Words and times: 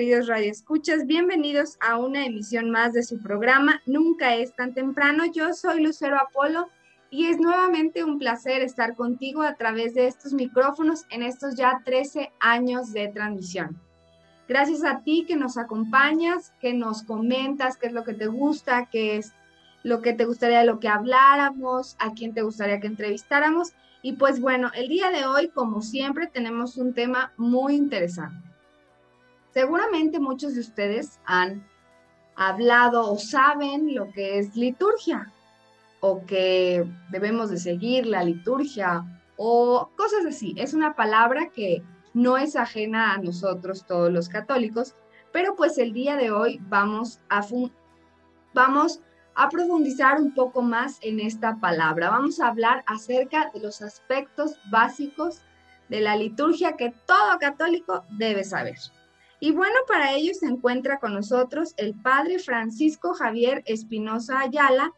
Queridos 0.00 0.28
radioescuchas. 0.28 1.04
Bienvenidos 1.04 1.76
a 1.78 1.98
una 1.98 2.24
emisión 2.24 2.70
más 2.70 2.94
de 2.94 3.02
su 3.02 3.20
programa 3.20 3.82
Nunca 3.84 4.34
es 4.34 4.56
tan 4.56 4.72
temprano. 4.72 5.24
Yo 5.30 5.52
soy 5.52 5.82
Lucero 5.82 6.16
Apolo 6.18 6.70
y 7.10 7.26
es 7.26 7.38
nuevamente 7.38 8.02
un 8.02 8.18
placer 8.18 8.62
estar 8.62 8.96
contigo 8.96 9.42
a 9.42 9.56
través 9.56 9.92
de 9.92 10.06
estos 10.06 10.32
micrófonos 10.32 11.04
en 11.10 11.22
estos 11.22 11.54
ya 11.54 11.82
13 11.84 12.32
años 12.40 12.94
de 12.94 13.08
transmisión. 13.08 13.78
Gracias 14.48 14.84
a 14.84 15.02
ti 15.02 15.26
que 15.28 15.36
nos 15.36 15.58
acompañas, 15.58 16.54
que 16.62 16.72
nos 16.72 17.02
comentas 17.02 17.76
qué 17.76 17.88
es 17.88 17.92
lo 17.92 18.02
que 18.02 18.14
te 18.14 18.26
gusta, 18.26 18.88
qué 18.90 19.18
es 19.18 19.34
lo 19.82 20.00
que 20.00 20.14
te 20.14 20.24
gustaría 20.24 20.60
de 20.60 20.64
lo 20.64 20.80
que 20.80 20.88
habláramos, 20.88 21.96
a 21.98 22.14
quién 22.14 22.32
te 22.32 22.40
gustaría 22.40 22.80
que 22.80 22.86
entrevistáramos. 22.86 23.74
Y 24.00 24.14
pues 24.14 24.40
bueno, 24.40 24.70
el 24.74 24.88
día 24.88 25.10
de 25.10 25.26
hoy, 25.26 25.48
como 25.50 25.82
siempre, 25.82 26.26
tenemos 26.26 26.78
un 26.78 26.94
tema 26.94 27.34
muy 27.36 27.74
interesante. 27.74 28.49
Seguramente 29.52 30.20
muchos 30.20 30.54
de 30.54 30.60
ustedes 30.60 31.18
han 31.24 31.66
hablado 32.36 33.10
o 33.10 33.18
saben 33.18 33.94
lo 33.94 34.10
que 34.12 34.38
es 34.38 34.56
liturgia 34.56 35.32
o 36.00 36.24
que 36.24 36.86
debemos 37.10 37.50
de 37.50 37.58
seguir 37.58 38.06
la 38.06 38.24
liturgia 38.24 39.04
o 39.36 39.90
cosas 39.96 40.24
así. 40.26 40.54
Es 40.56 40.72
una 40.72 40.94
palabra 40.94 41.50
que 41.54 41.82
no 42.14 42.36
es 42.36 42.56
ajena 42.56 43.12
a 43.12 43.18
nosotros 43.18 43.86
todos 43.86 44.10
los 44.10 44.28
católicos, 44.28 44.94
pero 45.32 45.56
pues 45.56 45.78
el 45.78 45.92
día 45.92 46.16
de 46.16 46.30
hoy 46.30 46.60
vamos 46.62 47.20
a, 47.28 47.44
vamos 48.54 49.00
a 49.34 49.48
profundizar 49.48 50.20
un 50.20 50.32
poco 50.32 50.62
más 50.62 50.98
en 51.02 51.20
esta 51.20 51.56
palabra. 51.56 52.10
Vamos 52.10 52.40
a 52.40 52.48
hablar 52.48 52.84
acerca 52.86 53.50
de 53.52 53.60
los 53.60 53.82
aspectos 53.82 54.58
básicos 54.70 55.42
de 55.88 56.00
la 56.00 56.16
liturgia 56.16 56.76
que 56.76 56.94
todo 57.06 57.38
católico 57.38 58.04
debe 58.10 58.44
saber. 58.44 58.78
Y 59.40 59.52
bueno, 59.52 59.74
para 59.88 60.12
ello 60.12 60.34
se 60.34 60.46
encuentra 60.46 60.98
con 60.98 61.14
nosotros 61.14 61.74
el 61.78 61.94
padre 61.94 62.38
Francisco 62.38 63.14
Javier 63.14 63.62
Espinosa 63.64 64.40
Ayala, 64.40 64.92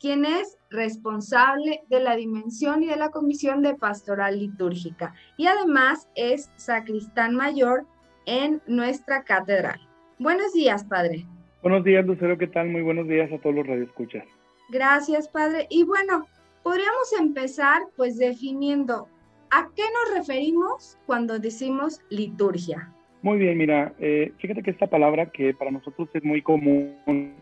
quien 0.00 0.24
es 0.24 0.58
responsable 0.68 1.82
de 1.88 2.00
la 2.00 2.16
dimensión 2.16 2.82
y 2.82 2.86
de 2.86 2.96
la 2.96 3.10
comisión 3.10 3.62
de 3.62 3.76
pastoral 3.76 4.38
litúrgica 4.38 5.14
y 5.36 5.46
además 5.46 6.08
es 6.16 6.50
sacristán 6.56 7.34
mayor 7.34 7.86
en 8.26 8.60
nuestra 8.66 9.22
catedral. 9.22 9.80
Buenos 10.18 10.52
días, 10.52 10.84
padre. 10.84 11.26
Buenos 11.62 11.84
días, 11.84 12.04
Lucero, 12.04 12.36
¿qué 12.36 12.48
tal? 12.48 12.68
Muy 12.68 12.82
buenos 12.82 13.08
días 13.08 13.32
a 13.32 13.38
todos 13.38 13.54
los 13.54 13.66
radioescuchas. 13.66 14.24
Gracias, 14.68 15.28
padre. 15.28 15.66
Y 15.70 15.84
bueno, 15.84 16.26
podríamos 16.62 17.12
empezar 17.18 17.82
pues 17.96 18.18
definiendo 18.18 19.08
a 19.50 19.70
qué 19.74 19.82
nos 19.82 20.18
referimos 20.18 20.98
cuando 21.06 21.38
decimos 21.38 22.00
liturgia. 22.10 22.93
Muy 23.24 23.38
bien, 23.38 23.56
mira, 23.56 23.94
eh, 24.00 24.32
fíjate 24.36 24.62
que 24.62 24.70
esta 24.70 24.86
palabra 24.86 25.30
que 25.30 25.54
para 25.54 25.70
nosotros 25.70 26.10
es 26.12 26.22
muy 26.22 26.42
común, 26.42 27.32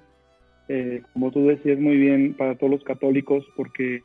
eh, 0.68 1.02
como 1.12 1.32
tú 1.32 1.48
decías 1.48 1.76
muy 1.80 1.96
bien, 1.96 2.34
para 2.34 2.54
todos 2.54 2.70
los 2.70 2.84
católicos, 2.84 3.44
porque 3.56 4.04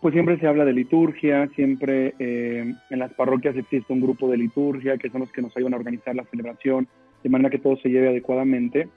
pues 0.00 0.12
siempre 0.12 0.38
se 0.38 0.46
habla 0.46 0.64
de 0.64 0.72
liturgia, 0.72 1.48
siempre 1.56 2.14
eh, 2.20 2.72
en 2.88 2.98
las 3.00 3.12
parroquias 3.14 3.56
existe 3.56 3.92
un 3.92 4.00
grupo 4.00 4.30
de 4.30 4.36
liturgia, 4.36 4.96
que 4.96 5.10
son 5.10 5.22
los 5.22 5.32
que 5.32 5.42
nos 5.42 5.56
ayudan 5.56 5.74
a 5.74 5.78
organizar 5.78 6.14
la 6.14 6.22
celebración, 6.26 6.86
de 7.24 7.30
manera 7.30 7.50
que 7.50 7.58
todo 7.58 7.76
se 7.78 7.88
lleve 7.88 8.10
adecuadamente. 8.10 8.88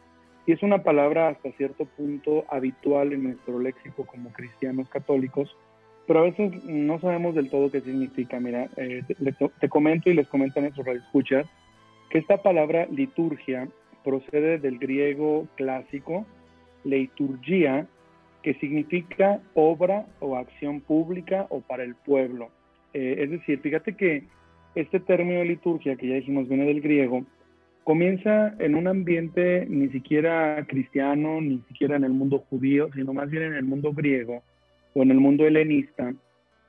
Y 0.46 0.52
es 0.52 0.62
una 0.62 0.84
palabra 0.84 1.30
hasta 1.30 1.54
cierto 1.54 1.86
punto 1.86 2.46
habitual 2.52 3.14
en 3.14 3.24
nuestro 3.24 3.58
léxico 3.58 4.06
como 4.06 4.32
cristianos 4.32 4.88
católicos, 4.90 5.58
pero 6.06 6.20
a 6.20 6.26
veces 6.26 6.64
no 6.66 7.00
sabemos 7.00 7.34
del 7.34 7.50
todo 7.50 7.72
qué 7.72 7.82
significa. 7.82 8.40
Mira, 8.40 8.70
eh, 8.78 9.02
te, 9.08 9.50
te 9.60 9.70
comento 9.70 10.12
y 10.12 10.14
les 10.14 10.28
comento 10.28 10.60
a 10.60 10.62
nuestros 10.62 10.86
radioescuchas 10.86 11.48
esta 12.18 12.42
palabra 12.42 12.88
liturgia 12.92 13.68
procede 14.04 14.58
del 14.60 14.80
griego 14.80 15.48
clásico 15.56 16.26
leiturgia, 16.86 17.88
que 18.44 18.54
significa 18.56 19.42
obra 19.56 20.06
o 20.20 20.38
acción 20.38 20.80
pública 20.82 21.48
o 21.50 21.62
para 21.62 21.84
el 21.84 21.96
pueblo. 21.96 22.50
Eh, 22.94 23.16
es 23.20 23.32
decir, 23.32 23.60
fíjate 23.60 23.96
que 23.98 24.24
este 24.76 25.00
término 25.00 25.40
de 25.40 25.46
liturgia, 25.46 25.96
que 25.96 26.08
ya 26.08 26.16
dijimos 26.16 26.48
viene 26.48 26.66
del 26.66 26.82
griego, 26.82 27.26
comienza 27.84 28.56
en 28.60 28.76
un 28.76 28.88
ambiente 28.88 29.66
ni 29.68 29.90
siquiera 29.90 30.66
cristiano, 30.68 31.42
ni 31.42 31.60
siquiera 31.68 31.96
en 31.96 32.04
el 32.04 32.14
mundo 32.14 32.46
judío, 32.50 32.90
sino 32.94 33.14
más 33.14 33.30
bien 33.30 33.44
en 33.44 33.56
el 33.56 33.66
mundo 33.66 33.94
griego 33.94 34.44
o 34.94 35.04
en 35.04 35.12
el 35.12 35.20
mundo 35.20 35.46
helenista, 35.46 36.14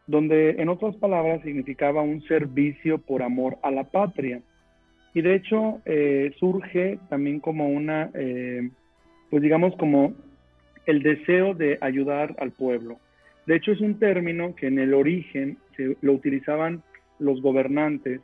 donde 0.06 0.56
en 0.58 0.68
otras 0.68 0.96
palabras 0.96 1.42
significaba 1.42 2.02
un 2.02 2.22
servicio 2.22 2.98
por 2.98 3.22
amor 3.22 3.58
a 3.62 3.70
la 3.70 3.84
patria. 3.84 4.40
Y 5.16 5.22
de 5.22 5.34
hecho 5.34 5.80
eh, 5.86 6.34
surge 6.38 6.98
también 7.08 7.40
como 7.40 7.70
una, 7.70 8.10
eh, 8.12 8.68
pues 9.30 9.42
digamos 9.42 9.74
como 9.76 10.12
el 10.84 11.02
deseo 11.02 11.54
de 11.54 11.78
ayudar 11.80 12.36
al 12.38 12.50
pueblo. 12.50 12.98
De 13.46 13.56
hecho 13.56 13.72
es 13.72 13.80
un 13.80 13.98
término 13.98 14.54
que 14.54 14.66
en 14.66 14.78
el 14.78 14.92
origen 14.92 15.56
se, 15.74 15.96
lo 16.02 16.12
utilizaban 16.12 16.82
los 17.18 17.40
gobernantes 17.40 18.20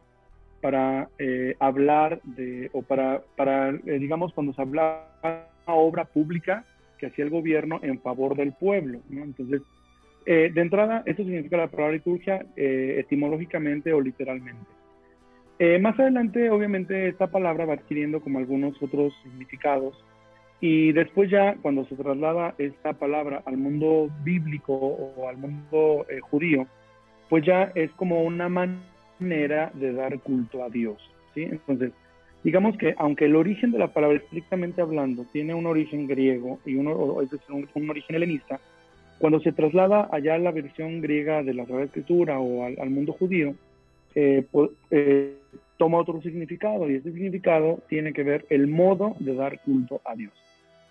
para 0.60 1.08
eh, 1.18 1.56
hablar 1.60 2.20
de, 2.24 2.68
o 2.74 2.82
para, 2.82 3.22
para 3.38 3.70
eh, 3.70 3.98
digamos, 3.98 4.34
cuando 4.34 4.52
se 4.52 4.60
hablaba 4.60 5.08
de 5.24 5.72
obra 5.72 6.04
pública 6.04 6.66
que 6.98 7.06
hacía 7.06 7.24
el 7.24 7.30
gobierno 7.30 7.80
en 7.82 8.02
favor 8.02 8.36
del 8.36 8.52
pueblo. 8.52 9.00
¿no? 9.08 9.24
Entonces, 9.24 9.62
eh, 10.26 10.50
de 10.52 10.60
entrada, 10.60 11.04
eso 11.06 11.24
significa 11.24 11.56
la 11.56 11.68
palabra 11.68 11.94
liturgia 11.94 12.44
etimológicamente 12.54 13.94
o 13.94 14.00
literalmente. 14.02 14.81
Eh, 15.58 15.78
más 15.78 15.98
adelante, 15.98 16.50
obviamente, 16.50 17.08
esta 17.08 17.28
palabra 17.28 17.66
va 17.66 17.74
adquiriendo 17.74 18.20
como 18.20 18.38
algunos 18.38 18.80
otros 18.82 19.12
significados 19.22 19.94
y 20.60 20.92
después 20.92 21.28
ya 21.28 21.56
cuando 21.60 21.84
se 21.86 21.96
traslada 21.96 22.54
esta 22.56 22.92
palabra 22.92 23.42
al 23.46 23.56
mundo 23.56 24.08
bíblico 24.22 24.72
o 24.74 25.28
al 25.28 25.36
mundo 25.36 26.06
eh, 26.08 26.20
judío, 26.20 26.66
pues 27.28 27.44
ya 27.44 27.72
es 27.74 27.90
como 27.92 28.22
una 28.22 28.48
manera 28.48 29.72
de 29.74 29.92
dar 29.92 30.20
culto 30.20 30.62
a 30.62 30.68
Dios. 30.68 30.98
¿sí? 31.34 31.42
Entonces, 31.42 31.92
digamos 32.44 32.76
que 32.76 32.94
aunque 32.96 33.24
el 33.24 33.34
origen 33.34 33.72
de 33.72 33.80
la 33.80 33.88
palabra 33.88 34.18
estrictamente 34.18 34.80
hablando 34.80 35.24
tiene 35.32 35.52
un 35.52 35.66
origen 35.66 36.06
griego 36.06 36.60
y 36.64 36.76
uno, 36.76 37.20
es 37.20 37.30
decir, 37.30 37.52
un, 37.74 37.90
origen 37.90 38.14
helenista, 38.14 38.60
cuando 39.18 39.40
se 39.40 39.50
traslada 39.50 40.08
allá 40.12 40.34
a 40.34 40.38
la 40.38 40.52
versión 40.52 41.00
griega 41.00 41.42
de 41.42 41.54
la 41.54 41.64
Sagrada 41.64 41.86
Escritura 41.86 42.38
o 42.38 42.64
al 42.64 42.90
mundo 42.90 43.12
judío, 43.12 43.56
eh, 44.14 44.46
pues, 44.50 44.70
eh, 44.90 45.36
toma 45.76 45.98
otro 45.98 46.20
significado 46.22 46.88
y 46.88 46.96
ese 46.96 47.12
significado 47.12 47.82
tiene 47.88 48.12
que 48.12 48.22
ver 48.22 48.46
el 48.50 48.68
modo 48.68 49.16
de 49.18 49.34
dar 49.34 49.60
culto 49.62 50.00
a 50.04 50.14
Dios. 50.14 50.32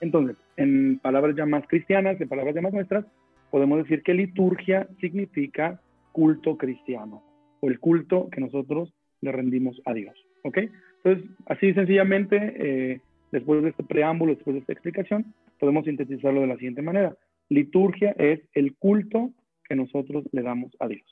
Entonces, 0.02 0.36
en 0.58 1.00
palabras 1.00 1.36
ya 1.36 1.46
más 1.46 1.66
cristianas, 1.68 2.20
en 2.20 2.28
palabras 2.28 2.56
ya 2.56 2.62
más 2.62 2.74
nuestras, 2.74 3.06
podemos 3.52 3.78
decir 3.78 4.02
que 4.04 4.14
liturgia 4.14 4.88
significa 5.00 5.80
culto 6.12 6.58
cristiano 6.58 7.24
o 7.60 7.70
el 7.70 7.80
culto 7.80 8.30
que 8.30 8.42
nosotros 8.42 8.94
le 9.22 9.32
rendimos 9.32 9.80
a 9.86 9.94
Dios. 9.94 10.16
¿Ok? 10.44 10.58
Entonces, 11.04 11.30
así 11.46 11.74
sencillamente, 11.74 12.54
eh, 12.58 13.02
después 13.32 13.64
de 13.64 13.70
este 13.70 13.84
preámbulo, 13.84 14.34
después 14.34 14.56
de 14.56 14.60
esta 14.62 14.74
explicación, 14.74 15.34
podemos 15.60 15.86
sintetizarlo 15.86 16.42
de 16.42 16.48
la 16.48 16.56
siguiente 16.56 16.82
manera. 16.82 17.16
Liturgia 17.50 18.16
es 18.18 18.42
el 18.54 18.76
culto 18.76 19.32
que 19.68 19.76
nosotros 19.76 20.26
le 20.32 20.42
damos 20.42 20.76
a 20.80 20.88
Dios. 20.88 21.06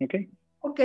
¿Ok? 0.00 0.14
Ok, 0.60 0.80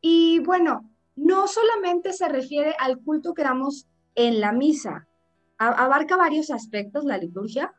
y 0.00 0.40
bueno, 0.40 0.90
no 1.16 1.46
solamente 1.46 2.12
se 2.12 2.28
refiere 2.28 2.74
al 2.78 2.98
culto 2.98 3.34
que 3.34 3.42
damos 3.42 3.86
en 4.14 4.40
la 4.40 4.52
misa, 4.52 5.06
abarca 5.58 6.16
varios 6.16 6.50
aspectos 6.50 7.04
la 7.04 7.18
liturgia. 7.18 7.72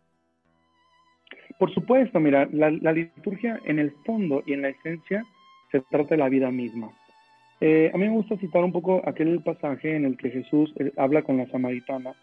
Por 1.58 1.74
supuesto, 1.74 2.20
mira, 2.20 2.48
la, 2.52 2.70
liturgia 2.92 3.60
en 3.66 3.80
el 3.80 3.92
fondo 4.06 4.44
y 4.46 4.54
en 4.54 4.64
la 4.64 4.70
esencia 4.70 5.24
se 5.72 5.82
trata 5.82 6.16
de 6.16 6.18
la 6.18 6.30
vida 6.30 6.52
misma. 6.52 6.92
Eh, 7.60 7.92
a 7.94 7.98
mí 7.98 8.08
me 8.08 8.16
gusta 8.16 8.38
citar 8.38 8.64
un 8.64 8.72
poco 8.72 9.02
aquel 9.08 9.42
pasaje 9.44 9.96
en 9.96 10.06
el 10.06 10.18
que 10.18 10.32
Jesús 10.32 10.74
eh, 10.80 10.92
habla 10.98 11.22
con 11.22 11.38
la 11.38 11.48
samaritana, 11.48 12.14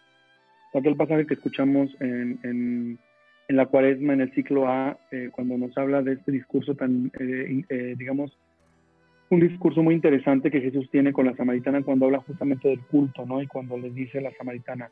aquel 0.75 0.97
pasaje 0.97 1.27
que 1.27 1.35
escuchamos 1.35 1.91
en, 2.01 2.99
la 3.49 3.67
cuaresma, 3.67 4.13
en 4.13 4.23
el 4.23 4.35
ciclo 4.35 4.69
A, 4.69 4.99
eh, 5.11 5.31
cuando 5.33 5.57
nos 5.57 5.77
habla 5.79 6.03
de 6.03 6.15
este 6.15 6.33
discurso 6.33 6.75
tan, 6.75 7.11
digamos, 7.97 8.37
un 9.31 9.41
discurso 9.41 9.83
muy 9.83 9.95
interesante 9.95 10.51
que 10.51 10.61
Jesús 10.61 10.89
tiene 10.91 11.13
con 11.13 11.27
la 11.27 11.37
samaritana 11.37 11.83
cuando 11.83 12.07
habla 12.07 12.21
justamente 12.21 12.69
del 12.69 12.81
culto, 12.81 13.27
¿no? 13.27 13.43
Y 13.43 13.47
cuando 13.47 13.77
le 13.77 13.91
dice 13.91 14.19
a 14.19 14.23
la 14.23 14.33
samaritana, 14.33 14.91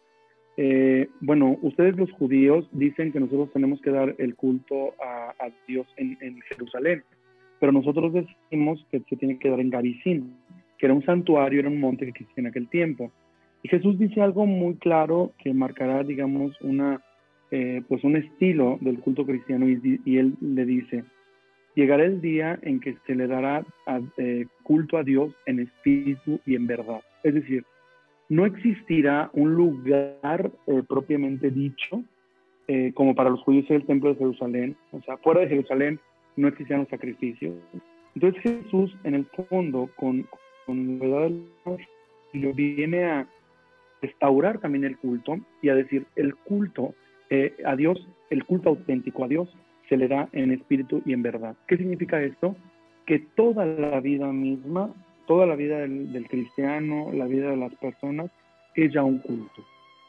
eh, 0.59 1.09
bueno, 1.21 1.59
ustedes 1.63 1.97
los 1.97 2.11
judíos 2.13 2.69
dicen 2.73 3.13
que 3.13 3.21
nosotros 3.21 3.53
tenemos 3.53 3.81
que 3.81 3.91
dar 3.91 4.15
el 4.19 4.35
culto 4.35 4.95
a, 5.03 5.33
Dios 5.67 5.87
en, 5.97 6.41
Jerusalén, 6.49 7.03
pero 7.61 7.73
nosotros 7.73 8.13
decimos 8.13 8.85
que 8.91 9.01
se 9.09 9.17
tiene 9.17 9.39
que 9.39 9.51
dar 9.51 9.61
en 9.61 9.71
Garizim, 9.71 10.31
que 10.79 10.87
era 10.87 10.95
un 10.95 11.05
santuario, 11.05 11.61
era 11.61 11.69
un 11.69 11.81
monte 11.81 12.05
que 12.05 12.11
existía 12.11 12.43
en 12.43 12.47
aquel 12.47 12.69
tiempo. 12.69 13.11
Y 13.63 13.69
Jesús 13.69 13.99
dice 13.99 14.21
algo 14.21 14.47
muy 14.47 14.75
claro 14.77 15.33
que 15.43 15.53
marcará, 15.53 16.03
digamos, 16.05 16.59
una, 16.61 17.03
eh, 17.51 17.83
pues 17.89 18.05
un 18.05 18.17
estilo 18.17 18.79
del 18.81 19.01
culto 19.01 19.27
cristiano 19.27 19.69
y, 19.69 20.01
y 20.05 20.19
él 20.19 20.35
le 20.41 20.65
dice, 20.65 21.05
llegará 21.77 22.05
el 22.05 22.21
día 22.21 22.59
en 22.63 22.81
que 22.81 22.97
se 23.07 23.15
le 23.15 23.29
dará 23.29 23.65
eh, 24.17 24.47
culto 24.65 24.97
a 24.97 25.05
Dios 25.05 25.33
en 25.45 25.61
espíritu 25.61 26.41
y 26.45 26.57
en 26.57 26.67
verdad. 26.67 27.03
Es 27.23 27.35
decir, 27.35 27.65
no 28.29 28.47
existirá 28.47 29.31
un 29.35 29.55
lugar 29.55 30.51
eh, 30.67 30.83
propiamente 30.89 31.51
dicho, 31.51 32.03
eh, 32.67 32.93
como 32.95 33.15
para 33.15 33.31
los 33.31 33.43
judíos 33.43 33.67
el 33.69 33.85
templo 33.85 34.11
de 34.11 34.17
Jerusalén. 34.17 34.77
O 34.91 35.01
sea, 35.03 35.19
fuera 35.19 35.43
de 35.43 35.49
Jerusalén 35.49 36.01
no 36.35 36.49
existían 36.49 36.81
los 36.81 36.89
sacrificios. 36.89 37.55
Entonces 38.15 38.43
Jesús, 38.43 38.97
en 39.05 39.15
el 39.15 39.27
fondo, 39.27 39.91
con, 39.97 40.27
con 40.65 40.99
la 40.99 41.07
verdad 41.07 41.79
viene 42.33 43.05
a 43.05 43.29
restaurar 44.01 44.59
también 44.59 44.85
el 44.85 44.97
culto 44.97 45.39
y 45.61 45.69
a 45.69 45.75
decir, 45.75 46.07
el 46.17 46.35
culto 46.35 46.95
a 47.65 47.77
Dios, 47.77 48.07
el 48.31 48.45
culto 48.45 48.71
auténtico 48.71 49.25
a 49.25 49.29
Dios, 49.29 49.49
se 49.89 49.97
le 49.97 50.09
da 50.09 50.29
en 50.33 50.53
espíritu 50.53 51.03
y 51.05 51.13
en 51.13 51.23
verdad. 51.23 51.55
¿Qué 51.67 51.77
significa 51.77 52.23
esto? 52.23 52.57
Que 53.07 53.19
toda 53.19 53.65
la 53.65 54.01
vida 54.01 54.33
misma, 54.33 54.93
toda 55.27 55.47
la 55.47 55.55
vida 55.55 55.79
del, 55.79 56.27
cristiano, 56.29 57.11
la 57.13 57.27
vida 57.27 57.51
de 57.51 57.57
las 57.57 57.75
personas, 57.77 58.31
es 58.75 58.93
ya 58.93 59.03
un 59.03 59.19
culto. 59.19 59.65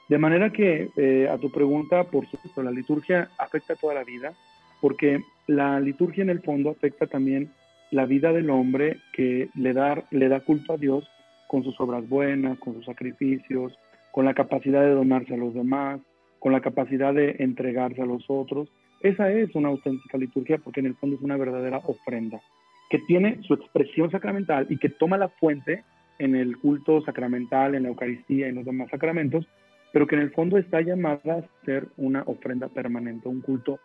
De 0.09 0.17
manera 0.17 0.51
que 0.51 0.89
eh, 0.95 1.27
a 1.29 1.37
tu 1.37 1.51
pregunta, 1.51 2.05
por 2.05 2.25
supuesto, 2.27 2.63
la 2.63 2.71
liturgia 2.71 3.29
afecta 3.37 3.75
toda 3.75 3.93
la 3.93 4.03
vida, 4.03 4.33
porque 4.81 5.21
la 5.47 5.79
liturgia 5.79 6.23
en 6.23 6.29
el 6.29 6.41
fondo 6.41 6.69
afecta 6.69 7.07
también 7.07 7.51
la 7.91 8.05
vida 8.05 8.33
del 8.33 8.49
hombre 8.49 8.97
que 9.13 9.49
le 9.55 9.73
da, 9.73 10.03
le 10.11 10.27
da 10.27 10.41
culto 10.41 10.73
a 10.73 10.77
Dios 10.77 11.09
con 11.47 11.63
sus 11.63 11.79
obras 11.79 12.07
buenas, 12.07 12.59
con 12.59 12.73
sus 12.75 12.85
sacrificios, 12.85 13.77
con 14.11 14.25
la 14.25 14.33
capacidad 14.33 14.81
de 14.81 14.91
donarse 14.91 15.33
a 15.33 15.37
los 15.37 15.53
demás, 15.53 16.01
con 16.39 16.51
la 16.51 16.61
capacidad 16.61 17.13
de 17.13 17.35
entregarse 17.39 18.01
a 18.01 18.05
los 18.05 18.25
otros. 18.27 18.69
Esa 19.01 19.31
es 19.31 19.53
una 19.55 19.69
auténtica 19.69 20.17
liturgia 20.17 20.57
porque 20.57 20.79
en 20.79 20.87
el 20.87 20.95
fondo 20.95 21.15
es 21.15 21.21
una 21.21 21.37
verdadera 21.37 21.81
ofrenda 21.85 22.41
que 22.89 22.99
tiene 22.99 23.39
su 23.43 23.53
expresión 23.53 24.09
sacramental 24.11 24.67
y 24.69 24.77
que 24.77 24.89
toma 24.89 25.17
la 25.17 25.29
fuente 25.29 25.83
en 26.19 26.35
el 26.35 26.57
culto 26.57 27.01
sacramental, 27.01 27.75
en 27.75 27.83
la 27.83 27.89
Eucaristía 27.89 28.47
y 28.47 28.49
en 28.49 28.55
los 28.55 28.65
demás 28.65 28.89
sacramentos, 28.89 29.47
pero 29.93 30.07
que 30.07 30.15
en 30.15 30.21
el 30.21 30.31
fondo 30.31 30.57
está 30.57 30.81
llamada 30.81 31.19
a 31.25 31.65
ser 31.65 31.87
una 31.97 32.23
ofrenda 32.23 32.69
permanente, 32.69 33.27
un 33.27 33.41
culto 33.41 33.79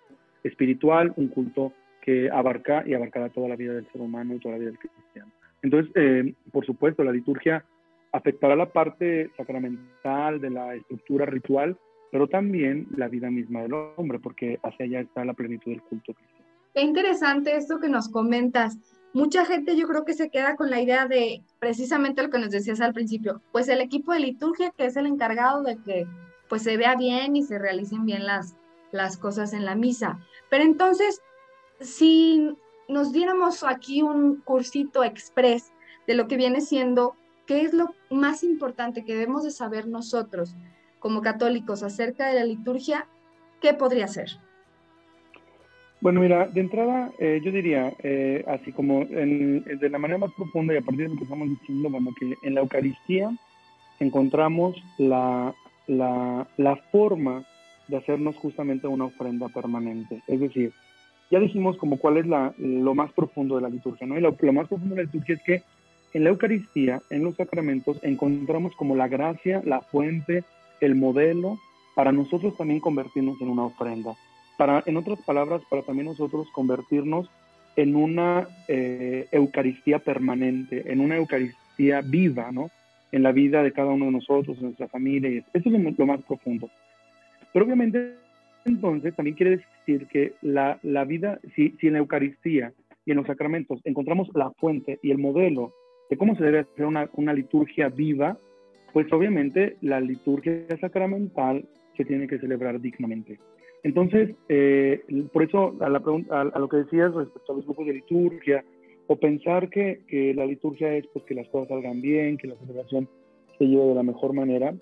espiritual, 0.45 1.13
un 1.17 1.29
culto 1.29 1.73
que 2.01 2.31
abarca 2.31 2.83
y 2.87 2.95
abarcará 2.95 3.29
toda 3.29 3.49
la 3.49 3.57
vida 3.57 3.75
del 3.75 3.87
ser 3.93 4.01
humano 4.01 4.35
y 4.35 4.39
toda 4.39 4.53
la 4.53 4.59
vida 4.59 4.71
del 4.71 4.79
cristiano. 4.79 5.31
Entonces, 5.63 5.93
eh, 5.95 6.35
por 6.51 6.67
supuesto, 6.67 7.05
la 7.05 7.13
liturgia 7.13 7.65
afectará 8.11 8.57
la 8.57 8.67
parte 8.67 9.31
sacramental 9.37 10.41
de 10.41 10.51
la 10.51 10.75
estructura 10.75 11.27
ritual, 11.27 11.77
pero 12.13 12.29
también 12.29 12.87
la 12.95 13.09
vida 13.09 13.31
misma 13.31 13.63
del 13.63 13.73
hombre, 13.97 14.19
porque 14.21 14.61
hacia 14.63 14.85
allá 14.85 15.01
está 15.01 15.25
la 15.25 15.33
plenitud 15.33 15.71
del 15.71 15.81
culto 15.81 16.13
cristiano. 16.13 16.45
Qué 16.75 16.83
interesante 16.83 17.57
esto 17.57 17.81
que 17.81 17.89
nos 17.89 18.11
comentas. 18.11 18.77
Mucha 19.15 19.47
gente 19.47 19.77
yo 19.77 19.89
creo 19.89 20.05
que 20.05 20.13
se 20.13 20.29
queda 20.29 20.55
con 20.55 20.69
la 20.69 20.81
idea 20.81 21.09
de 21.09 21.43
precisamente 21.59 22.23
lo 22.23 22.29
que 22.29 22.39
nos 22.39 22.51
decías 22.51 22.83
al 22.83 22.93
principio, 22.93 23.41
pues 23.51 23.69
el 23.69 23.81
equipo 23.81 24.13
de 24.13 24.21
liturgia 24.21 24.73
que 24.77 24.85
es 24.85 24.97
el 24.97 25.07
encargado 25.07 25.63
de 25.63 25.79
que 25.79 26.07
pues 26.51 26.63
se 26.63 26.77
vea 26.77 26.97
bien 26.97 27.35
y 27.35 27.45
se 27.45 27.59
realicen 27.59 28.05
bien 28.05 28.27
las, 28.27 28.57
las 28.91 29.17
cosas 29.17 29.55
en 29.55 29.65
la 29.65 29.75
misa. 29.75 30.19
Pero 30.51 30.65
entonces, 30.65 31.23
si 31.81 32.55
nos 32.89 33.13
diéramos 33.13 33.65
aquí 33.65 34.03
un 34.03 34.37
cursito 34.43 35.03
express 35.03 35.73
de 36.07 36.13
lo 36.13 36.29
que 36.29 36.37
viene 36.37 36.61
siendo, 36.61 37.17
¿qué 37.47 37.63
es 37.63 37.73
lo 37.73 37.95
más 38.11 38.45
importante 38.45 39.03
que 39.03 39.15
debemos 39.15 39.45
de 39.45 39.51
saber 39.51 39.89
nosotros 39.89 40.55
como 41.03 41.21
católicos 41.21 41.83
acerca 41.83 42.29
de 42.29 42.35
la 42.35 42.45
liturgia, 42.45 43.07
¿qué 43.61 43.75
podría 43.75 44.07
ser? 44.07 44.31
Bueno, 46.01 46.21
mira, 46.21 46.47
de 46.47 46.61
entrada 46.61 47.13
eh, 47.19 47.41
yo 47.45 47.51
diría, 47.53 47.93
eh, 48.03 48.45
así 48.47 48.73
como 48.73 49.05
de 49.05 49.89
la 49.91 49.99
manera 49.99 50.19
más 50.19 50.33
profunda 50.33 50.75
y 50.75 50.79
a 50.79 50.81
partir 50.81 51.05
de 51.05 51.09
lo 51.11 51.17
que 51.17 51.25
estamos 51.25 51.49
diciendo, 51.49 51.91
bueno, 51.91 52.11
que 52.19 52.35
en 52.43 52.55
la 52.55 52.61
Eucaristía 52.61 53.31
encontramos 54.01 54.77
la, 54.99 55.55
la, 55.87 56.47
la 56.57 56.77
forma 56.91 57.45
de 57.89 57.97
hacernos 57.97 58.37
justamente 58.37 58.87
una 58.87 59.05
ofrenda 59.07 59.49
permanente. 59.49 60.23
Es 60.27 60.41
decir, 60.41 60.73
ya 61.31 61.41
dijimos 61.41 61.77
como 61.79 61.99
cuál 61.99 62.17
es 62.17 62.27
la, 62.27 62.55
lo 62.59 62.95
más 62.95 63.13
profundo 63.13 63.57
de 63.57 63.63
la 63.63 63.69
liturgia, 63.69 64.07
¿no? 64.07 64.19
Y 64.19 64.21
lo, 64.21 64.37
lo 64.39 64.53
más 64.53 64.69
profundo 64.69 64.95
de 64.95 65.03
la 65.03 65.07
liturgia 65.07 65.35
es 65.35 65.43
que 65.43 65.63
en 66.15 66.25
la 66.25 66.31
Eucaristía, 66.31 67.01
en 67.11 67.25
los 67.25 67.37
sacramentos, 67.37 67.99
encontramos 68.03 68.75
como 68.77 68.95
la 68.97 69.09
gracia, 69.09 69.63
la 69.65 69.81
fuente, 69.81 70.45
el 70.83 70.95
modelo 70.95 71.59
para 71.95 72.13
nosotros 72.13 72.57
también 72.57 72.81
convertirnos 72.81 73.41
en 73.41 73.49
una 73.49 73.65
ofrenda. 73.65 74.15
Para, 74.59 74.83
en 74.87 74.97
otras 74.97 75.21
palabras, 75.23 75.63
para 75.71 75.83
también 75.83 76.07
nosotros 76.07 76.49
convertirnos 76.53 77.31
en 77.77 77.97
una 77.97 78.49
eh, 78.69 79.27
Eucaristía 79.33 79.99
permanente, 79.99 80.93
en 80.93 81.01
una 81.01 81.17
Eucaristía 81.17 82.03
viva, 82.03 82.51
¿no? 82.53 82.71
En 83.13 83.23
la 83.23 83.33
vida 83.33 83.63
de 83.63 83.73
cada 83.73 83.91
uno 83.91 84.07
de 84.07 84.13
nosotros, 84.13 84.57
en 84.59 84.65
nuestra 84.65 84.89
familia. 84.89 85.31
Y 85.31 85.39
eso 85.39 85.69
es 85.69 85.99
lo, 85.99 86.07
más 86.07 86.23
profundo. 86.23 86.69
Pero 87.53 87.65
obviamente, 87.65 88.15
entonces, 88.65 89.15
también 89.15 89.37
quiere 89.37 89.63
decir 89.87 90.07
que 90.09 90.35
la, 90.43 90.79
la 90.83 91.05
vida, 91.05 91.39
si, 91.55 91.71
si 91.81 91.87
en 91.87 91.95
la 91.95 91.99
Eucaristía 92.01 92.73
y 93.05 93.11
en 93.11 93.19
los 93.19 93.27
sacramentos 93.27 93.81
encontramos 93.85 94.29
la 94.35 94.51
fuente 94.53 94.99
y 95.03 95.11
el 95.11 95.19
modelo 95.19 95.73
de 96.11 96.17
cómo 96.17 96.37
se 96.37 96.45
debe 96.45 96.61
hacer 96.61 96.87
una, 96.87 97.09
una 97.15 97.33
liturgia 97.33 97.89
viva, 97.89 98.37
pues 98.93 99.13
obviamente 99.13 99.77
la 99.81 100.01
liturgia 100.01 100.65
sacramental 100.81 101.65
se 101.97 102.05
tiene 102.05 102.27
que 102.27 102.39
celebrar 102.39 102.81
dignamente. 102.81 103.39
Entonces, 103.83 104.31
eh, 104.49 105.03
por 105.33 105.43
eso 105.43 105.77
a, 105.81 105.89
la 105.89 106.03
a, 106.31 106.59
lo 106.59 106.69
que 106.69 106.79
decías 106.79 107.13
respecto 107.15 107.53
a 107.53 107.57
los 107.57 107.65
grupos 107.65 107.87
de 107.87 107.95
liturgia, 107.95 108.65
o 109.09 109.17
pensar 109.17 109.69
que, 109.69 110.03
que, 110.07 110.33
la 110.35 110.47
liturgia 110.47 110.95
es 110.95 111.07
pues, 111.09 111.25
que 111.25 111.35
las 111.35 111.49
cosas 111.49 111.69
salgan 111.69 112.01
bien, 112.01 112.39
que 112.39 112.47
la 112.47 112.55
celebración 112.57 113.09
se 113.59 113.65
lleve 113.65 113.87
de 113.87 113.95
la 113.95 114.05
mejor 114.05 114.33
manera, 114.33 114.73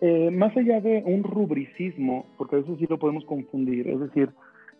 eh, 0.00 0.30
más 0.30 0.56
allá 0.56 0.80
de 0.80 1.02
un 1.04 1.22
rubricismo, 1.22 2.24
porque 2.38 2.56
a 2.56 2.58
veces 2.60 2.78
sí 2.78 2.86
lo 2.88 2.98
podemos 2.98 3.24
confundir, 3.26 3.86
es 3.86 4.00
decir, 4.00 4.30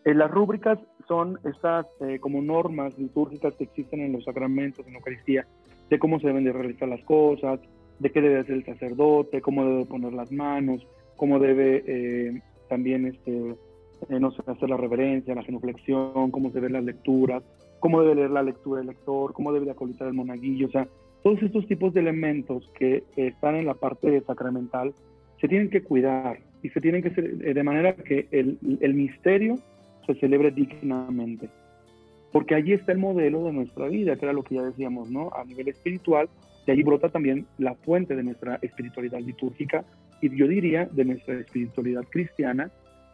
eh, 0.07 0.15
las 0.15 0.31
rúbricas 0.31 0.79
son 1.07 1.39
estas 1.45 1.87
como 2.21 2.41
normas 2.41 2.99
litúrgicas 2.99 3.55
que 3.57 3.65
existen 3.65 4.01
en 4.01 4.13
los 4.13 4.25
sacramentos, 4.25 4.87
en 4.87 4.95
la 4.95 4.99
Eucaristía, 5.01 5.47
de 5.91 5.99
cómo 5.99 6.19
se 6.21 6.29
deben 6.29 6.45
de 6.45 6.53
realizar 6.53 6.89
las 6.89 7.03
cosas, 7.05 7.61
de 8.01 8.11
qué 8.11 8.21
debe 8.21 8.41
hacer 8.41 8.57
el 8.57 8.65
sacerdote, 8.65 9.41
cómo 9.41 9.65
debe 9.65 9.85
poner 9.85 10.13
las 10.13 10.33
manos, 10.33 10.87
cómo 11.17 11.39
debe 11.39 11.85
eh, 11.87 12.43
también 12.69 13.07
este, 13.07 13.51
eh, 14.09 14.21
hacer 14.47 14.69
la 14.71 14.77
reverencia, 14.77 15.35
la 15.35 15.45
genuflexión, 15.45 16.31
cómo 16.31 16.51
debe 16.51 16.71
las 16.71 16.83
lecturas, 16.83 17.43
cómo 17.79 18.01
debe 18.03 18.17
leer 18.17 18.31
la 18.31 18.43
lectura 18.43 18.81
el 18.81 18.89
lector, 18.89 19.33
cómo 19.35 19.53
debe 19.53 19.67
de 19.67 19.73
acolitar 19.73 20.09
el 20.09 20.15
monaguillo, 20.15 20.67
o 20.67 20.71
sea, 20.71 20.89
todos 21.23 21.43
estos 21.43 21.67
tipos 21.67 21.93
de 21.93 22.01
elementos 22.01 22.67
que 22.79 23.05
están 23.17 23.57
en 23.57 23.67
la 23.67 23.75
parte 23.75 24.23
sacramental 24.23 24.95
se 25.39 25.49
tienen 25.49 25.69
que 25.69 25.83
cuidar 25.83 26.39
y 26.63 26.71
se 26.71 26.81
tienen 26.81 27.03
que 27.03 27.09
hacer 27.09 27.25
eh, 27.43 27.53
de 27.53 27.63
manera 27.63 27.95
que 27.95 28.27
el, 28.31 28.59
el 28.81 28.95
misterio 28.95 29.57
se 30.07 30.15
celebre 30.15 30.51
dignamente. 30.51 31.51
Porque 32.33 32.55
allí 32.55 32.73
está 32.73 32.93
el 32.93 32.99
modelo 32.99 33.45
de 33.45 33.53
nuestra 33.53 33.89
vida, 33.89 34.17
que 34.17 34.25
era 34.25 34.33
lo 34.33 34.45
que 34.45 34.55
ya 34.55 34.63
decíamos, 34.63 35.11
¿no? 35.11 35.31
A 35.35 35.45
nivel 35.45 35.69
espiritual, 35.69 36.29
de 36.67 36.73
ahí 36.73 36.83
brota 36.83 37.09
también 37.09 37.47
la 37.59 37.75
fuente 37.75 38.17
de 38.17 38.23
nuestra 38.23 38.59
espiritualidad 38.63 39.21
litúrgica 39.21 39.85
y 40.21 40.37
yo 40.37 40.47
diría 40.47 40.87
de 40.87 41.05
nuestra 41.05 41.35
espiritualidad 41.35 42.05
cristiana, 42.11 42.71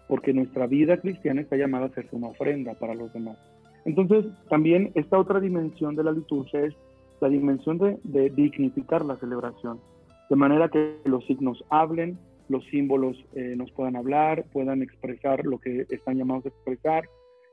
porque 0.08 0.32
nuestra 0.32 0.66
vida 0.66 0.96
cristiana 0.98 1.40
está 1.40 1.56
llamada 1.56 1.86
a 1.86 1.90
ser 1.90 2.06
una 2.12 2.28
ofrenda 2.28 2.74
para 2.74 2.94
los 2.94 3.12
demás. 3.12 3.38
Entonces, 3.84 4.26
también 4.48 4.90
esta 4.94 5.18
otra 5.18 5.40
dimensión 5.40 5.94
de 5.94 6.04
la 6.04 6.12
liturgia 6.12 6.60
es 6.60 6.74
la 7.20 7.28
dimensión 7.28 7.78
de, 7.78 8.30
dignificar 8.30 9.04
la 9.04 9.16
celebración, 9.16 9.80
de 10.28 10.36
manera 10.36 10.68
que 10.68 10.96
los 11.04 11.24
signos 11.26 11.64
hablen, 11.70 12.18
los 12.48 12.64
símbolos 12.66 13.16
eh, 13.34 13.54
nos 13.56 13.70
puedan 13.72 13.96
hablar, 13.96 14.44
puedan 14.52 14.82
expresar 14.82 15.44
lo 15.46 15.58
que 15.58 15.86
están 15.88 16.18
llamados 16.18 16.44
a 16.46 16.48
expresar, 16.48 17.08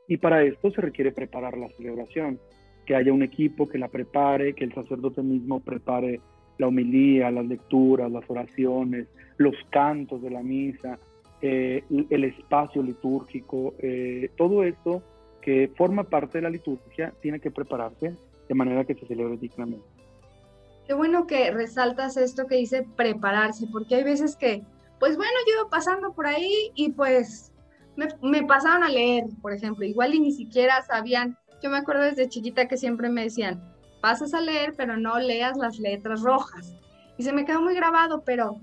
y 0.07 0.17
para 0.17 0.43
esto 0.43 0.71
se 0.71 0.81
requiere 0.81 1.12
preparar 1.12 1.57
la 1.57 1.69
celebración, 1.77 2.39
que 2.85 2.95
haya 2.95 3.13
un 3.13 3.23
equipo 3.23 3.67
que 3.67 3.77
la 3.77 3.87
prepare, 3.87 4.53
que 4.53 4.63
el 4.63 4.73
sacerdote 4.73 5.21
mismo 5.21 5.59
prepare 5.59 6.19
la 6.57 6.67
homilía, 6.67 7.31
las 7.31 7.45
lecturas, 7.45 8.11
las 8.11 8.29
oraciones, 8.29 9.07
los 9.37 9.55
cantos 9.69 10.21
de 10.21 10.29
la 10.29 10.41
misa, 10.41 10.99
eh, 11.41 11.83
el 12.09 12.23
espacio 12.23 12.81
litúrgico, 12.81 13.73
eh, 13.79 14.29
todo 14.37 14.63
esto 14.63 15.03
que 15.41 15.69
forma 15.75 16.03
parte 16.03 16.37
de 16.37 16.43
la 16.43 16.49
liturgia 16.49 17.13
tiene 17.21 17.39
que 17.39 17.51
prepararse 17.51 18.15
de 18.47 18.55
manera 18.55 18.85
que 18.85 18.95
se 18.95 19.05
celebre 19.05 19.37
dignamente. 19.37 19.85
Qué 20.87 20.93
bueno 20.93 21.27
que 21.27 21.51
resaltas 21.51 22.17
esto 22.17 22.45
que 22.47 22.55
dice 22.55 22.85
prepararse, 22.95 23.67
porque 23.71 23.95
hay 23.95 24.03
veces 24.03 24.35
que, 24.35 24.63
pues 24.99 25.17
bueno, 25.17 25.33
yo 25.47 25.61
iba 25.61 25.69
pasando 25.69 26.13
por 26.13 26.27
ahí 26.27 26.71
y 26.75 26.91
pues 26.91 27.51
me, 27.95 28.07
me 28.21 28.43
pasaron 28.43 28.83
a 28.83 28.89
leer, 28.89 29.25
por 29.41 29.53
ejemplo, 29.53 29.85
igual 29.85 30.13
y 30.13 30.19
ni 30.19 30.31
siquiera 30.31 30.81
sabían, 30.81 31.37
yo 31.63 31.70
me 31.70 31.77
acuerdo 31.77 32.03
desde 32.03 32.29
chiquita 32.29 32.67
que 32.67 32.77
siempre 32.77 33.10
me 33.10 33.24
decían, 33.24 33.63
pasas 34.01 34.34
a 34.34 34.41
leer, 34.41 34.74
pero 34.75 34.98
no 34.98 35.17
leas 35.17 35.58
las 35.58 35.79
letras 35.79 36.22
rojas. 36.22 36.75
Y 37.17 37.24
se 37.24 37.34
me 37.34 37.46
quedó 37.46 37.62
muy 37.62 37.74
grabado, 37.74 38.22
pero 38.25 38.60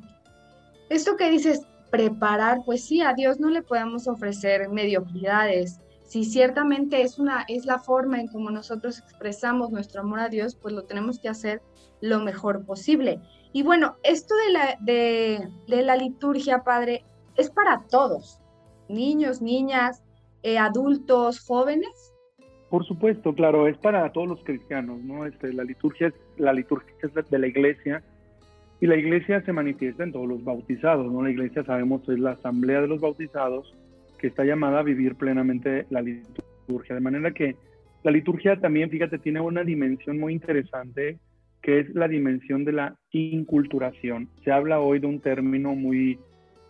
esto 0.91 1.17
que 1.17 1.31
dices, 1.31 1.67
preparar, 1.91 2.59
pues 2.65 2.85
sí, 2.85 3.01
a 3.01 3.15
Dios 3.15 3.41
no 3.41 3.49
le 3.49 3.63
podemos 3.63 4.07
ofrecer 4.07 4.69
mediocridades, 4.69 5.81
si 6.11 6.25
ciertamente 6.25 7.03
es, 7.03 7.21
una, 7.21 7.45
es 7.47 7.67
la 7.67 7.79
forma 7.79 8.21
en 8.21 8.27
como 8.27 8.51
nosotros 8.51 8.99
expresamos 8.99 9.71
nuestro 9.71 10.01
amor 10.01 10.19
a 10.19 10.29
Dios, 10.29 10.57
pues 10.57 10.75
lo 10.75 10.83
tenemos 10.83 11.21
que 11.21 11.29
hacer 11.29 11.63
lo 12.01 12.19
mejor 12.19 12.67
posible. 12.67 13.21
Y 13.53 13.63
bueno, 13.63 13.97
esto 14.03 14.35
de 14.45 14.53
la, 14.53 14.77
de, 14.81 15.85
la 15.85 15.95
liturgia, 15.95 16.65
Padre, 16.65 17.05
es 17.37 17.49
para 17.49 17.85
todos, 17.89 18.41
niños, 18.89 19.41
niñas, 19.41 20.03
eh, 20.43 20.59
adultos, 20.59 21.39
jóvenes. 21.39 22.10
Por 22.71 22.87
supuesto, 22.87 23.35
claro, 23.35 23.67
es 23.67 23.77
para 23.79 24.11
todos 24.13 24.29
los 24.29 24.45
cristianos, 24.45 25.03
¿no? 25.03 25.27
Este, 25.27 25.53
la 25.53 25.65
liturgia 25.65 26.07
es 26.07 26.15
la 26.39 26.53
liturgia 26.53 26.95
es 27.03 27.31
de 27.31 27.39
la 27.39 27.49
iglesia 27.49 28.03
y 28.81 28.87
la 28.87 28.97
iglesia 28.97 29.43
se 29.43 29.53
manifiesta 29.53 30.05
en 30.05 30.13
todos 30.13 30.29
los 30.29 30.45
bautizados, 30.45 31.11
¿no? 31.13 31.23
La 31.23 31.31
iglesia 31.31 31.65
sabemos 31.65 32.09
es 32.09 32.21
la 32.21 32.33
asamblea 32.33 32.81
de 32.81 32.87
los 32.87 33.01
bautizados 33.01 33.77
que 34.19 34.29
está 34.29 34.45
llamada 34.45 34.79
a 34.79 34.83
vivir 34.85 35.17
plenamente 35.17 35.87
la 35.91 36.01
liturgia. 36.01 36.95
De 36.95 37.01
manera 37.01 37.33
que 37.33 37.57
la 38.05 38.13
liturgia 38.13 38.61
también, 38.61 38.89
fíjate, 38.89 39.19
tiene 39.19 39.41
una 39.41 39.65
dimensión 39.65 40.19
muy 40.21 40.33
interesante 40.33 41.19
que 41.63 41.81
es 41.81 41.95
la 41.95 42.07
dimensión 42.07 42.65
de 42.65 42.73
la 42.73 42.97
inculturación. 43.11 44.29
Se 44.45 44.53
habla 44.53 44.81
hoy 44.81 45.01
de 45.01 45.09
un 45.09 45.21
término 45.21 45.75
muy 45.75 46.19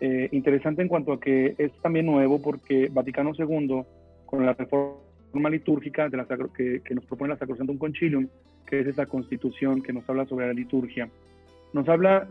eh, 0.00 0.28
interesante 0.32 0.80
en 0.80 0.88
cuanto 0.88 1.12
a 1.12 1.20
que 1.20 1.54
es 1.58 1.72
también 1.82 2.06
nuevo 2.06 2.40
porque 2.40 2.88
Vaticano 2.90 3.32
II, 3.38 3.82
con 4.24 4.46
la 4.46 4.54
reforma 4.54 5.09
litúrgica 5.32 6.08
de 6.08 6.16
la, 6.16 6.26
que, 6.56 6.80
que 6.82 6.94
nos 6.94 7.04
propone 7.04 7.30
la 7.30 7.38
Sacrosantum 7.38 7.78
Concilium, 7.78 8.28
que 8.66 8.80
es 8.80 8.86
esa 8.86 9.06
constitución 9.06 9.82
que 9.82 9.92
nos 9.92 10.08
habla 10.08 10.26
sobre 10.26 10.46
la 10.46 10.52
liturgia, 10.52 11.08
nos 11.72 11.88
habla 11.88 12.28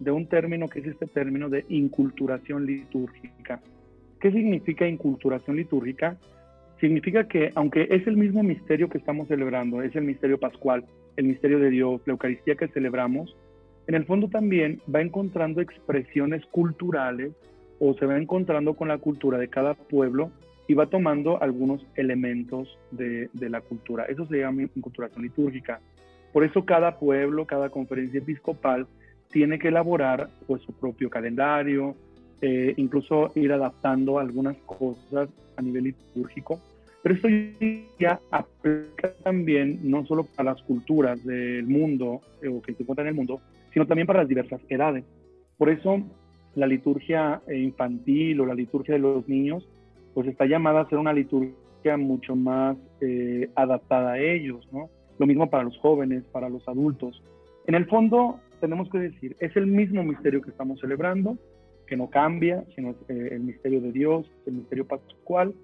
de 0.00 0.10
un 0.10 0.26
término 0.26 0.68
que 0.68 0.80
es 0.80 0.86
este 0.86 1.06
término 1.06 1.48
de 1.48 1.64
inculturación 1.68 2.66
litúrgica. 2.66 3.60
¿Qué 4.20 4.32
significa 4.32 4.86
inculturación 4.88 5.56
litúrgica? 5.56 6.16
Significa 6.80 7.28
que 7.28 7.50
aunque 7.54 7.86
es 7.90 8.06
el 8.06 8.16
mismo 8.16 8.42
misterio 8.42 8.88
que 8.88 8.98
estamos 8.98 9.28
celebrando, 9.28 9.82
es 9.82 9.94
el 9.94 10.04
misterio 10.04 10.38
pascual, 10.38 10.84
el 11.16 11.26
misterio 11.26 11.60
de 11.60 11.70
Dios, 11.70 12.00
la 12.06 12.12
Eucaristía 12.12 12.56
que 12.56 12.68
celebramos, 12.68 13.36
en 13.86 13.94
el 13.94 14.04
fondo 14.04 14.28
también 14.28 14.80
va 14.92 15.00
encontrando 15.00 15.60
expresiones 15.60 16.44
culturales 16.46 17.32
o 17.78 17.94
se 17.94 18.06
va 18.06 18.16
encontrando 18.16 18.74
con 18.74 18.88
la 18.88 18.98
cultura 18.98 19.38
de 19.38 19.48
cada 19.48 19.74
pueblo 19.74 20.30
y 20.72 20.74
va 20.74 20.86
tomando 20.86 21.42
algunos 21.42 21.84
elementos 21.96 22.78
de, 22.92 23.28
la 23.34 23.60
cultura. 23.60 24.06
Eso 24.06 24.26
se 24.26 24.38
llama 24.38 24.62
inculturación 24.62 25.22
litúrgica. 25.22 25.82
Por 26.32 26.44
eso 26.44 26.64
cada 26.64 26.98
pueblo, 26.98 27.46
cada 27.46 27.68
conferencia 27.68 28.20
episcopal 28.20 28.86
tiene 29.30 29.58
que 29.58 29.68
elaborar 29.68 30.30
pues, 30.46 30.62
su 30.62 30.72
propio 30.72 31.10
calendario, 31.10 31.94
eh, 32.40 32.72
incluso 32.78 33.32
ir 33.34 33.52
adaptando 33.52 34.18
algunas 34.18 34.56
cosas 34.64 35.28
a 35.58 35.60
nivel 35.60 35.84
litúrgico. 35.84 36.58
Pero 37.02 37.16
esto 37.16 37.28
ya 38.00 38.18
aplica 38.30 39.12
también 39.22 39.78
no 39.82 40.06
solo 40.06 40.24
para 40.24 40.54
las 40.54 40.62
culturas 40.62 41.22
del 41.22 41.66
mundo 41.66 42.22
eh, 42.40 42.48
o 42.48 42.62
que 42.62 42.72
se 42.72 42.82
encuentran 42.82 43.08
en 43.08 43.10
el 43.10 43.16
mundo, 43.16 43.42
sino 43.74 43.86
también 43.86 44.06
para 44.06 44.20
las 44.20 44.28
diversas 44.28 44.62
edades. 44.70 45.04
Por 45.58 45.68
eso 45.68 46.02
la 46.54 46.66
liturgia 46.66 47.42
infantil 47.54 48.40
o 48.40 48.46
la 48.46 48.54
liturgia 48.54 48.94
de 48.94 49.00
los 49.00 49.28
niños, 49.28 49.68
pues 50.14 50.26
está 50.28 50.46
llamada 50.46 50.82
a 50.82 50.88
ser 50.88 50.98
una 50.98 51.12
liturgia 51.12 51.96
mucho 51.96 52.36
más 52.36 52.76
eh, 53.00 53.50
adaptada 53.54 54.12
a 54.12 54.18
ellos, 54.18 54.66
¿no? 54.72 54.88
Lo 55.18 55.26
mismo 55.26 55.50
para 55.50 55.64
los 55.64 55.76
jóvenes, 55.78 56.24
para 56.32 56.48
los 56.48 56.66
adultos. 56.68 57.22
En 57.66 57.74
el 57.74 57.86
fondo, 57.86 58.40
tenemos 58.60 58.88
que 58.90 58.98
decir, 58.98 59.36
es 59.40 59.54
el 59.56 59.66
mismo 59.66 60.02
misterio 60.02 60.42
que 60.42 60.50
estamos 60.50 60.80
celebrando, 60.80 61.38
que 61.86 61.96
no 61.96 62.10
cambia, 62.10 62.64
sino 62.74 62.90
eh, 63.08 63.28
el 63.32 63.40
misterio 63.40 63.80
de 63.80 63.92
Dios, 63.92 64.30
el 64.46 64.54
misterio 64.54 64.86
pascual, 64.86 65.54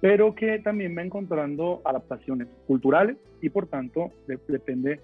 pero 0.00 0.34
que 0.34 0.58
también 0.58 0.96
va 0.96 1.02
encontrando 1.02 1.80
adaptaciones 1.84 2.48
culturales 2.66 3.16
y 3.40 3.48
por 3.48 3.66
tanto 3.66 4.10
depende 4.26 5.00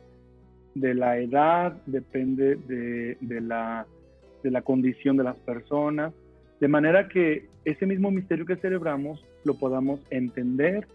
de 0.74 0.94
la 0.94 1.18
edad, 1.18 1.72
depende 1.86 2.56
de, 2.56 3.16
de, 3.20 3.40
la, 3.40 3.86
de 4.42 4.50
la 4.50 4.62
condición 4.62 5.16
de 5.16 5.24
las 5.24 5.36
personas, 5.36 6.12
de 6.62 6.68
manera 6.68 7.08
que 7.08 7.48
ese 7.64 7.86
mismo 7.86 8.12
misterio 8.12 8.46
que 8.46 8.54
celebramos 8.54 9.24
lo 9.42 9.54
podamos 9.54 9.98
entender, 10.10 10.86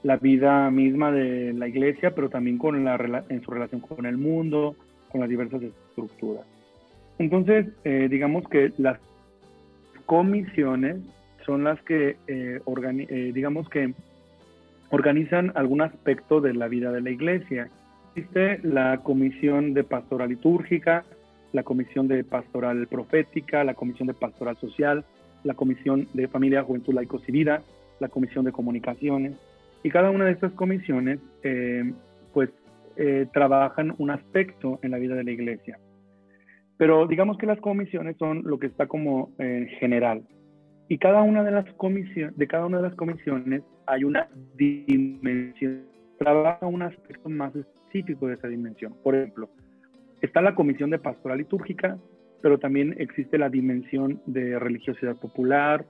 la 0.01 0.17
vida 0.17 0.71
misma 0.71 1.11
de 1.11 1.53
la 1.53 1.67
iglesia, 1.67 2.15
pero 2.15 2.31
también 2.31 2.57
con 2.57 2.83
la, 2.83 3.23
en 3.29 3.43
su 3.43 3.51
relación 3.51 3.81
con 3.81 4.07
el 4.07 4.17
mundo, 4.17 4.75
con 5.11 5.21
las 5.21 5.29
diversas 5.29 5.61
estructuras. 5.61 6.45
Entonces, 7.19 7.67
eh, 7.83 8.07
digamos 8.09 8.47
que 8.47 8.71
las 8.77 8.99
comisiones 10.05 10.97
son 11.45 11.63
las 11.63 11.81
que, 11.81 12.17
eh, 12.27 12.59
eh, 12.65 13.31
digamos 13.33 13.69
que 13.69 13.93
organizan 14.89 15.51
algún 15.55 15.81
aspecto 15.81 16.41
de 16.41 16.53
la 16.53 16.67
vida 16.67 16.91
de 16.91 17.01
la 17.01 17.09
iglesia. 17.09 17.69
Existe 18.15 18.59
la 18.63 18.97
comisión 19.03 19.73
de 19.73 19.83
pastoral 19.83 20.29
litúrgica, 20.29 21.03
la 21.53 21.63
comisión 21.63 22.07
de 22.07 22.23
pastoral 22.23 22.87
profética, 22.87 23.63
la 23.63 23.73
comisión 23.73 24.07
de 24.07 24.13
pastoral 24.13 24.57
social, 24.57 25.05
la 25.43 25.53
comisión 25.53 26.07
de 26.13 26.27
familia, 26.27 26.63
juventud, 26.63 26.93
laicos 26.93 27.27
y 27.27 27.31
vida, 27.31 27.61
la 27.99 28.09
comisión 28.09 28.45
de 28.45 28.51
comunicaciones. 28.51 29.33
Y 29.83 29.89
cada 29.89 30.11
una 30.11 30.25
de 30.25 30.31
estas 30.31 30.51
comisiones, 30.53 31.19
pues 31.41 31.93
eh, 32.97 33.27
trabajan 33.33 33.93
un 33.97 34.11
aspecto 34.11 34.79
en 34.81 34.91
la 34.91 34.97
vida 34.97 35.15
de 35.15 35.23
la 35.23 35.31
iglesia. 35.31 35.79
Pero 36.77 37.07
digamos 37.07 37.37
que 37.37 37.45
las 37.45 37.59
comisiones 37.59 38.17
son 38.17 38.43
lo 38.43 38.59
que 38.59 38.67
está 38.67 38.87
como 38.87 39.31
en 39.39 39.67
general. 39.79 40.23
Y 40.89 40.97
cada 40.99 41.21
una 41.21 41.43
de 41.43 41.51
las 41.51 41.71
comisiones, 41.73 42.37
de 42.37 42.47
cada 42.47 42.65
una 42.65 42.77
de 42.77 42.83
las 42.83 42.95
comisiones 42.95 43.63
hay 43.87 44.03
una 44.03 44.27
dimensión, 44.55 45.83
trabaja 46.17 46.65
un 46.65 46.81
aspecto 46.81 47.29
más 47.29 47.55
específico 47.55 48.27
de 48.27 48.35
esa 48.35 48.47
dimensión. 48.47 48.93
Por 49.03 49.15
ejemplo, 49.15 49.49
está 50.21 50.41
la 50.41 50.55
comisión 50.55 50.89
de 50.89 50.99
pastoral 50.99 51.39
litúrgica, 51.39 51.97
pero 52.41 52.59
también 52.59 52.95
existe 52.99 53.37
la 53.37 53.49
dimensión 53.49 54.21
de 54.25 54.59
religiosidad 54.59 55.15
popular, 55.17 55.85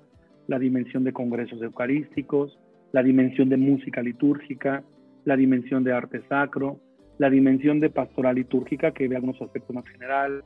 la 0.48 0.60
dimensión 0.60 1.04
de 1.04 1.14
congresos 1.14 1.62
eucarísticos, 1.62 2.58
la 2.92 3.04
dimensión 3.04 3.50
de 3.50 3.58
música 3.58 4.02
litúrgica, 4.02 4.84
la 5.26 5.36
dimensión 5.36 5.84
de 5.84 5.92
arte 5.92 6.22
sacro, 6.30 6.80
la 7.18 7.30
dimensión 7.30 7.80
de 7.80 7.90
pastoral 7.90 8.36
litúrgica, 8.36 8.92
que 8.92 9.08
ve 9.08 9.16
algunos 9.16 9.42
aspectos 9.42 9.76
más 9.76 9.88
general, 9.88 10.44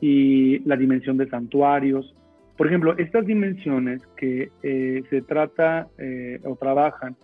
y 0.00 0.60
la 0.60 0.76
dimensión 0.76 1.16
de 1.16 1.28
santuarios. 1.28 2.14
Por 2.56 2.66
ejemplo, 2.66 2.96
estas 2.98 3.26
dimensiones 3.26 4.02
que 4.16 4.50
eh, 4.62 5.02
se 5.10 5.22
trata 5.22 5.88
eh, 5.98 6.40
o 6.44 6.56
trabajan 6.56 7.16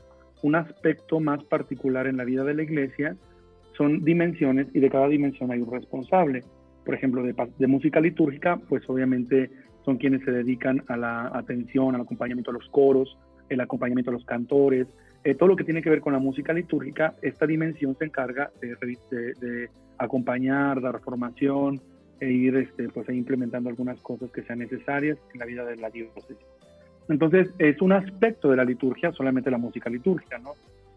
un 0.42 0.54
aspecto 0.54 1.20
más 1.20 1.42
particular 1.44 2.06
en 2.06 2.16
la 2.16 2.24
vida 2.24 2.44
de 2.44 2.54
la 2.54 2.62
iglesia, 2.62 3.16
son 3.76 4.04
dimensiones 4.04 4.68
y 4.74 4.80
de 4.80 4.90
cada 4.90 5.08
dimensión 5.08 5.50
hay 5.50 5.60
un 5.60 5.70
responsable. 5.70 6.42
Por 6.84 6.94
ejemplo, 6.94 7.22
de, 7.22 7.34
de 7.58 7.66
música 7.66 8.00
litúrgica, 8.00 8.58
pues 8.68 8.82
obviamente 8.88 9.50
son 9.84 9.96
quienes 9.96 10.22
se 10.24 10.30
dedican 10.30 10.82
a 10.88 10.96
la 10.96 11.30
atención, 11.34 11.94
al 11.94 12.02
acompañamiento 12.02 12.50
a 12.50 12.54
los 12.54 12.68
coros, 12.70 13.18
el 13.48 13.60
acompañamiento 13.60 14.10
a 14.10 14.14
los 14.14 14.24
cantores, 14.24 14.86
eh, 15.26 15.34
todo 15.34 15.48
lo 15.48 15.56
que 15.56 15.64
tiene 15.64 15.82
que 15.82 15.90
ver 15.90 16.00
con 16.00 16.12
la 16.12 16.20
música 16.20 16.52
litúrgica, 16.52 17.16
esta 17.20 17.48
dimensión 17.48 17.96
se 17.98 18.04
encarga 18.04 18.52
de, 18.60 19.68
acompañar, 19.98 20.80
dar 20.80 21.00
formación 21.00 21.80
e 22.20 22.30
ir 22.30 22.54
este, 22.54 22.88
pues, 22.90 23.08
implementando 23.08 23.68
algunas 23.68 24.00
cosas 24.02 24.30
que 24.30 24.42
sean 24.42 24.60
necesarias 24.60 25.18
en 25.34 25.40
la 25.40 25.46
vida 25.46 25.64
de 25.64 25.74
la 25.78 25.90
diócesis. 25.90 26.36
Entonces, 27.08 27.52
es 27.58 27.82
un 27.82 27.90
aspecto 27.90 28.50
de 28.50 28.56
la 28.56 28.64
liturgia, 28.64 29.10
solamente 29.10 29.50
la 29.50 29.58
música 29.58 29.90
litúrgica, 29.90 30.38
¿no? 30.38 30.52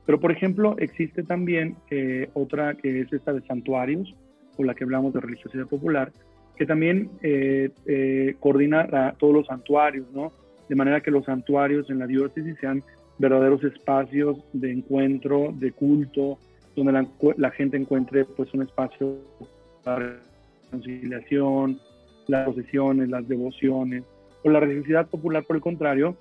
Pero, 0.06 0.20
por 0.20 0.32
ejemplo, 0.32 0.76
existe 0.78 1.24
también 1.24 1.78
eh, 1.90 2.30
otra 2.36 2.76
que 2.76 3.02
es 3.02 3.12
esta 3.12 3.34
de 3.34 3.42
santuarios, 3.48 4.14
con 4.56 4.68
la 4.68 4.76
que 4.76 4.84
hablamos 4.84 5.12
de 5.12 5.22
religiosidad 5.22 5.66
popular, 5.66 6.12
que 6.56 6.68
también 6.68 7.10
eh, 7.24 8.36
coordina 8.40 9.16
todos 9.18 9.34
los 9.34 9.48
santuarios, 9.48 10.06
¿no? 10.14 10.32
De 10.68 10.76
manera 10.76 11.02
que 11.02 11.10
los 11.10 11.26
santuarios 11.26 11.90
en 11.90 11.98
la 11.98 12.06
diócesis 12.06 12.56
sean 12.60 12.84
verdaderos 13.20 13.64
espacios 13.64 14.38
de 14.54 14.72
encuentro, 14.72 15.54
de 15.54 15.72
culto, 15.74 16.40
donde 16.76 17.08
la, 17.38 17.52
gente 17.52 17.78
encuentre 17.78 18.26
pues 18.26 18.54
un 18.54 18.64
espacio 18.64 19.18
para 19.84 20.00
la 20.00 20.16
reconciliación, 20.72 21.80
las 22.28 22.46
procesiones, 22.46 23.10
las 23.10 23.28
devociones. 23.28 24.04
O 24.44 24.50
la 24.50 24.62
religiosidad 24.62 25.08
popular, 25.08 25.44
por 25.44 25.58
el 25.58 25.62
contrario, 25.62 26.16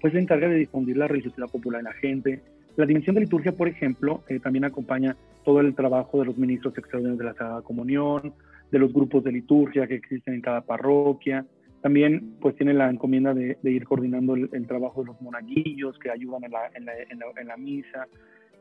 pues 0.00 0.14
se 0.14 0.18
encarga 0.18 0.48
de 0.48 0.56
difundir 0.56 0.96
la 0.96 1.06
religiosidad 1.06 1.48
popular 1.48 1.80
en 1.80 1.84
la 1.84 1.92
gente. 1.92 2.40
La 2.76 2.86
dimensión 2.86 3.14
de 3.14 3.20
liturgia, 3.20 3.52
por 3.52 3.68
ejemplo, 3.68 4.22
eh, 4.28 4.40
también 4.40 4.64
acompaña 4.64 5.16
todo 5.44 5.60
el 5.60 5.74
trabajo 5.74 6.20
de 6.20 6.26
los 6.26 6.38
ministros 6.38 6.76
extraordinarios 6.78 7.18
de 7.18 7.24
la 7.24 7.34
Sagrada 7.34 7.62
Comunión, 7.62 8.32
de 8.70 8.78
los 8.78 8.92
grupos 8.92 9.22
de 9.22 9.32
liturgia 9.32 9.86
que 9.86 9.96
existen 9.96 10.34
en 10.34 10.40
cada 10.40 10.62
parroquia, 10.62 11.44
también 11.82 12.36
pues 12.40 12.56
tiene 12.56 12.72
la 12.72 12.88
encomienda 12.88 13.34
de, 13.34 13.58
ir 13.64 13.84
coordinando 13.84 14.34
el, 14.34 14.66
trabajo 14.66 15.02
de 15.02 15.08
los 15.08 15.20
monaguillos 15.20 15.98
que 15.98 16.10
ayudan 16.10 16.44
en 16.44 16.52
la, 16.52 16.70
en 16.74 16.84
la, 16.86 16.92
en 17.36 17.48
la, 17.48 17.56
misa 17.56 18.06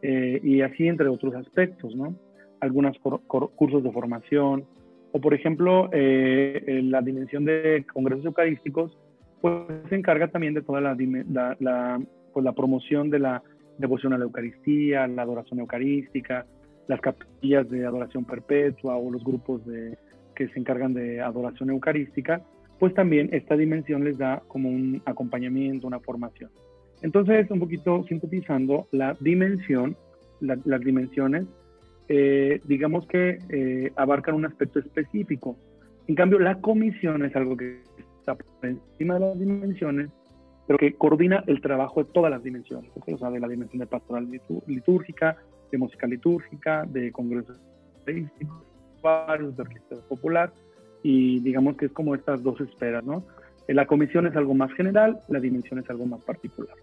eh, 0.02 0.40
y 0.44 0.62
así 0.62 0.88
entre 0.88 1.08
otros 1.08 1.36
aspectos, 1.36 1.96
¿no? 1.96 2.16
Algunos 2.60 2.98
cursos 3.56 3.84
de 3.84 3.92
formación 3.92 4.66
o 5.12 5.22
por 5.22 5.34
ejemplo 5.34 5.90
eh, 5.94 6.64
en 6.66 6.90
la 6.90 7.02
dimensión 7.02 7.46
de 7.46 7.86
congresos 7.94 8.26
eucarísticos 8.26 8.98
pues 9.40 9.56
se 9.90 9.96
encarga 9.96 10.28
también 10.28 10.54
de 10.54 10.62
toda 10.62 10.82
la, 10.82 10.98
la, 11.60 12.02
pues, 12.34 12.44
la 12.44 12.54
promoción 12.54 13.10
de 13.10 13.20
la 13.20 13.44
devoción 13.78 14.14
a 14.14 14.18
la 14.18 14.26
Eucaristía, 14.26 15.08
la 15.08 15.24
adoración 15.24 15.60
eucarística, 15.60 16.46
las 16.88 17.02
capillas 17.02 17.70
de 17.70 17.86
adoración 17.86 18.26
perpetua 18.26 18.96
o 18.98 19.12
los 19.12 19.24
grupos 19.24 19.66
de, 19.66 19.98
que 20.36 20.48
se 20.50 20.60
encargan 20.60 20.94
de 20.94 21.22
adoración 21.22 21.72
eucarística 21.72 22.44
pues 22.82 22.96
también 22.96 23.30
esta 23.32 23.56
dimensión 23.56 24.04
les 24.04 24.18
da 24.18 24.42
como 24.48 24.68
un 24.68 25.04
acompañamiento, 25.06 25.86
una 25.86 26.00
formación. 26.00 26.50
Entonces, 27.04 27.46
un 27.52 27.60
poquito 27.60 28.04
sintetizando, 28.10 28.88
la 28.92 29.16
dimensión, 29.20 29.96
las 30.40 30.82
dimensiones, 30.82 31.46
eh, 32.08 32.60
digamos 32.66 33.06
que 33.06 33.38
eh, 33.50 33.92
abarcan 33.96 34.34
un 34.34 34.46
aspecto 34.46 34.80
específico. 34.80 35.56
En 36.08 36.16
cambio, 36.16 36.40
la 36.40 36.56
comisión 36.56 37.24
es 37.24 37.36
algo 37.36 37.56
que 37.56 37.84
está 38.18 38.34
por 38.34 38.48
encima 38.68 39.14
de 39.14 39.20
las 39.20 39.38
dimensiones, 39.40 40.10
pero 40.66 40.80
que 40.80 40.94
coordina 40.94 41.44
el 41.46 41.62
trabajo 41.62 42.04
de 42.04 42.10
todas 42.12 42.32
las 42.32 42.42
dimensiones, 42.42 42.90
o 42.96 43.18
sea, 43.20 43.30
de 43.30 43.40
la 43.40 43.48
dimensión 43.48 43.80
de 43.80 43.86
pastoral 43.86 44.28
litúrgica, 44.66 45.38
de 45.72 45.78
música 45.78 46.08
litúrgica, 46.08 46.88
de 46.88 47.12
congresos 47.12 47.60
de 48.08 48.28
orquesta 49.04 49.98
popular, 50.10 50.52
y 51.04 51.40
digamos 51.40 51.78
que 51.78 51.86
es 51.86 51.92
como 51.92 52.16
estas 52.16 52.44
dos 52.44 52.60
esperas, 52.62 53.04
¿no? 53.04 53.24
Eh, 53.68 53.74
la 53.74 53.86
comisión 53.86 54.28
es 54.28 54.36
algo 54.36 54.54
más 54.54 54.72
general, 54.74 55.20
la 55.28 55.40
dimensión 55.40 55.80
es 55.80 55.90
algo 55.90 56.06
más 56.06 56.22
particular. 56.22 56.76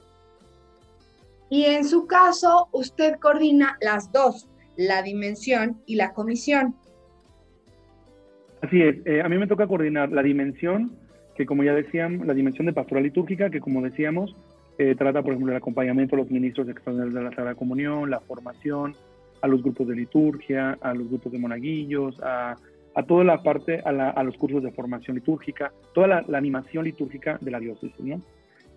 Y 1.51 1.65
en 1.65 1.85
su 1.85 2.07
caso, 2.07 2.69
usted 2.73 3.19
coordina 3.19 3.77
las 3.81 4.13
dos, 4.13 4.49
la 4.77 5.03
dimensión 5.03 5.81
y 5.87 5.97
la 5.97 6.13
comisión. 6.13 6.75
Así 8.61 8.83
es, 8.83 8.97
eh, 9.07 9.23
a 9.23 9.29
mí 9.29 9.39
me 9.39 9.47
toca 9.47 9.67
coordinar 9.67 10.11
la 10.11 10.23
dimensión, 10.23 10.93
que 11.37 11.47
como 11.47 11.63
ya 11.63 11.73
decíamos, 11.73 12.27
la 12.27 12.35
dimensión 12.35 12.67
de 12.67 12.73
pastoral 12.73 13.05
litúrgica, 13.05 13.51
que 13.51 13.61
como 13.61 13.81
decíamos, 13.83 14.35
eh, 14.79 14.95
trata, 14.97 15.23
por 15.23 15.33
ejemplo, 15.33 15.53
el 15.53 15.59
acompañamiento 15.59 16.17
a 16.17 16.19
los 16.19 16.31
ministros 16.31 16.69
extraordinarios 16.69 17.15
de 17.15 17.23
la 17.23 17.31
Sagrada 17.31 17.55
Comunión, 17.55 18.11
la 18.11 18.21
formación, 18.21 18.95
a 19.41 19.49
los 19.49 19.63
grupos 19.63 19.89
de 19.89 19.97
liturgia, 19.97 20.77
a 20.81 20.95
los 20.95 21.09
grupos 21.09 21.33
de 21.33 21.39
monaguillos, 21.39 22.21
a 22.23 22.57
a 22.95 23.03
toda 23.03 23.25
la 23.25 23.43
parte, 23.43 23.81
a, 23.85 24.23
los 24.23 24.37
cursos 24.37 24.63
de 24.63 24.73
formación 24.73 25.17
litúrgica, 25.17 25.73
toda 25.95 26.25
la, 26.27 26.39
animación 26.39 26.85
litúrgica 26.85 27.39
de 27.41 27.51
la 27.51 27.61
diócesis, 27.61 28.01
¿no? 28.01 28.21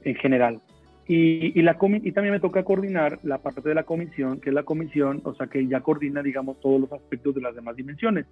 En 0.04 0.16
general. 0.16 0.62
Y, 1.08 1.58
y, 1.60 1.62
la 1.64 1.78
y 1.82 2.12
también 2.12 2.34
me 2.34 2.40
toca 2.40 2.64
coordinar 2.64 3.20
la 3.24 3.40
parte 3.40 3.68
de 3.68 3.76
la 3.76 3.84
comisión, 3.84 4.40
que 4.40 4.50
es 4.50 4.56
la 4.56 4.64
comisión, 4.64 5.22
o 5.24 5.34
sea, 5.34 5.48
que 5.48 5.68
ya 5.68 5.82
coordina, 5.82 6.22
digamos, 6.22 6.60
todos 6.60 6.82
los 6.82 6.92
aspectos 6.94 7.36
de 7.36 7.42
las 7.42 7.56
demás 7.56 7.76
dimensiones. 7.76 8.26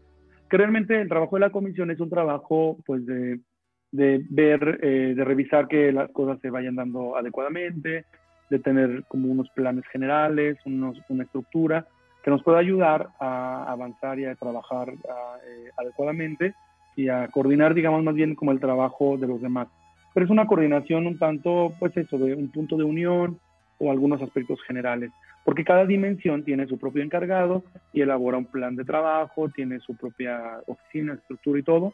Que 0.50 0.58
realmente 0.58 1.00
el 1.00 1.10
trabajo 1.10 1.36
de 1.36 1.42
la 1.42 1.50
comisión 1.50 1.92
es 1.92 2.00
un 2.00 2.10
trabajo, 2.10 2.78
pues, 2.86 3.06
de, 3.06 3.40
de 3.92 4.24
ver, 4.30 4.80
eh, 4.82 5.14
de 5.16 5.24
revisar 5.24 5.68
que 5.68 5.92
las 5.92 6.12
cosas 6.12 6.40
se 6.42 6.50
vayan 6.50 6.76
dando 6.76 7.18
adecuadamente, 7.18 8.06
de 8.50 8.60
tener 8.60 9.04
como 9.08 9.30
unos 9.30 9.50
planes 9.52 9.86
generales, 9.92 10.58
unos, 10.66 10.98
una 11.10 11.24
estructura 11.24 11.88
que 12.30 12.34
nos 12.36 12.44
pueda 12.44 12.60
ayudar 12.60 13.10
a 13.20 13.64
avanzar 13.72 14.20
y 14.20 14.26
a 14.26 14.36
trabajar 14.36 14.90
eh, 14.90 15.72
adecuadamente 15.76 16.54
y 16.96 17.10
a 17.10 17.28
coordinar, 17.30 17.74
digamos, 17.74 18.04
más 18.04 18.14
bien 18.14 18.36
como 18.36 18.52
el 18.52 18.60
trabajo 18.60 19.18
de 19.18 19.26
los 19.26 19.42
demás. 19.42 19.68
Pero 20.14 20.28
es 20.28 20.32
una 20.32 20.46
coordinación 20.46 21.08
un 21.08 21.18
tanto, 21.18 21.74
pues 21.80 21.98
eso, 21.98 22.20
de 22.20 22.36
un 22.36 22.52
punto 22.52 22.78
de 22.78 22.84
unión 22.84 23.40
o 23.80 23.90
algunos 23.90 24.22
aspectos 24.22 24.62
generales, 24.62 25.10
porque 25.44 25.64
cada 25.64 25.88
dimensión 25.88 26.44
tiene 26.44 26.68
su 26.68 26.78
propio 26.78 27.02
encargado 27.02 27.64
y 27.94 28.02
elabora 28.02 28.38
un 28.38 28.46
plan 28.46 28.76
de 28.76 28.86
trabajo, 28.86 29.50
tiene 29.50 29.80
su 29.80 29.98
propia 29.98 30.60
oficina, 30.68 31.16
estructura 31.16 31.60
y 31.60 31.64
todo. 31.64 31.94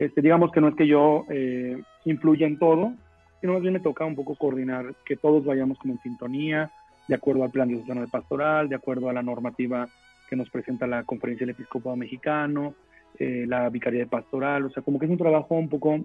Este, 0.00 0.20
digamos 0.20 0.50
que 0.50 0.60
no 0.60 0.66
es 0.66 0.74
que 0.74 0.88
yo 0.88 1.26
eh, 1.30 1.80
influya 2.06 2.48
en 2.48 2.58
todo, 2.58 2.92
sino 3.40 3.52
más 3.52 3.62
bien 3.62 3.74
me 3.74 3.80
toca 3.80 4.04
un 4.04 4.16
poco 4.16 4.34
coordinar 4.34 4.96
que 5.04 5.14
todos 5.14 5.44
vayamos 5.44 5.78
como 5.78 5.94
en 5.94 6.00
sintonía, 6.00 6.72
de 7.08 7.14
acuerdo 7.14 7.44
al 7.44 7.50
plan 7.50 7.68
de 7.68 8.08
pastoral, 8.10 8.68
de 8.68 8.76
acuerdo 8.76 9.08
a 9.08 9.12
la 9.12 9.22
normativa 9.22 9.88
que 10.28 10.36
nos 10.36 10.50
presenta 10.50 10.86
la 10.86 11.04
Conferencia 11.04 11.46
del 11.46 11.54
Episcopado 11.54 11.96
Mexicano, 11.96 12.74
eh, 13.18 13.44
la 13.46 13.68
Vicaría 13.68 14.00
de 14.00 14.06
Pastoral, 14.06 14.64
o 14.66 14.70
sea, 14.70 14.82
como 14.82 14.98
que 14.98 15.06
es 15.06 15.10
un 15.10 15.18
trabajo 15.18 15.54
un 15.54 15.68
poco 15.68 16.00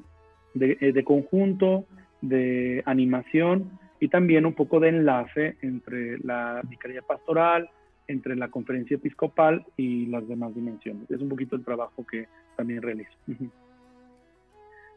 de, 0.53 0.77
eh, 0.79 0.91
de, 0.91 1.03
conjunto, 1.03 1.85
de 2.21 2.83
animación 2.85 3.79
y 3.99 4.07
también 4.07 4.45
un 4.45 4.53
poco 4.53 4.79
de 4.79 4.89
enlace 4.89 5.57
entre 5.61 6.19
la 6.19 6.61
Vicaría 6.63 7.01
Pastoral, 7.01 7.69
entre 8.07 8.35
la 8.35 8.49
Conferencia 8.49 8.95
Episcopal 8.95 9.65
y 9.77 10.05
las 10.07 10.27
demás 10.27 10.53
dimensiones. 10.53 11.09
Es 11.09 11.21
un 11.21 11.29
poquito 11.29 11.55
el 11.55 11.63
trabajo 11.63 12.05
que 12.05 12.27
también 12.55 12.81
realizo. 12.81 13.11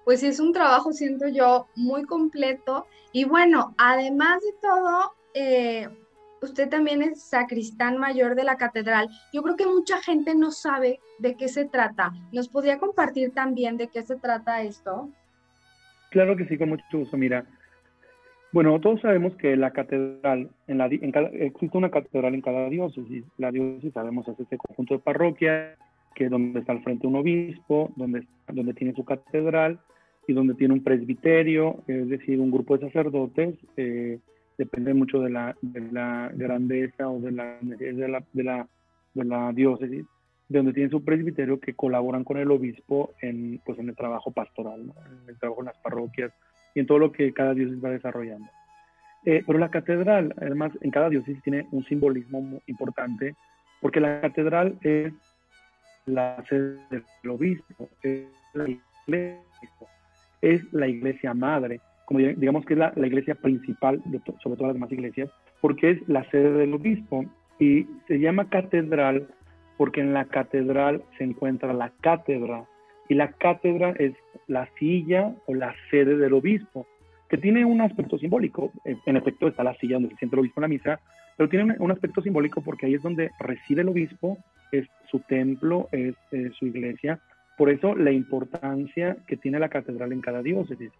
Pues 0.04 0.22
es 0.22 0.38
un 0.38 0.52
trabajo, 0.52 0.92
siento 0.92 1.28
yo, 1.28 1.68
muy 1.76 2.04
completo. 2.04 2.86
Y 3.12 3.24
bueno, 3.24 3.74
además 3.78 4.40
de 4.42 4.52
todo, 4.60 5.14
eh, 5.34 5.88
usted 6.40 6.68
también 6.68 7.02
es 7.02 7.22
sacristán 7.22 7.98
mayor 7.98 8.34
de 8.34 8.44
la 8.44 8.56
catedral. 8.56 9.08
Yo 9.32 9.42
creo 9.42 9.56
que 9.56 9.66
mucha 9.66 10.00
gente 10.00 10.34
no 10.34 10.50
sabe 10.50 11.00
de 11.18 11.34
qué 11.34 11.48
se 11.48 11.64
trata. 11.64 12.12
¿Nos 12.32 12.48
podría 12.48 12.78
compartir 12.78 13.32
también 13.32 13.76
de 13.76 13.88
qué 13.88 14.02
se 14.02 14.16
trata 14.16 14.62
esto? 14.62 15.10
Claro 16.10 16.36
que 16.36 16.46
sí, 16.46 16.56
con 16.56 16.68
mucho 16.68 16.84
gusto. 16.92 17.16
Mira, 17.16 17.44
bueno, 18.52 18.80
todos 18.80 19.00
sabemos 19.00 19.34
que 19.34 19.56
la 19.56 19.72
catedral, 19.72 20.48
en 20.68 20.78
la, 20.78 20.86
existe 20.86 21.76
una 21.76 21.90
catedral 21.90 22.34
en 22.34 22.40
cada 22.40 22.68
diócesis. 22.68 23.24
La 23.36 23.50
diócesis, 23.50 23.92
sabemos, 23.92 24.28
es 24.28 24.38
ese 24.38 24.56
conjunto 24.56 24.94
de 24.94 25.00
parroquias, 25.00 25.76
que 26.14 26.26
es 26.26 26.30
donde 26.30 26.60
está 26.60 26.70
al 26.70 26.84
frente 26.84 27.08
un 27.08 27.16
obispo, 27.16 27.92
donde, 27.96 28.28
donde 28.46 28.74
tiene 28.74 28.94
su 28.94 29.04
catedral 29.04 29.80
y 30.28 30.32
donde 30.32 30.54
tiene 30.54 30.74
un 30.74 30.84
presbiterio, 30.84 31.82
es 31.88 32.08
decir, 32.08 32.38
un 32.38 32.52
grupo 32.52 32.78
de 32.78 32.86
sacerdotes. 32.86 33.56
Eh, 33.76 34.20
depende 34.56 34.94
mucho 34.94 35.20
de 35.20 35.30
la, 35.30 35.56
de 35.60 35.80
la 35.92 36.30
grandeza 36.34 37.08
o 37.08 37.20
de 37.20 37.32
la, 37.32 37.58
de 37.60 38.08
la, 38.42 38.66
de 39.12 39.24
la, 39.24 39.52
diócesis, 39.52 40.04
de 40.48 40.58
donde 40.58 40.72
tiene 40.72 40.90
su 40.90 41.04
presbiterio 41.04 41.60
que 41.60 41.74
colaboran 41.74 42.24
con 42.24 42.36
el 42.36 42.50
obispo 42.50 43.14
en, 43.20 43.60
pues, 43.64 43.78
en 43.78 43.88
el 43.88 43.96
trabajo 43.96 44.30
pastoral, 44.30 44.80
en 44.82 45.28
el 45.28 45.38
trabajo 45.38 45.62
en 45.62 45.66
las 45.66 45.78
parroquias 45.78 46.32
y 46.74 46.80
en 46.80 46.86
todo 46.86 46.98
lo 46.98 47.12
que 47.12 47.32
cada 47.32 47.54
diócesis 47.54 47.84
va 47.84 47.90
desarrollando. 47.90 48.48
Eh, 49.24 49.42
pero 49.46 49.58
la 49.58 49.70
catedral, 49.70 50.34
además, 50.36 50.72
en 50.82 50.90
cada 50.90 51.08
diócesis 51.08 51.42
tiene 51.42 51.66
un 51.70 51.84
simbolismo 51.84 52.60
importante, 52.66 53.34
porque 53.80 54.00
la 54.00 54.20
catedral 54.20 54.78
es 54.82 55.12
la 56.06 56.44
sede 56.48 56.78
del 56.90 57.30
obispo, 57.30 57.88
es 58.02 58.26
la 58.52 58.68
iglesia, 58.68 59.40
es 60.42 60.72
la 60.72 60.86
iglesia 60.86 61.32
madre, 61.32 61.80
como 62.04 62.20
digamos 62.20 62.64
que 62.64 62.74
es 62.74 62.78
la, 62.78 62.92
iglesia 62.96 63.34
principal, 63.34 64.02
de 64.06 64.20
sobre 64.42 64.56
todas 64.56 64.68
las 64.68 64.74
demás 64.74 64.92
iglesias, 64.92 65.30
porque 65.60 65.90
es 65.92 66.08
la 66.08 66.28
sede 66.30 66.52
del 66.52 66.74
obispo 66.74 67.24
y 67.58 67.86
se 68.08 68.18
llama 68.18 68.48
catedral 68.48 69.28
porque 69.76 70.00
en 70.00 70.12
la 70.12 70.26
catedral 70.26 71.02
se 71.18 71.24
encuentra 71.24 71.72
la 71.72 71.90
cátedra 72.00 72.64
y 73.08 73.14
la 73.14 73.32
cátedra 73.32 73.90
es 73.98 74.14
la 74.46 74.68
silla 74.78 75.34
o 75.46 75.54
la 75.54 75.74
sede 75.90 76.16
del 76.16 76.32
obispo, 76.32 76.86
que 77.28 77.38
tiene 77.38 77.64
un 77.64 77.80
aspecto 77.80 78.18
simbólico. 78.18 78.72
En 78.84 79.16
efecto, 79.16 79.48
está 79.48 79.64
la 79.64 79.74
silla 79.74 79.94
donde 79.94 80.10
se 80.10 80.16
siente 80.16 80.36
el 80.36 80.40
obispo 80.40 80.60
en 80.60 80.62
la 80.62 80.68
misa, 80.68 81.00
pero 81.36 81.48
tiene 81.48 81.74
un, 81.78 81.90
aspecto 81.90 82.22
simbólico 82.22 82.62
porque 82.62 82.86
ahí 82.86 82.94
es 82.94 83.02
donde 83.02 83.30
reside 83.40 83.82
el 83.82 83.88
obispo, 83.88 84.38
es 84.72 84.86
su 85.10 85.18
templo, 85.20 85.88
es 85.92 86.14
su 86.58 86.66
iglesia. 86.66 87.18
Por 87.58 87.70
eso 87.70 87.94
la 87.94 88.12
importancia 88.12 89.16
que 89.26 89.36
tiene 89.36 89.58
la 89.58 89.68
catedral 89.68 90.12
en 90.12 90.20
cada 90.20 90.42
diócesis. 90.42 90.90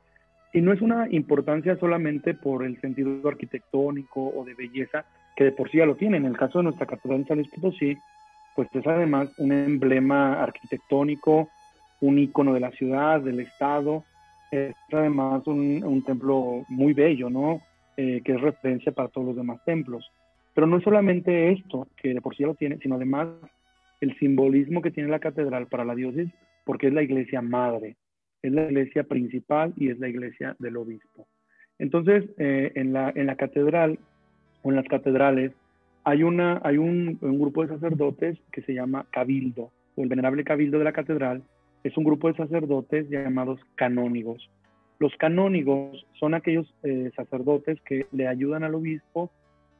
Y 0.55 0.61
no 0.61 0.73
es 0.73 0.81
una 0.81 1.09
importancia 1.11 1.77
solamente 1.79 2.33
por 2.33 2.65
el 2.65 2.81
sentido 2.81 3.29
arquitectónico 3.29 4.33
o 4.37 4.45
de 4.45 4.55
belleza, 4.55 5.05
que 5.35 5.43
de 5.43 5.53
por 5.53 5.69
sí 5.69 5.79
ya 5.79 5.85
lo 5.85 5.97
tiene. 5.97 6.17
En 6.17 6.27
el 6.27 6.37
caso 6.37 6.59
de 6.59 6.65
nuestra 6.65 6.87
catedral 6.87 7.21
en 7.21 7.27
San 7.27 7.39
Luis 7.39 7.49
Potosí, 7.49 7.99
pues 8.55 8.69
es 8.73 8.87
además 8.87 9.29
un 9.39 9.51
emblema 9.51 10.41
arquitectónico, 10.41 11.49
un 12.01 12.21
icono 12.21 12.55
de 12.55 12.61
la 12.61 12.71
ciudad, 12.71 13.21
del 13.21 13.41
estado, 13.41 14.05
es 14.53 14.77
además 14.93 15.45
un, 15.49 16.05
templo 16.07 16.65
muy 16.69 16.93
bello, 16.93 17.29
¿no? 17.29 17.61
Eh, 17.97 18.21
que 18.25 18.35
es 18.35 18.41
referencia 18.41 18.93
para 18.93 19.09
todos 19.09 19.27
los 19.27 19.37
demás 19.37 19.59
templos. 19.65 20.09
Pero 20.55 20.69
no 20.69 20.77
es 20.77 20.85
solamente 20.85 21.51
esto, 21.51 21.89
que 22.01 22.15
de 22.15 22.21
por 22.21 22.37
sí 22.37 22.45
ya 22.45 22.47
lo 22.47 22.55
tiene, 22.55 22.79
sino 22.79 22.95
además 22.95 23.27
el 24.01 24.17
simbolismo 24.21 24.83
que 24.83 24.93
tiene 24.93 25.09
la 25.09 25.19
catedral 25.19 25.67
para 25.67 25.85
la 25.85 25.97
diócesis, 25.97 26.33
porque 26.65 26.87
es 26.87 26.93
la 26.93 27.03
iglesia 27.03 27.43
madre 27.43 27.97
es 28.45 28.53
la 28.53 28.67
iglesia 28.67 29.05
principal 29.05 29.73
y 29.77 29.89
es 29.89 29.99
la 29.99 30.09
iglesia 30.09 30.55
del 30.59 30.77
obispo. 30.77 31.27
Entonces, 31.79 32.25
eh, 32.37 32.73
en, 32.75 32.93
la, 32.93 33.11
en 33.15 33.27
la 33.27 33.37
catedral 33.37 33.99
o 34.63 34.69
en 34.69 34.77
las 34.77 34.87
catedrales 34.87 35.53
hay, 36.05 36.23
una, 36.23 36.61
hay 36.63 36.77
un, 36.77 37.19
grupo 37.23 37.63
de 37.63 37.69
sacerdotes 37.69 38.39
que 38.53 38.61
se 38.61 38.75
llama 38.75 39.07
cabildo, 39.11 39.71
o 39.97 40.03
el 40.03 40.11
venerable 40.11 40.45
cabildo 40.45 40.79
de 40.79 40.85
la 40.85 40.93
catedral 40.93 41.43
es 41.85 41.97
un 41.97 42.05
grupo 42.05 42.29
de 42.29 42.37
sacerdotes 42.37 43.09
llamados 43.09 43.61
canónigos. 43.77 44.51
Los 44.99 45.17
canónigos 45.17 46.07
son 46.21 46.35
aquellos 46.35 46.73
eh, 46.83 47.11
sacerdotes 47.17 47.81
que 47.81 48.07
le 48.13 48.29
ayudan 48.29 48.63
al 48.63 48.75
obispo 48.75 49.31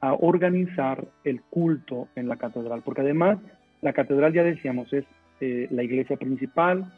a 0.01 0.15
organizar 0.15 1.07
el 1.25 1.43
culto 1.43 2.09
en 2.17 2.29
la 2.29 2.37
catedral, 2.37 2.81
porque 2.83 3.03
además 3.03 3.39
la 3.83 3.93
catedral, 3.93 4.33
ya 4.33 4.43
decíamos, 4.43 4.91
es 4.95 5.05
eh, 5.41 5.69
la 5.71 5.83
iglesia 5.83 6.17
principal, 6.17 6.91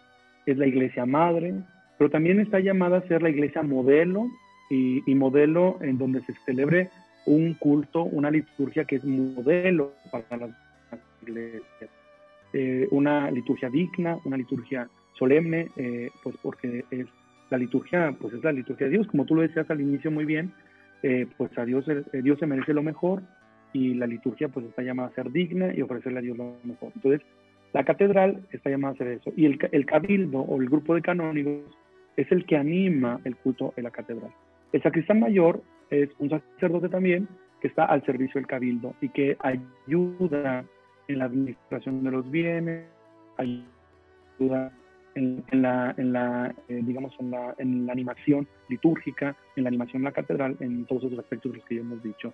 es 0.46 0.56
la 0.56 0.66
iglesia 0.66 1.04
madre, 1.04 1.54
pero 1.98 2.10
también 2.10 2.40
está 2.40 2.60
llamada 2.60 2.98
a 2.98 3.08
ser 3.08 3.22
la 3.22 3.30
iglesia 3.30 3.62
modelo 3.62 4.28
y, 4.70 5.02
modelo 5.14 5.78
en 5.80 5.98
donde 5.98 6.22
se 6.22 6.34
celebre 6.44 6.90
un 7.26 7.54
culto, 7.54 8.04
una 8.04 8.30
liturgia 8.30 8.84
que 8.84 8.96
es 8.96 9.04
modelo 9.04 9.92
para 10.10 10.36
las 10.36 10.50
iglesias. 11.22 11.90
Eh, 12.52 12.86
una 12.90 13.30
liturgia 13.30 13.68
digna, 13.68 14.18
una 14.24 14.36
liturgia 14.36 14.88
solemne, 15.18 15.68
eh, 15.76 16.10
pues 16.22 16.36
porque 16.42 16.84
es 16.90 17.06
la 17.50 17.58
liturgia, 17.58 18.14
pues 18.20 18.34
es 18.34 18.42
la 18.42 18.52
liturgia 18.52 18.86
de 18.86 18.92
Dios, 18.92 19.06
como 19.08 19.24
tú 19.24 19.34
lo 19.34 19.42
decías 19.42 19.68
al 19.70 19.80
inicio 19.80 20.10
muy 20.10 20.24
bien, 20.24 20.52
eh, 21.02 21.26
pues 21.36 21.56
a 21.58 21.64
Dios, 21.64 21.84
Dios 22.12 22.38
se 22.38 22.46
merece 22.46 22.72
lo 22.72 22.82
mejor 22.82 23.22
y 23.72 23.94
la 23.94 24.06
liturgia 24.06 24.48
pues 24.48 24.66
está 24.66 24.82
llamada 24.82 25.08
a 25.08 25.14
ser 25.14 25.30
digna 25.30 25.74
y 25.74 25.82
ofrecerle 25.82 26.18
a 26.20 26.22
Dios 26.22 26.36
lo 26.36 26.56
mejor. 26.64 26.92
Entonces, 26.94 27.20
la 27.76 27.84
catedral 27.84 28.40
está 28.52 28.70
llamada 28.70 28.92
a 28.92 28.94
hacer 28.94 29.08
eso. 29.08 29.30
Y 29.36 29.44
el, 29.44 29.58
el 29.70 29.84
cabildo 29.84 30.40
o 30.40 30.58
el 30.58 30.66
grupo 30.66 30.94
de 30.94 31.02
canónigos 31.02 31.60
es 32.16 32.26
el 32.32 32.46
que 32.46 32.56
anima 32.56 33.20
el 33.24 33.36
culto 33.36 33.74
en 33.76 33.84
la 33.84 33.90
catedral. 33.90 34.30
El 34.72 34.82
sacristán 34.82 35.20
mayor 35.20 35.62
es 35.90 36.08
un 36.18 36.30
sacerdote 36.30 36.88
también 36.88 37.28
que 37.60 37.68
está 37.68 37.84
al 37.84 38.02
servicio 38.06 38.40
del 38.40 38.46
cabildo 38.46 38.94
y 39.02 39.10
que 39.10 39.36
ayuda 39.40 40.64
en 41.08 41.18
la 41.18 41.26
administración 41.26 42.02
de 42.02 42.10
los 42.12 42.30
bienes, 42.30 42.86
ayuda 43.36 44.72
en, 45.14 45.44
la, 45.52 45.94
en 45.98 46.14
la 46.14 46.54
eh, 46.68 46.80
digamos, 46.82 47.14
en 47.20 47.30
la, 47.30 47.54
en 47.58 47.84
la 47.84 47.92
animación 47.92 48.48
litúrgica, 48.70 49.36
en 49.54 49.64
la 49.64 49.68
animación 49.68 50.00
de 50.00 50.08
la 50.08 50.12
catedral, 50.12 50.56
en 50.60 50.86
todos 50.86 51.04
esos 51.04 51.18
aspectos 51.18 51.52
que 51.68 51.74
ya 51.74 51.82
hemos 51.82 52.02
dicho. 52.02 52.32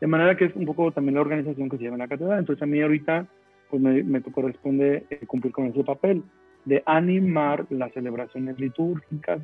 De 0.00 0.06
manera 0.06 0.36
que 0.36 0.44
es 0.44 0.54
un 0.54 0.66
poco 0.66 0.92
también 0.92 1.16
la 1.16 1.22
organización 1.22 1.68
que 1.68 1.78
se 1.78 1.82
lleva 1.82 1.96
en 1.96 2.02
la 2.02 2.08
catedral. 2.08 2.38
Entonces 2.38 2.62
a 2.62 2.66
mí 2.66 2.80
ahorita 2.80 3.26
pues 3.70 3.82
me, 3.82 4.22
corresponde 4.22 5.06
eh, 5.10 5.26
cumplir 5.26 5.52
con 5.52 5.66
ese 5.66 5.84
papel 5.84 6.22
de 6.64 6.82
animar 6.86 7.66
las 7.70 7.92
celebraciones 7.92 8.58
litúrgicas 8.58 9.40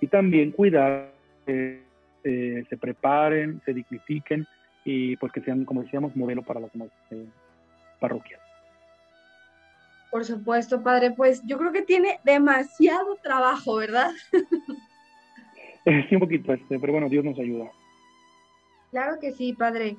y 0.00 0.06
también 0.08 0.52
cuidar 0.52 1.12
que 1.46 1.82
eh, 2.24 2.64
se 2.68 2.76
preparen, 2.76 3.60
se 3.64 3.72
dignifiquen 3.72 4.46
y 4.84 5.16
pues 5.16 5.32
que 5.32 5.40
sean, 5.40 5.64
como 5.64 5.82
decíamos, 5.82 6.14
modelo 6.16 6.42
para 6.42 6.60
las 6.60 6.72
demás 6.72 6.90
eh, 7.10 7.26
parroquias. 8.00 8.40
Por 10.10 10.24
supuesto, 10.24 10.82
padre, 10.82 11.10
pues 11.10 11.42
yo 11.44 11.58
creo 11.58 11.72
que 11.72 11.82
tiene 11.82 12.20
demasiado 12.24 13.16
trabajo, 13.22 13.76
¿verdad? 13.76 14.10
sí, 16.08 16.14
un 16.14 16.20
poquito, 16.20 16.52
este, 16.52 16.78
pero 16.78 16.92
bueno, 16.92 17.08
Dios 17.08 17.24
nos 17.24 17.38
ayuda. 17.38 17.70
Claro 18.90 19.18
que 19.20 19.32
sí, 19.32 19.52
padre. 19.52 19.96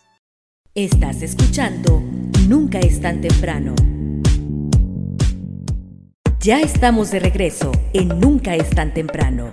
Estás 0.75 1.21
escuchando 1.23 2.03
Nunca 2.49 2.79
es 2.79 3.01
tan 3.01 3.21
temprano. 3.21 3.75
Ya 6.47 6.61
estamos 6.61 7.11
de 7.11 7.19
regreso 7.19 7.73
en 7.93 8.21
Nunca 8.21 8.55
es 8.55 8.71
tan 8.71 8.95
temprano. 8.95 9.53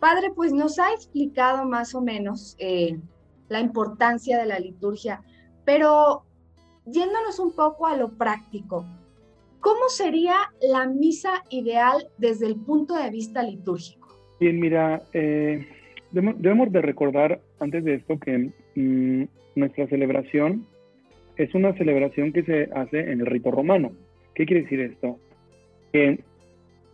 Padre, 0.01 0.33
pues 0.35 0.53
nos 0.53 0.79
ha 0.79 0.92
explicado 0.92 1.64
más 1.64 1.95
o 1.95 2.03
menos 2.03 2.57
eh, 2.59 3.01
la 3.49 3.61
importancia 3.61 4.38
de 4.38 4.47
la 4.47 4.59
liturgia, 4.59 5.23
pero 5.64 6.27
yéndonos 6.87 7.38
un 7.38 7.53
poco 7.53 7.87
a 7.87 7.96
lo 7.96 8.11
práctico, 8.11 8.87
¿cómo 9.61 9.88
sería 9.88 10.37
la 10.61 10.87
misa 10.87 11.42
ideal 11.51 12.09
desde 12.18 12.46
el 12.46 12.57
punto 12.57 12.94
de 12.94 13.11
vista 13.11 13.42
litúrgico? 13.42 14.09
Bien, 14.38 14.61
mira, 14.61 15.03
eh, 15.12 15.66
debemos 16.12 16.70
de 16.72 16.83
recordar 16.83 17.40
antes 17.59 17.85
de 17.85 17.94
esto 17.94 18.18
que 18.18 18.51
mm, 18.75 19.25
nuestra 19.55 19.87
celebración 19.88 20.66
es 21.37 21.55
una 21.55 21.75
celebración 21.75 22.33
que 22.33 22.42
se 22.44 22.68
hace 22.75 23.12
en 23.12 23.20
el 23.20 23.27
rito 23.27 23.51
romano. 23.51 23.92
¿Qué 24.35 24.46
quiere 24.46 24.62
decir 24.62 24.81
esto? 24.81 25.18
Que 25.92 26.20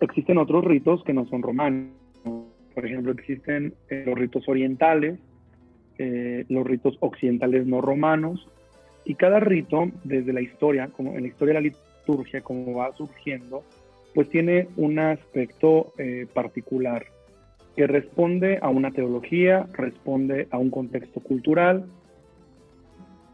existen 0.00 0.38
otros 0.38 0.64
ritos 0.64 1.02
que 1.04 1.12
no 1.12 1.26
son 1.26 1.42
romanos. 1.42 1.90
Por 2.74 2.86
ejemplo, 2.86 3.12
existen 3.12 3.74
eh, 3.88 4.04
los 4.06 4.18
ritos 4.18 4.48
orientales, 4.48 5.18
eh, 5.98 6.44
los 6.48 6.66
ritos 6.66 6.96
occidentales 7.00 7.66
no 7.66 7.80
romanos, 7.80 8.48
y 9.04 9.14
cada 9.14 9.40
rito, 9.40 9.90
desde 10.04 10.32
la 10.32 10.40
historia, 10.40 10.88
como 10.88 11.14
en 11.14 11.22
la 11.22 11.28
historia 11.28 11.54
de 11.54 11.60
la 11.60 11.68
liturgia, 11.68 12.40
como 12.40 12.74
va 12.74 12.94
surgiendo, 12.96 13.64
pues 14.14 14.28
tiene 14.28 14.68
un 14.76 14.98
aspecto 14.98 15.92
eh, 15.98 16.26
particular 16.32 17.06
que 17.76 17.86
responde 17.86 18.58
a 18.60 18.68
una 18.68 18.90
teología, 18.90 19.66
responde 19.72 20.46
a 20.50 20.58
un 20.58 20.70
contexto 20.70 21.20
cultural, 21.20 21.86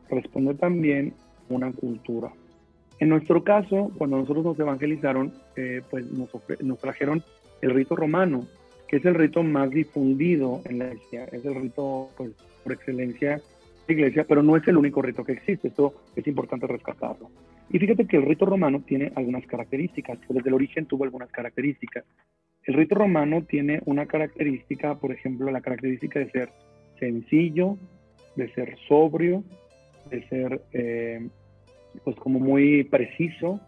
responde 0.08 0.54
también 0.54 1.14
a 1.50 1.54
una 1.54 1.72
cultura. 1.72 2.32
En 3.00 3.08
nuestro 3.08 3.44
caso, 3.44 3.90
cuando 3.98 4.18
nosotros 4.18 4.44
nos 4.44 4.58
evangelizaron, 4.58 5.32
eh, 5.56 5.82
pues 5.90 6.04
nos, 6.10 6.78
trajeron 6.80 7.22
el 7.62 7.70
rito 7.70 7.96
romano, 7.96 8.46
que 8.86 8.96
es 8.96 9.04
el 9.04 9.14
rito 9.14 9.42
más 9.42 9.70
difundido 9.70 10.60
en 10.64 10.78
la 10.78 10.86
iglesia, 10.86 11.24
es 11.32 11.44
el 11.44 11.54
rito 11.54 12.08
pues, 12.16 12.30
por 12.62 12.72
excelencia 12.72 13.40
iglesia, 13.92 14.24
pero 14.28 14.42
no 14.42 14.56
es 14.56 14.66
el 14.68 14.76
único 14.76 15.02
rito 15.02 15.24
que 15.24 15.32
existe, 15.32 15.68
esto 15.68 15.94
es 16.14 16.26
importante 16.26 16.66
rescatarlo. 16.66 17.30
Y 17.70 17.78
fíjate 17.78 18.06
que 18.06 18.16
el 18.16 18.26
rito 18.26 18.46
romano 18.46 18.82
tiene 18.86 19.12
algunas 19.14 19.46
características, 19.46 20.18
desde 20.28 20.48
el 20.48 20.54
origen 20.54 20.86
tuvo 20.86 21.04
algunas 21.04 21.30
características. 21.30 22.04
El 22.64 22.74
rito 22.74 22.94
romano 22.94 23.42
tiene 23.42 23.80
una 23.86 24.06
característica, 24.06 24.94
por 24.96 25.12
ejemplo, 25.12 25.50
la 25.50 25.60
característica 25.60 26.18
de 26.18 26.30
ser 26.30 26.50
sencillo, 26.98 27.76
de 28.36 28.52
ser 28.54 28.76
sobrio, 28.88 29.42
de 30.10 30.26
ser 30.28 30.62
eh, 30.72 31.28
pues 32.04 32.16
como 32.16 32.38
muy 32.38 32.84
preciso 32.84 33.60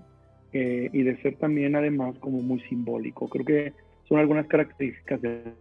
eh, 0.53 0.91
y 0.93 1.03
de 1.03 1.17
ser 1.23 1.37
también 1.37 1.77
además 1.77 2.19
como 2.19 2.41
muy 2.43 2.61
simbólico. 2.63 3.29
Creo 3.29 3.45
que 3.45 3.73
son 4.09 4.19
algunas 4.19 4.47
características 4.47 5.21
del 5.23 5.55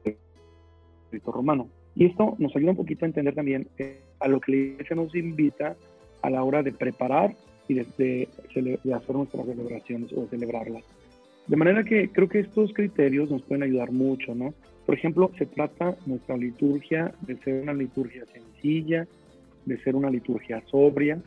rito 1.12 1.32
romano. 1.32 1.70
Y 1.96 2.06
esto 2.06 2.36
nos 2.40 2.56
ayuda 2.56 2.72
un 2.72 2.78
poquito 2.78 3.06
a 3.06 3.08
entender 3.08 3.36
también 3.36 3.68
eh, 3.78 4.00
a 4.20 4.28
lo 4.28 4.40
que 4.40 4.52
la 4.52 4.58
iglesia 4.58 4.96
nos 4.96 5.14
invita 5.16 5.76
a 6.22 6.30
la 6.30 6.44
hora 6.44 6.64
de 6.64 6.72
preparar 6.72 7.36
y 7.68 7.76
de, 7.76 7.86
de, 7.96 8.94
hacer 8.94 9.16
nuestras 9.16 9.46
celebraciones 9.46 10.12
o 10.14 10.22
de 10.22 10.28
celebrarlas. 10.28 10.84
De 11.48 11.56
manera 11.56 11.84
que 11.84 12.10
creo 12.10 12.28
que 12.28 12.40
estos 12.40 12.74
criterios 12.74 13.30
nos 13.30 13.42
pueden 13.44 13.64
ayudar 13.64 13.92
mucho, 13.92 14.36
¿no? 14.36 14.54
Por 14.86 14.96
ejemplo, 14.96 15.32
se 15.38 15.46
trata 15.46 15.96
nuestra 16.06 16.36
liturgia 16.36 17.14
de 17.22 17.38
ser 17.38 17.62
una 17.62 17.74
liturgia 17.74 18.26
sencilla, 18.26 19.08
de 19.66 19.78
ser 19.84 19.96
una 19.96 20.10
liturgia 20.10 20.64
sobria, 20.66 21.20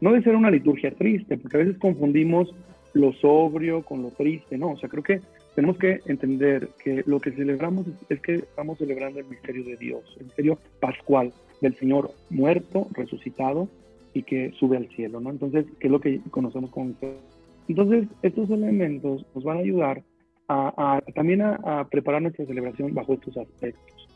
no 0.00 0.12
de 0.12 0.22
ser 0.22 0.34
una 0.34 0.50
liturgia 0.50 0.90
triste, 0.92 1.36
porque 1.36 1.56
a 1.56 1.60
veces 1.60 1.78
confundimos 1.78 2.54
lo 2.94 3.12
sobrio 3.14 3.82
con 3.82 4.02
lo 4.02 4.10
triste, 4.10 4.58
¿no? 4.58 4.70
O 4.72 4.76
sea, 4.76 4.88
creo 4.88 5.02
que 5.02 5.20
tenemos 5.54 5.76
que 5.78 6.00
entender 6.06 6.70
que 6.82 7.02
lo 7.06 7.20
que 7.20 7.32
celebramos 7.32 7.86
es, 8.08 8.20
que 8.20 8.36
estamos 8.36 8.78
celebrando 8.78 9.20
el 9.20 9.26
misterio 9.26 9.64
de 9.64 9.76
Dios, 9.76 10.02
el 10.18 10.26
misterio 10.26 10.58
pascual 10.80 11.32
del 11.60 11.74
Señor 11.76 12.10
muerto, 12.30 12.88
resucitado 12.92 13.68
y 14.14 14.22
que 14.22 14.52
sube 14.58 14.76
al 14.76 14.88
cielo, 14.88 15.20
¿no? 15.20 15.30
Entonces, 15.30 15.66
¿qué 15.78 15.88
es 15.88 15.90
lo 15.90 16.00
que 16.00 16.20
conocemos 16.30 16.70
como 16.70 16.92
Entonces, 17.68 18.08
estos 18.22 18.50
elementos 18.50 19.26
nos 19.34 19.44
van 19.44 19.58
a 19.58 19.60
ayudar 19.60 20.02
a, 20.48 21.00
también 21.14 21.40
a, 21.40 21.86
preparar 21.90 22.20
nuestra 22.20 22.44
celebración 22.44 22.92
bajo 22.92 23.14
estos 23.14 23.36
aspectos. 23.38 24.08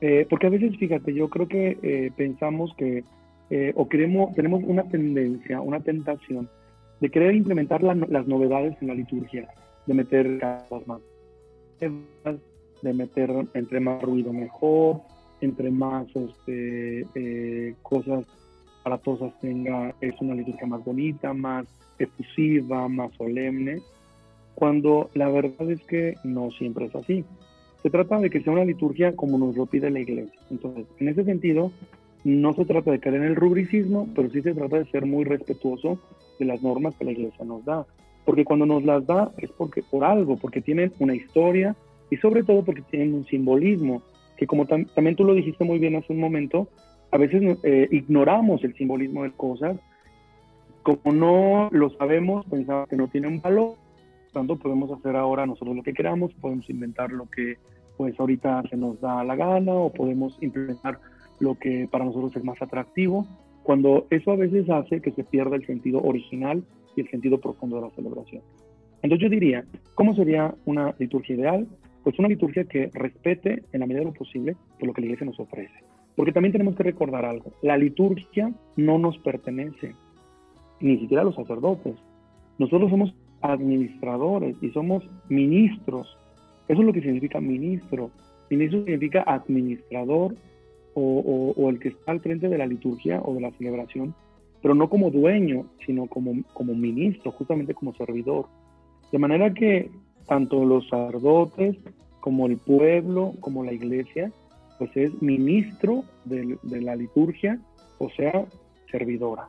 Eh, 0.00 0.26
porque 0.28 0.48
a 0.48 0.50
veces, 0.50 0.76
fíjate, 0.78 1.14
yo 1.14 1.28
creo 1.28 1.46
que 1.46 1.78
eh, 1.82 2.10
pensamos 2.16 2.74
que, 2.76 3.04
eh, 3.50 3.72
o 3.76 3.88
queremos, 3.88 4.34
tenemos 4.34 4.64
una 4.64 4.82
tendencia, 4.84 5.60
una 5.60 5.78
tentación 5.78 6.48
de 7.00 7.10
querer 7.10 7.34
implementar 7.34 7.82
las 7.82 8.26
novedades 8.26 8.76
en 8.80 8.88
la 8.88 8.94
liturgia 8.94 9.48
de 9.86 9.94
meter 9.94 10.40
más, 10.86 11.00
de 12.82 12.92
meter 12.92 13.30
entre 13.54 13.80
más 13.80 14.02
ruido 14.02 14.32
mejor, 14.32 15.00
entre 15.40 15.70
más 15.70 16.06
este, 16.14 17.06
eh, 17.14 17.74
cosas 17.82 18.24
aparatosas 18.80 19.38
tenga, 19.40 19.94
es 20.00 20.14
una 20.20 20.34
liturgia 20.34 20.66
más 20.66 20.84
bonita, 20.84 21.34
más 21.34 21.66
efusiva, 21.98 22.88
más 22.88 23.12
solemne, 23.16 23.80
cuando 24.54 25.10
la 25.14 25.28
verdad 25.28 25.70
es 25.70 25.82
que 25.82 26.14
no 26.24 26.50
siempre 26.50 26.86
es 26.86 26.94
así. 26.94 27.24
Se 27.82 27.90
trata 27.90 28.18
de 28.18 28.30
que 28.30 28.42
sea 28.42 28.52
una 28.52 28.64
liturgia 28.64 29.14
como 29.16 29.38
nos 29.38 29.56
lo 29.56 29.66
pide 29.66 29.90
la 29.90 30.00
iglesia. 30.00 30.38
Entonces, 30.50 30.86
en 30.98 31.08
ese 31.08 31.24
sentido, 31.24 31.72
no 32.24 32.54
se 32.54 32.64
trata 32.64 32.90
de 32.90 33.00
caer 33.00 33.16
en 33.16 33.24
el 33.24 33.36
rubricismo, 33.36 34.08
pero 34.14 34.30
sí 34.30 34.42
se 34.42 34.54
trata 34.54 34.78
de 34.78 34.90
ser 34.90 35.06
muy 35.06 35.24
respetuoso 35.24 35.98
de 36.38 36.44
las 36.44 36.62
normas 36.62 36.94
que 36.96 37.04
la 37.04 37.12
iglesia 37.12 37.44
nos 37.44 37.64
da 37.64 37.86
porque 38.30 38.44
cuando 38.44 38.64
nos 38.64 38.84
las 38.84 39.04
da 39.08 39.32
es 39.38 39.50
porque 39.50 39.82
por 39.82 40.04
algo, 40.04 40.36
porque 40.36 40.60
tienen 40.60 40.92
una 41.00 41.16
historia 41.16 41.74
y 42.10 42.16
sobre 42.18 42.44
todo 42.44 42.64
porque 42.64 42.82
tienen 42.82 43.12
un 43.12 43.26
simbolismo, 43.26 44.02
que 44.36 44.46
como 44.46 44.66
también 44.66 45.16
tú 45.16 45.24
lo 45.24 45.34
dijiste 45.34 45.64
muy 45.64 45.80
bien 45.80 45.96
hace 45.96 46.12
un 46.12 46.20
momento, 46.20 46.68
a 47.10 47.18
veces 47.18 47.58
eh, 47.64 47.88
ignoramos 47.90 48.62
el 48.62 48.72
simbolismo 48.76 49.24
de 49.24 49.32
cosas, 49.32 49.80
como 50.84 51.12
no 51.12 51.70
lo 51.72 51.90
sabemos, 51.98 52.46
pensamos 52.46 52.88
que 52.88 52.94
no 52.94 53.08
tienen 53.08 53.40
valor, 53.40 53.74
tanto 54.32 54.54
podemos 54.54 54.92
hacer 54.92 55.16
ahora 55.16 55.44
nosotros 55.44 55.74
lo 55.74 55.82
que 55.82 55.92
queramos, 55.92 56.32
podemos 56.34 56.70
inventar 56.70 57.10
lo 57.10 57.28
que 57.28 57.56
pues 57.96 58.14
ahorita 58.20 58.62
se 58.70 58.76
nos 58.76 59.00
da 59.00 59.24
la 59.24 59.34
gana 59.34 59.74
o 59.74 59.92
podemos 59.92 60.38
implementar 60.40 61.00
lo 61.40 61.58
que 61.58 61.88
para 61.90 62.04
nosotros 62.04 62.36
es 62.36 62.44
más 62.44 62.62
atractivo, 62.62 63.26
cuando 63.64 64.06
eso 64.10 64.30
a 64.30 64.36
veces 64.36 64.70
hace 64.70 65.00
que 65.00 65.10
se 65.10 65.24
pierda 65.24 65.56
el 65.56 65.66
sentido 65.66 66.00
original 66.00 66.62
y 66.96 67.00
el 67.00 67.10
sentido 67.10 67.38
profundo 67.38 67.76
de 67.76 67.82
la 67.82 67.90
celebración. 67.90 68.42
Entonces 69.02 69.22
yo 69.22 69.30
diría, 69.30 69.64
¿cómo 69.94 70.14
sería 70.14 70.54
una 70.66 70.94
liturgia 70.98 71.36
ideal? 71.36 71.66
Pues 72.04 72.18
una 72.18 72.28
liturgia 72.28 72.64
que 72.64 72.90
respete 72.92 73.62
en 73.72 73.80
la 73.80 73.86
medida 73.86 74.00
de 74.00 74.06
lo 74.06 74.12
posible 74.12 74.56
por 74.78 74.88
lo 74.88 74.94
que 74.94 75.00
la 75.00 75.06
iglesia 75.06 75.26
nos 75.26 75.40
ofrece. 75.40 75.74
Porque 76.16 76.32
también 76.32 76.52
tenemos 76.52 76.76
que 76.76 76.82
recordar 76.82 77.24
algo, 77.24 77.52
la 77.62 77.76
liturgia 77.76 78.52
no 78.76 78.98
nos 78.98 79.16
pertenece, 79.18 79.94
ni 80.80 80.98
siquiera 80.98 81.22
a 81.22 81.24
los 81.24 81.34
sacerdotes. 81.34 81.94
Nosotros 82.58 82.90
somos 82.90 83.14
administradores 83.40 84.56
y 84.60 84.70
somos 84.70 85.02
ministros. 85.28 86.18
Eso 86.68 86.80
es 86.80 86.86
lo 86.86 86.92
que 86.92 87.00
significa 87.00 87.40
ministro. 87.40 88.10
Ministro 88.50 88.84
significa 88.84 89.22
administrador 89.22 90.34
o, 90.94 91.54
o, 91.56 91.70
el 91.70 91.78
que 91.78 91.88
está 91.88 92.12
al 92.12 92.20
frente 92.20 92.48
de 92.48 92.58
la 92.58 92.66
liturgia 92.66 93.20
o 93.24 93.34
de 93.34 93.40
la 93.40 93.50
celebración, 93.52 94.14
pero 94.62 94.74
no 94.74 94.88
como 94.88 95.10
dueño, 95.10 95.66
sino 95.86 96.06
como, 96.06 96.32
como 96.52 96.74
ministro, 96.74 97.32
justamente 97.32 97.74
como 97.74 97.94
servidor. 97.94 98.46
De 99.10 99.18
manera 99.18 99.52
que 99.52 99.90
tanto 100.26 100.64
los 100.64 100.88
sacerdotes 100.88 101.76
como 102.20 102.46
el 102.46 102.58
pueblo, 102.58 103.32
como 103.40 103.64
la 103.64 103.72
iglesia, 103.72 104.30
pues 104.78 104.90
es 104.96 105.20
ministro 105.22 106.04
de, 106.24 106.58
de 106.62 106.80
la 106.80 106.96
liturgia, 106.96 107.58
o 107.98 108.08
sea, 108.10 108.46
servidora. 108.90 109.48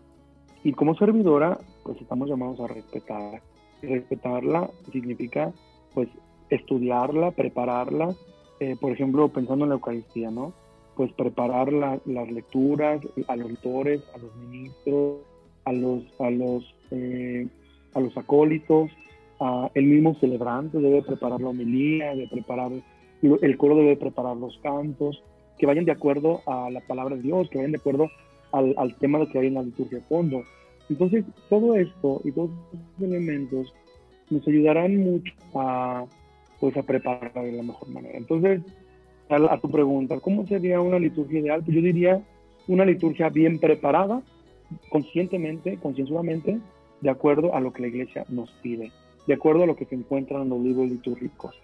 Y 0.64 0.74
como 0.74 0.96
servidora, 0.96 1.58
pues 1.84 2.00
estamos 2.02 2.30
llamados 2.30 2.60
a 2.60 2.68
respetar. 2.68 3.42
Y 3.82 3.88
respetarla 3.88 4.70
significa, 4.92 5.52
pues, 5.94 6.08
estudiarla, 6.50 7.32
prepararla, 7.32 8.14
eh, 8.60 8.76
por 8.80 8.92
ejemplo, 8.92 9.28
pensando 9.30 9.66
en 9.66 9.70
la 9.70 9.76
Eucaristía, 9.76 10.30
¿no? 10.30 10.54
Pues 10.96 11.12
preparar 11.14 11.72
las 11.72 12.32
lecturas 12.32 13.02
a 13.28 13.36
los 13.36 13.50
lectores, 13.50 14.02
a 14.14 14.18
los 14.18 14.36
ministros, 14.36 15.20
a 15.66 15.74
los, 15.74 16.04
a 16.20 16.30
los, 16.30 16.76
eh, 16.92 17.48
a 17.94 18.00
los 18.00 18.16
acólitos, 18.18 18.92
a 19.40 19.72
el 19.74 19.86
mismo 19.86 20.16
celebrante 20.20 20.80
debe 20.80 21.02
preparar 21.02 21.42
la 21.42 21.50
homilía, 21.50 22.14
debe 22.14 22.28
preparar, 22.28 22.72
el 23.22 23.58
coro 23.58 23.76
debe 23.78 23.96
preparar 23.96 24.38
los 24.38 24.58
cantos, 24.60 25.24
que 25.58 25.66
vayan 25.66 25.86
de 25.86 25.92
acuerdo 25.92 26.42
a 26.46 26.70
la 26.70 26.82
palabra 26.82 27.16
de 27.16 27.22
Dios, 27.22 27.50
que 27.50 27.58
vayan 27.58 27.72
de 27.72 27.78
acuerdo 27.78 28.10
al, 28.52 28.76
al 28.78 28.96
tema 28.98 29.20
de 29.20 29.28
que 29.28 29.40
hay 29.40 29.48
en 29.48 29.56
la 29.56 29.64
liturgia 29.64 30.00
de 30.00 30.04
fondo. 30.04 30.44
Entonces, 30.90 31.24
todo 31.50 31.76
esto 31.76 32.22
y 32.24 32.32
todos 32.32 32.52
estos 32.74 33.08
elementos 33.08 33.74
nos 34.30 34.48
ayudarán 34.48 34.98
mucho 34.98 35.34
a, 35.56 36.06
pues, 36.60 36.76
a 36.76 36.84
prepararla 36.84 37.44
de 37.44 37.52
la 37.54 37.64
mejor 37.64 37.90
manera. 37.90 38.18
Entonces, 38.18 38.62
a, 39.32 39.60
tu 39.60 39.70
pregunta, 39.70 40.20
¿cómo 40.20 40.46
sería 40.46 40.82
una 40.82 41.00
liturgia 41.00 41.40
ideal? 41.40 41.64
Pues 41.64 41.76
yo 41.76 41.82
diría 41.82 42.22
una 42.68 42.86
liturgia 42.86 43.30
bien 43.30 43.60
preparada, 43.60 44.22
conscientemente, 44.90 45.78
concienzudamente, 45.78 46.60
de 47.02 47.10
acuerdo 47.10 47.56
a 47.56 47.60
lo 47.60 47.74
que 47.74 47.82
la 47.82 47.88
iglesia 47.88 48.26
nos 48.30 48.52
pide, 48.62 48.92
de 49.28 49.34
acuerdo 49.34 49.64
a 49.64 49.66
lo 49.66 49.76
que 49.76 49.86
se 49.86 49.96
encuentra 49.96 50.42
en 50.42 50.50
los 50.50 50.62
libros 50.62 50.90
litúrgicos. 50.90 51.56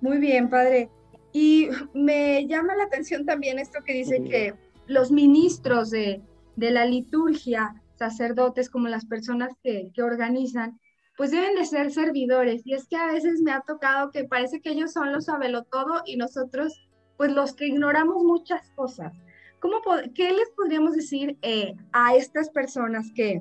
Muy 0.00 0.18
bien, 0.18 0.48
padre. 0.48 0.88
Y 1.32 1.68
me 1.92 2.46
llama 2.46 2.76
la 2.76 2.84
atención 2.84 3.26
también 3.26 3.58
esto 3.58 3.80
que 3.84 3.94
dice 3.94 4.22
que 4.22 4.54
los 4.86 5.10
ministros 5.10 5.90
de, 5.90 6.20
de, 6.56 6.70
la 6.70 6.84
liturgia, 6.84 7.82
sacerdotes 7.96 8.70
como 8.70 8.88
las 8.88 9.06
personas 9.06 9.50
que, 9.62 9.90
que, 9.94 10.02
organizan, 10.02 10.78
pues 11.16 11.30
deben 11.30 11.54
de 11.54 11.64
ser 11.64 11.90
servidores. 11.90 12.66
Y 12.66 12.74
es 12.74 12.86
que 12.86 12.96
a 12.96 13.12
veces 13.12 13.40
me 13.40 13.52
ha 13.52 13.60
tocado 13.60 14.10
que 14.10 14.24
parece 14.24 14.60
que 14.60 14.70
ellos 14.70 14.92
son 14.92 15.12
los 15.12 15.26
todo 15.26 16.02
y 16.06 16.16
nosotros, 16.16 16.88
pues 17.16 17.32
los 17.32 17.54
que 17.54 17.66
ignoramos 17.66 18.22
muchas 18.24 18.70
cosas. 18.72 19.12
¿Cómo, 19.60 19.76
¿Qué 20.14 20.30
les 20.32 20.50
podríamos 20.50 20.94
decir 20.94 21.38
eh, 21.42 21.74
a 21.92 22.14
estas 22.16 22.50
personas 22.50 23.10
que, 23.14 23.40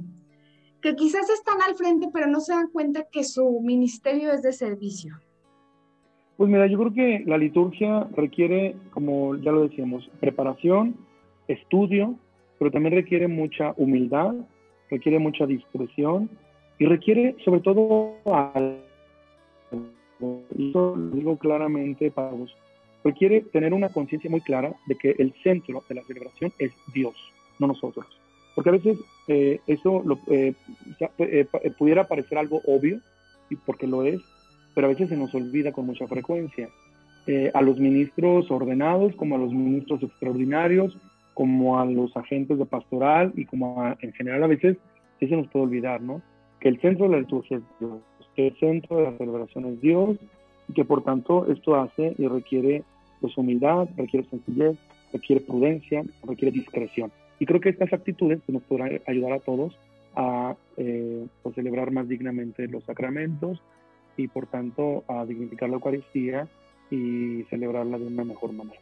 que 0.82 0.96
quizás 0.96 1.30
están 1.30 1.62
al 1.62 1.76
frente, 1.76 2.08
pero 2.14 2.28
no 2.28 2.40
se 2.40 2.54
dan 2.54 2.70
cuenta 2.70 3.08
que 3.12 3.24
su 3.24 3.60
ministerio 3.62 4.32
es 4.32 4.42
de 4.42 4.54
servicio? 4.54 5.20
Pues 6.38 6.50
mira, 6.50 6.68
yo 6.68 6.80
creo 6.80 6.94
que 6.94 7.24
la 7.26 7.38
liturgia 7.38 8.08
requiere, 8.16 8.76
como 8.92 9.36
ya 9.36 9.52
lo 9.52 9.68
decíamos, 9.68 10.10
preparación, 10.20 10.96
estudio, 11.48 12.16
pero 12.58 12.72
también 12.72 12.96
requiere 12.96 13.28
mucha 13.28 13.74
humildad, 13.78 14.34
requiere 14.90 15.20
mucha 15.20 15.46
discreción 15.46 16.30
y 16.80 16.86
requiere 16.86 17.36
sobre 17.44 17.62
todo, 17.62 18.16
eso 20.22 20.96
lo 20.96 21.10
digo 21.12 21.38
claramente 21.38 22.12
para 22.12 22.32
vos, 22.32 22.56
requiere 23.04 23.42
tener 23.42 23.74
una 23.74 23.90
conciencia 23.90 24.30
muy 24.30 24.42
clara 24.42 24.74
de 24.88 24.96
que 24.96 25.16
el 25.18 25.34
centro 25.44 25.84
de 25.88 25.96
la 25.96 26.04
celebración 26.04 26.54
es 26.60 26.72
Dios, 26.94 27.16
no 27.60 27.68
nosotros. 27.68 28.06
Porque 28.56 28.70
a 28.70 28.74
veces 28.74 29.00
eh, 29.28 29.60
eso 29.68 30.04
lo, 30.06 30.20
eh, 30.28 30.54
eh, 31.18 31.48
pudiera 31.78 32.08
parecer 32.08 32.38
algo 32.38 32.62
obvio, 32.66 33.00
y 33.50 33.56
porque 33.56 33.88
lo 33.88 34.04
es, 34.04 34.22
pero 34.74 34.88
a 34.88 34.90
veces 34.90 35.10
se 35.10 35.18
nos 35.18 35.34
olvida 35.34 35.72
con 35.72 35.86
mucha 35.86 36.08
frecuencia. 36.08 36.70
Eh, 37.26 37.52
a 37.54 37.62
los 37.62 37.80
ministros 37.80 38.52
ordenados, 38.52 39.16
como 39.16 39.36
a 39.36 39.38
los 39.38 39.54
ministros 39.54 40.04
extraordinarios, 40.04 40.98
como 41.34 41.80
a 41.80 41.86
los 41.86 42.16
agentes 42.18 42.58
de 42.58 42.66
pastoral 42.66 43.32
y 43.36 43.46
como 43.46 43.96
en 44.02 44.12
general 44.14 44.44
a 44.44 44.48
veces 44.48 44.78
se 45.20 45.28
nos 45.28 45.48
puede 45.48 45.66
olvidar, 45.66 46.02
¿no? 46.02 46.22
Que 46.63 46.69
el 46.69 46.82
centro 46.82 47.06
de 47.06 47.12
la 47.12 47.19
liturgia 47.19 47.58
es 47.58 47.63
Dios, 47.80 48.02
que 48.36 48.47
el 48.47 48.58
centro 48.58 48.97
de 48.97 49.04
la 49.04 49.17
celebración 49.17 49.65
es 49.65 49.82
Dios 49.82 50.17
y 50.67 50.73
que 50.73 50.86
por 50.86 51.04
tanto 51.04 51.45
esto 51.52 51.76
hace 51.76 52.15
y 52.17 52.28
requiere 52.28 52.84
pues 53.21 53.38
humildad, 53.38 53.88
requiere 53.95 54.28
sencillez, 54.30 54.78
requiere 55.12 55.41
prudencia, 55.41 56.04
requiere 56.23 56.52
discreción. 56.52 57.12
Y 57.39 57.45
creo 57.45 57.62
que 57.62 57.69
estas 57.69 57.93
actitudes 57.93 58.39
pues, 58.45 58.54
nos 58.54 58.63
podrán 58.63 58.99
ayudar 59.06 59.34
a 59.34 59.39
todos 59.39 59.78
a 60.15 60.56
eh, 60.78 61.28
pues, 61.43 61.54
celebrar 61.54 61.91
más 61.91 62.08
dignamente 62.08 62.67
los 62.67 62.84
sacramentos, 62.86 63.62
y 64.17 64.28
por 64.28 64.47
tanto 64.47 65.04
a 65.08 65.26
dignificar 65.26 65.69
la 65.69 65.76
Eucaristía 65.76 66.47
y 66.89 67.43
celebrarla 67.49 67.97
de 67.97 68.08
una 68.08 68.23
mejor 68.23 68.54
manera. 68.54 68.82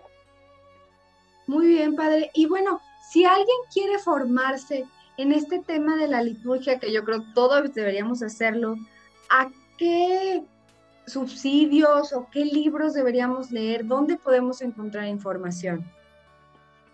Muy 1.47 1.67
bien, 1.67 1.95
padre. 1.95 2.29
Y 2.33 2.45
bueno, 2.47 2.79
si 3.09 3.23
alguien 3.23 3.57
quiere 3.73 3.97
formarse 3.99 4.85
en 5.17 5.31
este 5.31 5.59
tema 5.59 5.97
de 5.97 6.07
la 6.07 6.21
liturgia, 6.23 6.79
que 6.79 6.91
yo 6.91 7.03
creo 7.03 7.23
todos 7.33 7.73
deberíamos 7.73 8.23
hacerlo, 8.23 8.77
¿a 9.29 9.49
qué 9.77 10.43
subsidios 11.05 12.13
o 12.13 12.27
qué 12.31 12.45
libros 12.45 12.93
deberíamos 12.93 13.51
leer? 13.51 13.85
¿Dónde 13.85 14.17
podemos 14.17 14.61
encontrar 14.61 15.07
información? 15.07 15.83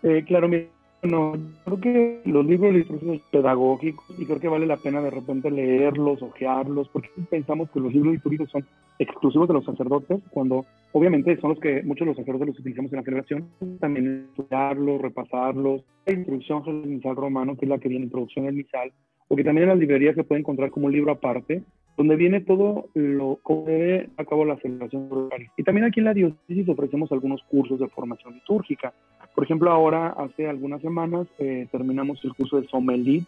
Eh, 0.02 0.24
claro, 0.26 0.48
mira, 0.48 0.68
no, 1.02 1.34
creo 1.64 1.80
que 1.80 2.20
los 2.24 2.44
libros 2.44 2.74
litúrgicos 2.74 3.20
pedagógicos, 3.30 4.04
y 4.18 4.24
creo 4.24 4.40
que 4.40 4.48
vale 4.48 4.66
la 4.66 4.76
pena 4.76 5.00
de 5.00 5.10
repente 5.10 5.50
leerlos, 5.50 6.22
ojearlos, 6.22 6.88
porque 6.88 7.08
pensamos 7.30 7.70
que 7.70 7.80
los 7.80 7.92
libros 7.92 8.14
litúrgicos 8.14 8.50
son 8.50 8.66
exclusivos 8.98 9.46
de 9.46 9.54
los 9.54 9.64
sacerdotes, 9.64 10.20
cuando 10.30 10.66
obviamente 10.92 11.36
son 11.40 11.50
los 11.50 11.60
que 11.60 11.82
muchos 11.84 12.00
de 12.00 12.06
los 12.06 12.16
sacerdotes 12.16 12.48
los 12.48 12.58
utilizamos 12.58 12.92
en 12.92 12.96
la 12.96 13.04
celebración, 13.04 13.48
también 13.80 14.28
estudiarlos, 14.30 15.00
repasarlos, 15.00 15.82
la 16.04 16.12
introducción 16.14 16.62
al 16.66 16.86
misal 16.86 17.14
romano, 17.14 17.56
que 17.56 17.66
es 17.66 17.68
la 17.68 17.78
que 17.78 17.88
viene 17.88 18.06
introducción 18.06 18.46
al 18.46 18.54
misal, 18.54 18.92
o 19.28 19.36
que 19.36 19.44
también 19.44 19.64
en 19.64 19.70
las 19.70 19.78
librerías 19.78 20.16
se 20.16 20.24
puede 20.24 20.40
encontrar 20.40 20.70
como 20.70 20.86
un 20.86 20.92
libro 20.92 21.12
aparte, 21.12 21.62
donde 21.98 22.14
viene 22.14 22.40
todo 22.40 22.88
lo 22.94 23.40
cómo 23.42 23.64
debe 23.66 24.08
a 24.16 24.24
cabo 24.24 24.44
la 24.44 24.56
celebración 24.58 25.08
Y 25.56 25.64
también 25.64 25.84
aquí 25.84 25.98
en 25.98 26.06
la 26.06 26.14
diócesis 26.14 26.68
ofrecemos 26.68 27.10
algunos 27.10 27.42
cursos 27.42 27.80
de 27.80 27.88
formación 27.88 28.34
litúrgica. 28.34 28.94
Por 29.38 29.44
ejemplo, 29.44 29.70
ahora 29.70 30.08
hace 30.08 30.48
algunas 30.48 30.82
semanas 30.82 31.28
eh, 31.38 31.68
terminamos 31.70 32.18
el 32.24 32.34
curso 32.34 32.60
de 32.60 32.66
Sommelier, 32.66 33.22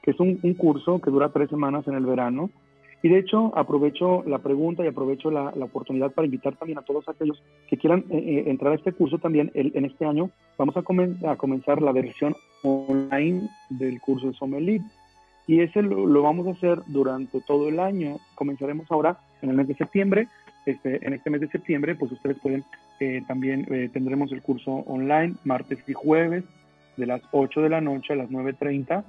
que 0.00 0.12
es 0.12 0.18
un, 0.18 0.38
curso 0.54 1.02
que 1.02 1.10
dura 1.10 1.28
tres 1.28 1.50
semanas 1.50 1.86
en 1.86 1.96
el 1.96 2.06
verano. 2.06 2.48
Y 3.02 3.10
de 3.10 3.18
hecho, 3.18 3.52
aprovecho 3.54 4.24
la 4.26 4.38
pregunta 4.38 4.82
y 4.82 4.86
aprovecho 4.86 5.30
la, 5.30 5.52
oportunidad 5.60 6.12
para 6.12 6.24
invitar 6.24 6.56
también 6.56 6.78
a 6.78 6.82
todos 6.82 7.06
aquellos 7.10 7.42
que 7.68 7.76
quieran 7.76 8.06
eh, 8.08 8.16
eh, 8.16 8.44
entrar 8.46 8.72
a 8.72 8.76
este 8.76 8.92
curso 8.94 9.18
también. 9.18 9.50
en 9.52 9.84
este 9.84 10.06
año 10.06 10.30
vamos 10.56 10.74
a, 10.78 11.30
a 11.30 11.36
comenzar 11.36 11.82
la 11.82 11.92
versión 11.92 12.34
online 12.62 13.46
del 13.68 14.00
curso 14.00 14.28
de 14.28 14.32
Sommelier. 14.38 14.80
Y 15.50 15.60
ese 15.60 15.82
lo, 15.82 16.22
vamos 16.22 16.46
a 16.46 16.52
hacer 16.52 16.80
durante 16.86 17.40
todo 17.40 17.68
el 17.68 17.80
año. 17.80 18.18
Comenzaremos 18.34 18.90
ahora 18.90 19.18
en 19.42 19.50
el 19.50 19.56
mes 19.56 19.68
de 19.68 19.74
septiembre. 19.74 20.28
Este, 20.66 21.04
en 21.06 21.14
este 21.14 21.30
mes 21.30 21.40
de 21.40 21.48
septiembre, 21.48 21.94
pues 21.94 22.12
ustedes 22.12 22.38
pueden, 22.38 22.64
eh, 23.00 23.22
también 23.26 23.66
eh, 23.70 23.88
tendremos 23.92 24.30
el 24.32 24.42
curso 24.42 24.70
online 24.86 25.34
martes 25.44 25.78
y 25.86 25.92
jueves 25.94 26.44
de 26.96 27.06
las 27.06 27.22
8 27.32 27.62
de 27.62 27.68
la 27.70 27.80
noche 27.80 28.12
a 28.12 28.16
las 28.16 28.28
9.30 28.28 29.02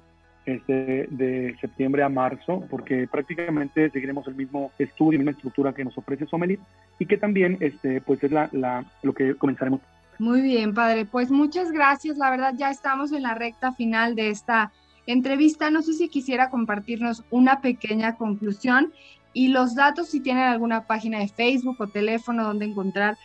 este, 0.46 1.08
de 1.10 1.56
septiembre 1.60 2.04
a 2.04 2.10
marzo, 2.10 2.64
porque 2.70 3.08
prácticamente 3.08 3.90
seguiremos 3.92 4.28
el 4.28 4.36
mismo 4.36 4.72
estudio, 4.80 5.20
la 5.20 5.26
misma 5.26 5.32
estructura 5.32 5.74
que 5.74 5.84
nos 5.84 5.98
ofrece 5.98 6.26
Somelit 6.26 6.60
y 7.00 7.06
que 7.06 7.18
también 7.18 7.58
este, 7.60 8.02
pues 8.02 8.24
es 8.24 8.32
la, 8.32 8.50
la, 8.52 8.86
lo 9.04 9.14
que 9.14 9.36
comenzaremos. 9.36 9.82
Muy 10.20 10.42
bien, 10.42 10.74
padre. 10.74 11.06
Pues 11.06 11.32
muchas 11.32 11.72
gracias. 11.72 12.18
La 12.18 12.30
verdad 12.30 12.54
ya 12.56 12.70
estamos 12.70 13.12
en 13.12 13.24
la 13.24 13.34
recta 13.34 13.74
final 13.74 14.16
de 14.16 14.30
esta 14.30 14.72
entrevista. 15.08 15.70
No 15.70 15.82
sé 15.82 15.94
si 15.94 16.10
quisiera 16.10 16.50
compartirnos 16.50 17.24
una 17.32 17.62
pequeña 17.62 18.16
conclusión 18.16 18.92
y 19.34 19.50
los 19.50 19.76
datos, 19.76 20.10
si 20.10 20.20
tienen 20.20 20.44
alguna 20.44 20.88
página 20.88 21.20
de 21.20 21.28
Facebook 21.28 21.78
o 21.80 21.88
teléfono 21.88 22.44
donde 22.44 22.66
encontrar 22.66 23.18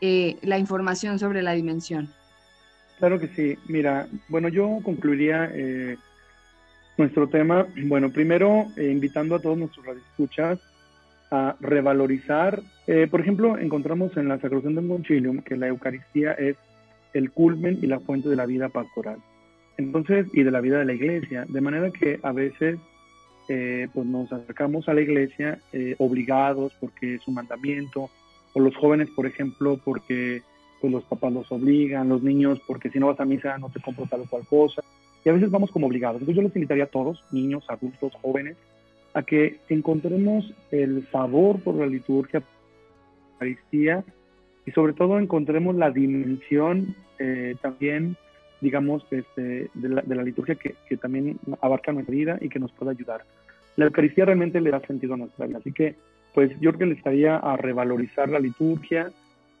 eh, 0.00 0.36
la 0.42 0.58
información 0.58 1.18
sobre 1.18 1.42
la 1.42 1.52
dimensión. 1.52 2.10
Claro 2.98 3.18
que 3.18 3.28
sí. 3.28 3.56
Mira, 3.68 4.06
bueno, 4.28 4.48
yo 4.48 4.78
concluiría 4.82 5.50
eh, 5.52 5.96
nuestro 6.98 7.28
tema, 7.28 7.66
bueno, 7.84 8.10
primero 8.10 8.66
eh, 8.76 8.90
invitando 8.90 9.34
a 9.34 9.40
todos 9.40 9.56
nuestros 9.56 9.86
radioescuchas 9.86 10.58
a 11.30 11.56
revalorizar, 11.60 12.62
por 13.10 13.20
ejemplo, 13.20 13.58
encontramos 13.58 14.16
en 14.16 14.28
la 14.28 14.38
Sacrosantum 14.38 14.88
Concilium 14.88 15.42
que 15.42 15.56
la 15.56 15.66
Eucaristía 15.66 16.34
es 16.34 16.56
el 17.14 17.32
culmen 17.32 17.80
y 17.82 17.88
la 17.88 17.98
fuente 17.98 18.28
de 18.28 18.36
la 18.36 18.46
vida 18.46 18.68
pastoral. 18.68 19.18
Entonces, 19.76 20.28
y 20.32 20.44
de 20.44 20.52
la 20.52 20.60
vida 20.60 20.78
de 20.78 20.84
la 20.84 20.92
iglesia, 20.92 21.44
de 21.48 21.60
manera 21.60 21.90
que 21.90 22.20
a 22.22 22.30
veces 22.30 22.78
eh, 23.48 23.88
pues 23.92 24.06
nos 24.06 24.32
acercamos 24.32 24.88
a 24.88 24.94
la 24.94 25.00
iglesia 25.00 25.58
eh, 25.72 25.94
obligados 25.98 26.72
porque 26.80 27.14
es 27.16 27.28
un 27.28 27.34
mandamiento 27.34 28.10
o 28.54 28.60
los 28.60 28.76
jóvenes, 28.76 29.08
por 29.10 29.26
ejemplo, 29.26 29.78
porque 29.84 30.42
pues 30.80 30.92
los 30.92 31.04
papás 31.04 31.32
los 31.32 31.50
obligan, 31.52 32.08
los 32.08 32.22
niños 32.22 32.60
porque 32.66 32.90
si 32.90 32.98
no 32.98 33.08
vas 33.08 33.20
a 33.20 33.24
misa 33.24 33.58
no 33.58 33.70
te 33.70 33.80
compro 33.80 34.06
tal 34.06 34.22
o 34.22 34.26
cual 34.26 34.46
cosa. 34.46 34.82
Y 35.24 35.28
a 35.28 35.32
veces 35.32 35.50
vamos 35.50 35.70
como 35.70 35.86
obligados. 35.86 36.20
Entonces 36.20 36.36
yo 36.36 36.42
les 36.42 36.56
invitaría 36.56 36.84
a 36.84 36.88
todos, 36.88 37.22
niños, 37.32 37.64
adultos, 37.68 38.12
jóvenes, 38.22 38.56
a 39.12 39.22
que 39.22 39.58
encontremos 39.68 40.52
el 40.70 41.02
favor 41.06 41.58
por 41.60 41.74
la 41.74 41.86
liturgia, 41.86 42.42
la 43.40 43.46
y 44.66 44.70
sobre 44.72 44.92
todo 44.92 45.18
encontremos 45.18 45.76
la 45.76 45.90
dimensión 45.90 46.94
eh, 47.18 47.54
también, 47.62 48.16
digamos, 48.60 49.04
este, 49.10 49.70
de, 49.72 49.88
la, 49.88 50.02
de 50.02 50.14
la 50.14 50.22
liturgia 50.22 50.56
que, 50.56 50.74
que 50.88 50.96
también 50.96 51.38
abarca 51.60 51.92
nuestra 51.92 52.14
vida 52.14 52.38
y 52.40 52.48
que 52.48 52.58
nos 52.58 52.72
puede 52.72 52.90
ayudar. 52.90 53.24
La 53.76 53.86
Eucaristía 53.86 54.24
realmente 54.24 54.60
le 54.60 54.70
da 54.70 54.80
sentido 54.80 55.14
a 55.14 55.18
nuestra 55.18 55.46
vida. 55.46 55.58
Así 55.58 55.72
que, 55.72 55.94
pues 56.34 56.50
yo 56.60 56.70
creo 56.72 56.78
que 56.78 56.86
les 56.86 56.98
estaría 56.98 57.36
a 57.36 57.56
revalorizar 57.56 58.28
la 58.28 58.40
liturgia, 58.40 59.10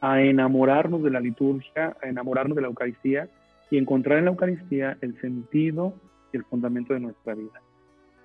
a 0.00 0.20
enamorarnos 0.22 1.02
de 1.02 1.10
la 1.10 1.20
liturgia, 1.20 1.96
a 2.02 2.08
enamorarnos 2.08 2.56
de 2.56 2.62
la 2.62 2.68
Eucaristía 2.68 3.28
y 3.70 3.78
encontrar 3.78 4.18
en 4.18 4.26
la 4.26 4.30
Eucaristía 4.30 4.96
el 5.00 5.18
sentido 5.20 5.94
y 6.32 6.36
el 6.36 6.44
fundamento 6.44 6.94
de 6.94 7.00
nuestra 7.00 7.34
vida. 7.34 7.60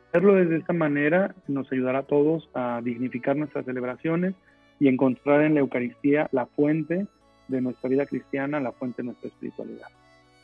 Hacerlo 0.09 0.35
desde 0.35 0.57
esta 0.57 0.73
manera 0.73 1.35
nos 1.47 1.71
ayudará 1.71 1.99
a 1.99 2.03
todos 2.03 2.49
a 2.53 2.81
dignificar 2.83 3.37
nuestras 3.37 3.65
celebraciones 3.65 4.35
y 4.79 4.87
encontrar 4.87 5.41
en 5.43 5.53
la 5.53 5.61
Eucaristía 5.61 6.27
la 6.31 6.47
fuente 6.47 7.07
de 7.47 7.61
nuestra 7.61 7.89
vida 7.89 8.05
cristiana, 8.05 8.59
la 8.59 8.71
fuente 8.71 9.01
de 9.01 9.07
nuestra 9.07 9.29
espiritualidad. 9.29 9.87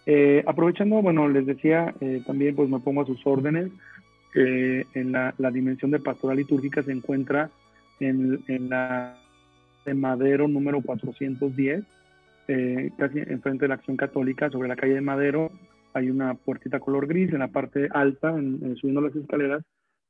Eh, 0.06 0.42
aprovechando, 0.48 1.02
bueno, 1.02 1.28
les 1.28 1.46
decía, 1.46 1.94
eh, 2.00 2.22
también 2.26 2.56
pues 2.56 2.70
me 2.70 2.80
pongo 2.80 3.02
a 3.02 3.06
sus 3.06 3.20
órdenes, 3.26 3.72
que 4.38 4.86
en 4.94 5.12
la, 5.14 5.34
la, 5.40 5.50
dimensión 5.50 5.90
de 5.90 6.00
pastoral 6.00 6.38
litúrgica 6.38 6.84
se 6.84 6.92
encuentra 6.92 7.50
en, 8.00 8.40
en 8.48 8.70
la 8.70 9.18
de 9.84 9.96
Madero 9.96 10.48
número 10.48 10.80
410, 10.82 11.84
eh, 12.48 12.92
casi 13.00 13.18
enfrente 13.18 13.66
de 13.66 13.70
la 13.70 13.76
Acción 13.76 13.98
Católica, 13.98 14.52
sobre 14.52 14.68
la 14.68 14.76
calle 14.76 14.94
de 14.94 15.02
Madero, 15.02 15.50
hay 15.94 16.12
una 16.12 16.36
puertita 16.36 16.80
color 16.80 17.08
gris 17.08 17.34
en 17.34 17.40
la 17.40 17.48
parte 17.48 17.90
alta, 17.92 18.30
en, 18.30 18.60
en, 18.62 18.76
subiendo 18.76 19.02
las 19.02 19.16
escaleras, 19.16 19.64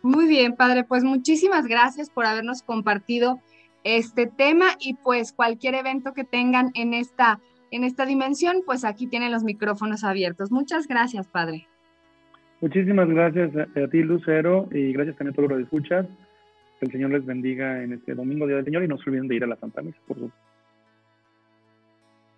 Muy 0.02 0.28
bien, 0.28 0.56
padre, 0.56 0.84
pues 0.84 1.04
muchísimas 1.04 1.68
gracias 1.68 2.10
por 2.10 2.26
habernos 2.26 2.62
compartido 2.62 3.40
este 3.84 4.28
tema 4.28 4.68
y 4.80 4.96
pues 4.96 5.34
cualquier 5.34 5.76
evento 5.76 6.14
que 6.14 6.24
tengan 6.24 6.72
en 6.76 6.94
esta 6.94 7.40
en 7.72 7.84
esta 7.84 8.06
dimensión, 8.06 8.64
pues 8.66 8.86
aquí 8.86 9.08
tienen 9.08 9.32
los 9.32 9.44
micrófonos 9.44 10.04
abiertos. 10.04 10.52
Muchas 10.52 10.88
gracias, 10.88 11.28
padre. 11.28 11.68
Muchísimas 12.62 13.08
gracias 13.08 13.52
a, 13.56 13.88
ti, 13.88 14.02
Lucero, 14.02 14.68
y 14.72 14.94
gracias 14.94 15.16
también 15.18 15.34
a 15.34 15.36
todos 15.36 15.50
los 15.50 15.58
que 15.60 15.64
escuchas. 15.64 16.08
Que 16.80 16.86
el 16.86 16.92
Señor 16.92 17.12
les 17.12 17.26
bendiga 17.26 17.84
en 17.84 17.94
este 17.94 18.16
domingo, 18.16 18.48
Día 18.48 18.58
del 18.58 18.66
Señor, 18.66 18.84
y 18.84 18.88
no 18.88 18.98
se 18.98 19.10
olviden 19.10 19.28
de 19.28 19.36
ir 19.36 19.44
a 19.44 19.48
la 19.48 19.56
Santa 19.58 19.82
Misa, 19.82 19.98
por 20.08 20.18
supuesto. 20.18 20.38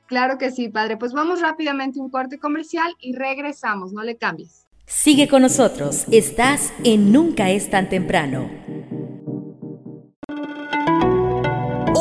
Claro 0.07 0.37
que 0.37 0.49
sí, 0.49 0.69
padre. 0.69 0.97
Pues 0.97 1.13
vamos 1.13 1.41
rápidamente 1.41 1.99
a 1.99 2.03
un 2.03 2.09
corte 2.09 2.39
comercial 2.39 2.93
y 2.99 3.15
regresamos, 3.15 3.93
no 3.93 4.03
le 4.03 4.17
cambies. 4.17 4.67
Sigue 4.85 5.27
con 5.27 5.43
nosotros, 5.43 6.07
estás 6.11 6.73
en 6.83 7.11
Nunca 7.11 7.51
es 7.51 7.69
tan 7.69 7.89
temprano. 7.89 8.49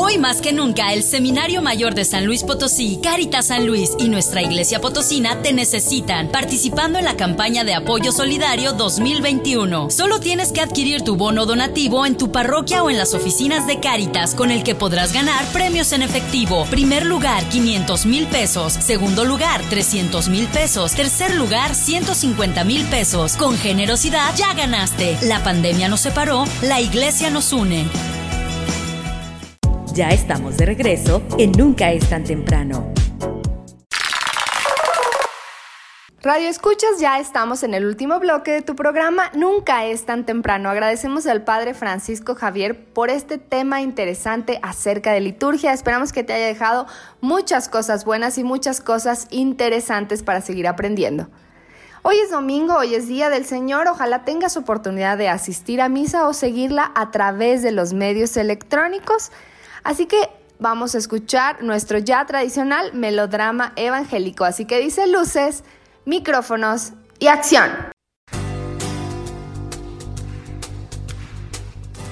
Hoy 0.08 0.16
más 0.16 0.40
que 0.40 0.54
nunca, 0.54 0.94
el 0.94 1.02
Seminario 1.02 1.60
Mayor 1.60 1.94
de 1.94 2.02
San 2.02 2.24
Luis 2.24 2.42
Potosí, 2.42 2.98
Caritas 3.02 3.48
San 3.48 3.66
Luis 3.66 3.90
y 3.98 4.08
nuestra 4.08 4.40
Iglesia 4.40 4.80
Potosina 4.80 5.42
te 5.42 5.52
necesitan, 5.52 6.28
participando 6.28 6.98
en 6.98 7.04
la 7.04 7.18
campaña 7.18 7.62
de 7.62 7.74
apoyo 7.74 8.10
solidario 8.10 8.72
2021. 8.72 9.90
Solo 9.90 10.18
tienes 10.18 10.50
que 10.50 10.62
adquirir 10.62 11.02
tu 11.02 11.16
bono 11.16 11.44
donativo 11.44 12.06
en 12.06 12.16
tu 12.16 12.32
parroquia 12.32 12.82
o 12.82 12.88
en 12.88 12.96
las 12.96 13.12
oficinas 13.12 13.66
de 13.66 13.80
Caritas, 13.80 14.34
con 14.34 14.50
el 14.50 14.62
que 14.62 14.74
podrás 14.74 15.12
ganar 15.12 15.44
premios 15.52 15.92
en 15.92 16.00
efectivo. 16.00 16.64
Primer 16.70 17.04
lugar, 17.04 17.46
500 17.50 18.06
mil 18.06 18.26
pesos. 18.28 18.72
Segundo 18.72 19.26
lugar, 19.26 19.60
300 19.68 20.28
mil 20.28 20.46
pesos. 20.46 20.92
Tercer 20.92 21.34
lugar, 21.34 21.74
150 21.74 22.64
mil 22.64 22.82
pesos. 22.86 23.36
Con 23.36 23.58
generosidad, 23.58 24.34
ya 24.36 24.54
ganaste. 24.54 25.18
La 25.20 25.42
pandemia 25.44 25.88
nos 25.88 26.00
separó, 26.00 26.46
la 26.62 26.80
Iglesia 26.80 27.28
nos 27.28 27.52
une. 27.52 27.86
Ya 29.98 30.10
estamos 30.10 30.56
de 30.56 30.64
regreso 30.64 31.22
en 31.38 31.50
Nunca 31.50 31.90
es 31.90 32.08
tan 32.08 32.22
temprano. 32.22 32.92
Radio 36.22 36.48
Escuchas, 36.48 37.00
ya 37.00 37.18
estamos 37.18 37.64
en 37.64 37.74
el 37.74 37.84
último 37.84 38.20
bloque 38.20 38.52
de 38.52 38.62
tu 38.62 38.76
programa 38.76 39.32
Nunca 39.34 39.86
es 39.86 40.06
tan 40.06 40.24
temprano. 40.24 40.70
Agradecemos 40.70 41.26
al 41.26 41.42
Padre 41.42 41.74
Francisco 41.74 42.36
Javier 42.36 42.84
por 42.92 43.10
este 43.10 43.38
tema 43.38 43.80
interesante 43.80 44.60
acerca 44.62 45.10
de 45.10 45.18
liturgia. 45.18 45.72
Esperamos 45.72 46.12
que 46.12 46.22
te 46.22 46.32
haya 46.32 46.46
dejado 46.46 46.86
muchas 47.20 47.68
cosas 47.68 48.04
buenas 48.04 48.38
y 48.38 48.44
muchas 48.44 48.80
cosas 48.80 49.26
interesantes 49.32 50.22
para 50.22 50.42
seguir 50.42 50.68
aprendiendo. 50.68 51.28
Hoy 52.04 52.18
es 52.20 52.30
domingo, 52.30 52.76
hoy 52.76 52.94
es 52.94 53.08
Día 53.08 53.30
del 53.30 53.44
Señor. 53.44 53.88
Ojalá 53.88 54.24
tengas 54.24 54.56
oportunidad 54.56 55.18
de 55.18 55.28
asistir 55.28 55.80
a 55.80 55.88
misa 55.88 56.28
o 56.28 56.34
seguirla 56.34 56.92
a 56.94 57.10
través 57.10 57.64
de 57.64 57.72
los 57.72 57.94
medios 57.94 58.36
electrónicos. 58.36 59.32
Así 59.88 60.04
que 60.04 60.18
vamos 60.58 60.94
a 60.94 60.98
escuchar 60.98 61.62
nuestro 61.62 61.96
ya 61.96 62.26
tradicional 62.26 62.92
melodrama 62.92 63.72
evangélico. 63.74 64.44
Así 64.44 64.66
que 64.66 64.78
dice 64.80 65.06
luces, 65.06 65.64
micrófonos 66.04 66.92
y 67.18 67.28
acción. 67.28 67.70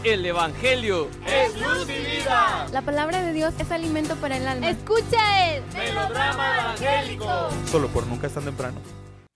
El 0.04 0.24
Evangelio 0.24 1.10
es 1.26 1.54
luz 1.60 1.86
y 1.90 2.16
vida. 2.16 2.66
La 2.72 2.80
palabra 2.80 3.20
de 3.20 3.34
Dios 3.34 3.52
es 3.58 3.70
alimento 3.70 4.16
para 4.16 4.38
el 4.38 4.48
alma. 4.48 4.70
Escucha 4.70 5.54
el 5.54 5.62
melodrama 5.74 6.54
evangélico. 6.58 7.28
Solo 7.70 7.88
por 7.88 8.06
nunca 8.06 8.28
es 8.28 8.32
tan 8.32 8.44
temprano. 8.44 8.80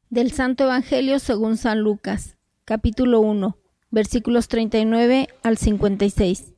Del 0.08 0.32
Santo 0.32 0.64
Evangelio 0.64 1.18
según 1.18 1.58
San 1.58 1.80
Lucas, 1.80 2.38
capítulo 2.64 3.20
1, 3.20 3.58
versículos 3.90 4.48
39 4.48 5.28
al 5.42 5.58
56. 5.58 6.54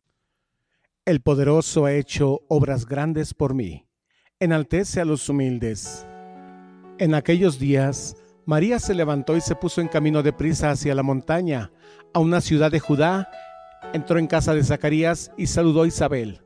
El 1.04 1.20
poderoso 1.20 1.84
ha 1.86 1.94
hecho 1.94 2.42
obras 2.46 2.86
grandes 2.86 3.34
por 3.34 3.54
mí. 3.54 3.88
Enaltece 4.38 5.00
a 5.00 5.04
los 5.04 5.28
humildes. 5.28 6.06
En 6.98 7.16
aquellos 7.16 7.58
días, 7.58 8.16
María 8.46 8.78
se 8.78 8.94
levantó 8.94 9.36
y 9.36 9.40
se 9.40 9.56
puso 9.56 9.80
en 9.80 9.88
camino 9.88 10.22
de 10.22 10.32
prisa 10.32 10.70
hacia 10.70 10.94
la 10.94 11.02
montaña, 11.02 11.72
a 12.14 12.20
una 12.20 12.40
ciudad 12.40 12.70
de 12.70 12.78
Judá. 12.78 13.28
Entró 13.92 14.20
en 14.20 14.28
casa 14.28 14.54
de 14.54 14.62
Zacarías 14.62 15.32
y 15.36 15.48
saludó 15.48 15.82
a 15.82 15.88
Isabel. 15.88 16.40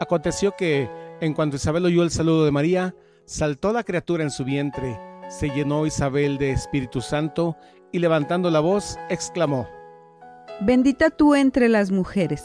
Aconteció 0.00 0.56
que, 0.58 0.90
en 1.20 1.32
cuanto 1.32 1.54
Isabel 1.54 1.84
oyó 1.84 2.02
el 2.02 2.10
saludo 2.10 2.44
de 2.44 2.50
María, 2.50 2.96
saltó 3.26 3.72
la 3.72 3.84
criatura 3.84 4.24
en 4.24 4.32
su 4.32 4.44
vientre, 4.44 4.98
se 5.28 5.50
llenó 5.50 5.86
Isabel 5.86 6.36
de 6.38 6.50
Espíritu 6.50 7.00
Santo 7.00 7.56
y 7.92 8.00
levantando 8.00 8.50
la 8.50 8.58
voz, 8.58 8.98
exclamó, 9.08 9.68
Bendita 10.62 11.10
tú 11.10 11.36
entre 11.36 11.68
las 11.68 11.92
mujeres 11.92 12.44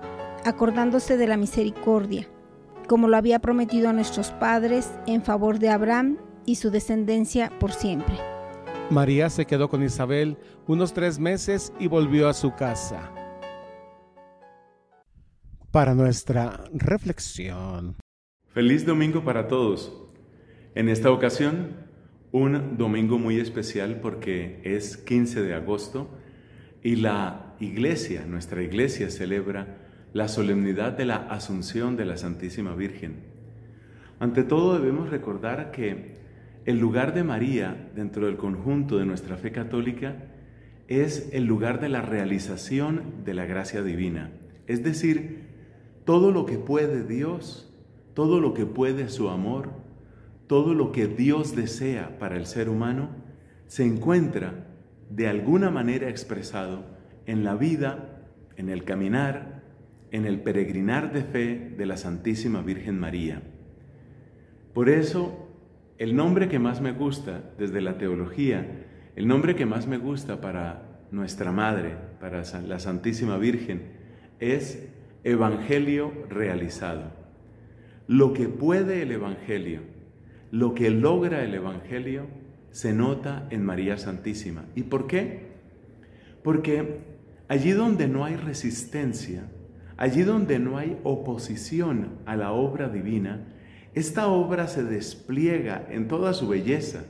acordándose 0.45 1.17
de 1.17 1.27
la 1.27 1.37
misericordia, 1.37 2.27
como 2.87 3.07
lo 3.07 3.17
había 3.17 3.39
prometido 3.39 3.89
a 3.89 3.93
nuestros 3.93 4.31
padres 4.31 4.91
en 5.07 5.23
favor 5.23 5.59
de 5.59 5.69
Abraham 5.69 6.17
y 6.45 6.55
su 6.55 6.71
descendencia 6.71 7.51
por 7.59 7.71
siempre. 7.71 8.15
María 8.89 9.29
se 9.29 9.45
quedó 9.45 9.69
con 9.69 9.83
Isabel 9.83 10.37
unos 10.67 10.93
tres 10.93 11.19
meses 11.19 11.71
y 11.79 11.87
volvió 11.87 12.27
a 12.27 12.33
su 12.33 12.53
casa. 12.55 13.11
Para 15.71 15.95
nuestra 15.95 16.65
reflexión. 16.73 17.95
Feliz 18.47 18.85
domingo 18.85 19.23
para 19.23 19.47
todos. 19.47 19.93
En 20.75 20.89
esta 20.89 21.09
ocasión, 21.11 21.87
un 22.33 22.77
domingo 22.77 23.17
muy 23.17 23.39
especial 23.39 24.01
porque 24.01 24.61
es 24.63 24.97
15 24.97 25.41
de 25.41 25.53
agosto 25.53 26.09
y 26.83 26.97
la 26.97 27.55
iglesia, 27.59 28.25
nuestra 28.25 28.63
iglesia 28.63 29.09
celebra 29.09 29.90
la 30.13 30.27
solemnidad 30.27 30.91
de 30.91 31.05
la 31.05 31.15
Asunción 31.15 31.95
de 31.95 32.05
la 32.05 32.17
Santísima 32.17 32.75
Virgen. 32.75 33.23
Ante 34.19 34.43
todo 34.43 34.77
debemos 34.77 35.09
recordar 35.09 35.71
que 35.71 36.17
el 36.65 36.79
lugar 36.79 37.13
de 37.13 37.23
María 37.23 37.89
dentro 37.95 38.25
del 38.25 38.37
conjunto 38.37 38.97
de 38.97 39.05
nuestra 39.05 39.37
fe 39.37 39.51
católica 39.51 40.15
es 40.87 41.29
el 41.31 41.45
lugar 41.45 41.79
de 41.79 41.89
la 41.89 42.01
realización 42.01 43.23
de 43.23 43.33
la 43.33 43.45
gracia 43.45 43.81
divina. 43.81 44.31
Es 44.67 44.83
decir, 44.83 45.47
todo 46.03 46.31
lo 46.31 46.45
que 46.45 46.57
puede 46.57 47.03
Dios, 47.03 47.73
todo 48.13 48.41
lo 48.41 48.53
que 48.53 48.65
puede 48.65 49.07
su 49.09 49.29
amor, 49.29 49.69
todo 50.47 50.73
lo 50.73 50.91
que 50.91 51.07
Dios 51.07 51.55
desea 51.55 52.19
para 52.19 52.35
el 52.35 52.45
ser 52.45 52.67
humano, 52.67 53.09
se 53.67 53.85
encuentra 53.85 54.67
de 55.09 55.29
alguna 55.29 55.71
manera 55.71 56.09
expresado 56.09 56.83
en 57.25 57.45
la 57.45 57.55
vida, 57.55 58.27
en 58.57 58.69
el 58.69 58.83
caminar, 58.83 59.60
en 60.11 60.25
el 60.25 60.41
peregrinar 60.41 61.13
de 61.13 61.23
fe 61.23 61.73
de 61.77 61.85
la 61.85 61.97
Santísima 61.97 62.61
Virgen 62.61 62.99
María. 62.99 63.41
Por 64.73 64.89
eso 64.89 65.47
el 65.97 66.15
nombre 66.15 66.49
que 66.49 66.59
más 66.59 66.81
me 66.81 66.91
gusta 66.91 67.43
desde 67.57 67.81
la 67.81 67.97
teología, 67.97 68.85
el 69.15 69.27
nombre 69.27 69.55
que 69.55 69.65
más 69.65 69.87
me 69.87 69.97
gusta 69.97 70.41
para 70.41 71.05
nuestra 71.11 71.51
Madre, 71.51 71.95
para 72.19 72.43
la 72.61 72.79
Santísima 72.79 73.37
Virgen, 73.37 73.83
es 74.39 74.87
Evangelio 75.23 76.11
realizado. 76.29 77.11
Lo 78.07 78.33
que 78.33 78.47
puede 78.47 79.03
el 79.03 79.11
Evangelio, 79.11 79.81
lo 80.51 80.73
que 80.73 80.89
logra 80.89 81.43
el 81.43 81.53
Evangelio, 81.53 82.25
se 82.71 82.93
nota 82.93 83.47
en 83.49 83.63
María 83.63 83.97
Santísima. 83.97 84.65
¿Y 84.75 84.83
por 84.83 85.07
qué? 85.07 85.51
Porque 86.43 86.99
allí 87.47 87.71
donde 87.71 88.07
no 88.07 88.25
hay 88.25 88.37
resistencia, 88.37 89.43
allí 90.01 90.23
donde 90.23 90.57
no 90.57 90.79
hay 90.79 90.97
oposición 91.03 92.07
a 92.25 92.35
la 92.35 92.53
obra 92.53 92.89
divina, 92.89 93.45
esta 93.93 94.29
obra 94.29 94.67
se 94.67 94.83
despliega 94.83 95.85
en 95.91 96.07
toda 96.07 96.33
su 96.33 96.47
belleza, 96.47 97.03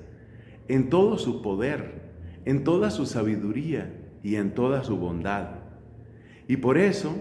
en 0.68 0.90
todo 0.90 1.18
su 1.18 1.42
poder, 1.42 2.02
en 2.44 2.66
toda 2.66 2.92
su 2.92 3.06
sabiduría 3.06 3.94
y 4.24 4.36
en 4.36 4.54
toda 4.54 4.84
su 4.84 4.98
bondad. 4.98 5.52
Y 6.50 6.58
por 6.58 6.78
eso, 6.78 7.16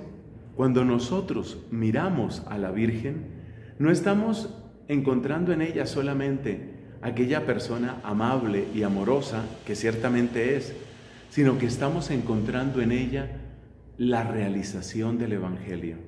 cuando 0.56 0.84
nosotros 0.84 1.58
miramos 1.70 2.42
a 2.48 2.58
la 2.58 2.72
Virgen, 2.72 3.26
no 3.78 3.92
estamos 3.92 4.52
encontrando 4.88 5.52
en 5.52 5.62
ella 5.62 5.86
solamente 5.86 6.80
aquella 7.00 7.46
persona 7.46 8.00
amable 8.02 8.64
y 8.74 8.82
amorosa 8.82 9.44
que 9.64 9.76
ciertamente 9.76 10.56
es, 10.56 10.74
sino 11.28 11.58
que 11.58 11.66
estamos 11.66 12.10
encontrando 12.10 12.82
en 12.82 12.90
ella 12.90 13.30
la 14.00 14.24
realización 14.24 15.18
del 15.18 15.34
Evangelio. 15.34 15.98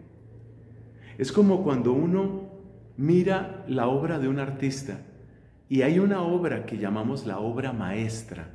Es 1.18 1.30
como 1.30 1.62
cuando 1.62 1.92
uno 1.92 2.48
mira 2.96 3.66
la 3.68 3.86
obra 3.86 4.18
de 4.18 4.28
un 4.28 4.38
artista 4.38 5.00
y 5.68 5.82
hay 5.82 5.98
una 5.98 6.22
obra 6.22 6.64
que 6.64 6.78
llamamos 6.78 7.26
la 7.26 7.38
obra 7.38 7.74
maestra. 7.74 8.48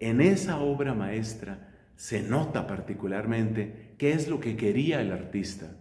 En 0.00 0.20
esa 0.20 0.58
obra 0.58 0.92
maestra 0.92 1.68
se 1.94 2.24
nota 2.24 2.66
particularmente 2.66 3.94
qué 3.96 4.10
es 4.12 4.26
lo 4.26 4.40
que 4.40 4.56
quería 4.56 5.00
el 5.00 5.12
artista. 5.12 5.76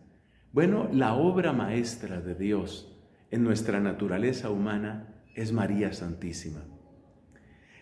Bueno, 0.51 0.87
la 0.93 1.15
obra 1.15 1.51
maestra 1.51 2.21
de 2.21 2.35
Dios 2.35 2.95
en 3.31 3.43
nuestra 3.43 3.79
naturaleza 3.79 4.51
humana 4.51 5.15
es 5.33 5.51
María 5.51 5.93
Santísima. 5.93 6.63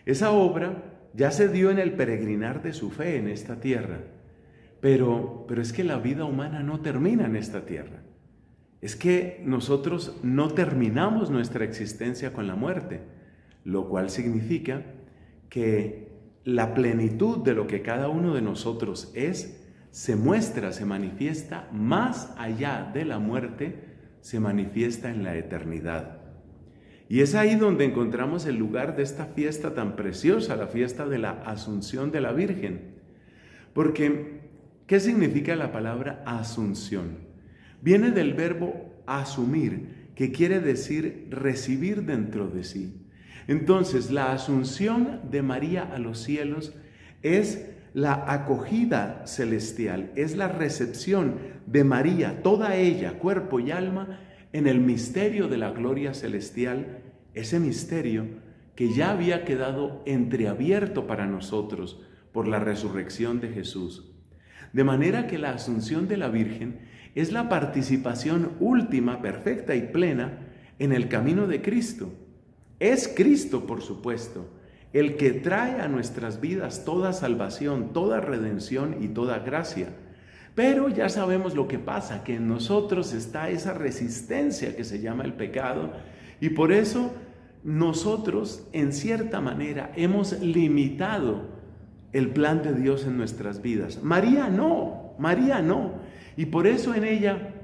Esa 0.06 0.30
obra 0.30 1.10
ya 1.12 1.30
se 1.32 1.48
dio 1.48 1.70
en 1.70 1.78
el 1.78 1.92
peregrinar 1.96 2.62
de 2.62 2.72
su 2.72 2.90
fe 2.90 3.16
en 3.16 3.28
esta 3.28 3.60
tierra, 3.60 4.00
pero, 4.82 5.46
pero 5.48 5.62
es 5.62 5.72
que 5.72 5.84
la 5.84 5.96
vida 5.96 6.26
humana 6.26 6.62
no 6.62 6.80
termina 6.80 7.24
en 7.24 7.36
esta 7.36 7.64
tierra 7.64 8.02
es 8.82 8.96
que 8.96 9.40
nosotros 9.46 10.18
no 10.24 10.48
terminamos 10.48 11.30
nuestra 11.30 11.64
existencia 11.64 12.32
con 12.32 12.48
la 12.48 12.56
muerte, 12.56 13.00
lo 13.64 13.88
cual 13.88 14.10
significa 14.10 14.82
que 15.48 16.08
la 16.44 16.74
plenitud 16.74 17.38
de 17.38 17.54
lo 17.54 17.68
que 17.68 17.80
cada 17.80 18.08
uno 18.08 18.34
de 18.34 18.42
nosotros 18.42 19.12
es 19.14 19.60
se 19.92 20.16
muestra, 20.16 20.72
se 20.72 20.84
manifiesta 20.84 21.68
más 21.70 22.34
allá 22.36 22.90
de 22.92 23.04
la 23.04 23.20
muerte, 23.20 23.84
se 24.20 24.40
manifiesta 24.40 25.10
en 25.10 25.22
la 25.22 25.36
eternidad. 25.36 26.18
Y 27.08 27.20
es 27.20 27.36
ahí 27.36 27.54
donde 27.54 27.84
encontramos 27.84 28.46
el 28.46 28.56
lugar 28.56 28.96
de 28.96 29.04
esta 29.04 29.26
fiesta 29.26 29.74
tan 29.74 29.94
preciosa, 29.94 30.56
la 30.56 30.66
fiesta 30.66 31.06
de 31.06 31.18
la 31.18 31.42
Asunción 31.44 32.10
de 32.10 32.20
la 32.20 32.32
Virgen. 32.32 32.94
Porque, 33.74 34.40
¿qué 34.92 35.00
significa 35.00 35.56
la 35.56 35.72
palabra 35.72 36.22
Asunción? 36.26 37.16
Viene 37.80 38.10
del 38.10 38.34
verbo 38.34 38.92
asumir, 39.06 40.10
que 40.14 40.32
quiere 40.32 40.60
decir 40.60 41.28
recibir 41.30 42.04
dentro 42.04 42.48
de 42.48 42.62
sí. 42.62 43.00
Entonces, 43.48 44.10
la 44.10 44.32
asunción 44.32 45.20
de 45.30 45.40
María 45.40 45.84
a 45.84 45.98
los 45.98 46.18
cielos 46.18 46.74
es 47.22 47.70
la 47.94 48.30
acogida 48.30 49.26
celestial, 49.26 50.12
es 50.14 50.36
la 50.36 50.48
recepción 50.48 51.38
de 51.64 51.84
María, 51.84 52.42
toda 52.42 52.76
ella, 52.76 53.14
cuerpo 53.14 53.60
y 53.60 53.70
alma, 53.70 54.20
en 54.52 54.66
el 54.66 54.78
misterio 54.78 55.48
de 55.48 55.56
la 55.56 55.70
gloria 55.70 56.12
celestial, 56.12 56.98
ese 57.32 57.58
misterio 57.60 58.26
que 58.76 58.92
ya 58.92 59.12
había 59.12 59.46
quedado 59.46 60.02
entreabierto 60.04 61.06
para 61.06 61.24
nosotros 61.24 61.98
por 62.30 62.46
la 62.46 62.58
resurrección 62.58 63.40
de 63.40 63.48
Jesús. 63.48 64.11
De 64.72 64.84
manera 64.84 65.26
que 65.26 65.38
la 65.38 65.50
asunción 65.50 66.08
de 66.08 66.16
la 66.16 66.28
Virgen 66.28 66.80
es 67.14 67.32
la 67.32 67.48
participación 67.48 68.52
última, 68.58 69.20
perfecta 69.20 69.74
y 69.74 69.82
plena 69.82 70.38
en 70.78 70.92
el 70.92 71.08
camino 71.08 71.46
de 71.46 71.60
Cristo. 71.60 72.12
Es 72.80 73.12
Cristo, 73.14 73.66
por 73.66 73.82
supuesto, 73.82 74.48
el 74.92 75.16
que 75.16 75.32
trae 75.32 75.80
a 75.80 75.88
nuestras 75.88 76.40
vidas 76.40 76.84
toda 76.84 77.12
salvación, 77.12 77.92
toda 77.92 78.20
redención 78.20 78.96
y 79.00 79.08
toda 79.08 79.38
gracia. 79.40 79.88
Pero 80.54 80.88
ya 80.88 81.08
sabemos 81.08 81.54
lo 81.54 81.68
que 81.68 81.78
pasa, 81.78 82.24
que 82.24 82.34
en 82.34 82.48
nosotros 82.48 83.14
está 83.14 83.50
esa 83.50 83.72
resistencia 83.72 84.76
que 84.76 84.84
se 84.84 85.00
llama 85.00 85.24
el 85.24 85.34
pecado 85.34 85.92
y 86.40 86.50
por 86.50 86.72
eso 86.72 87.14
nosotros 87.64 88.66
en 88.72 88.92
cierta 88.92 89.40
manera 89.40 89.92
hemos 89.96 90.40
limitado 90.40 91.51
el 92.12 92.28
plan 92.30 92.62
de 92.62 92.74
Dios 92.74 93.06
en 93.06 93.16
nuestras 93.16 93.62
vidas. 93.62 94.02
María 94.02 94.48
no, 94.48 95.14
María 95.18 95.62
no. 95.62 95.92
Y 96.36 96.46
por 96.46 96.66
eso 96.66 96.94
en 96.94 97.04
ella 97.04 97.54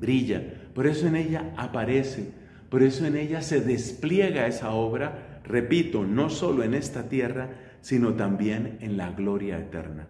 brilla, 0.00 0.42
por 0.74 0.86
eso 0.86 1.06
en 1.06 1.16
ella 1.16 1.52
aparece, 1.56 2.30
por 2.68 2.82
eso 2.82 3.06
en 3.06 3.16
ella 3.16 3.42
se 3.42 3.60
despliega 3.60 4.46
esa 4.46 4.70
obra, 4.70 5.40
repito, 5.44 6.04
no 6.04 6.30
solo 6.30 6.64
en 6.64 6.74
esta 6.74 7.08
tierra, 7.08 7.50
sino 7.80 8.14
también 8.14 8.78
en 8.80 8.96
la 8.96 9.10
gloria 9.10 9.58
eterna. 9.58 10.08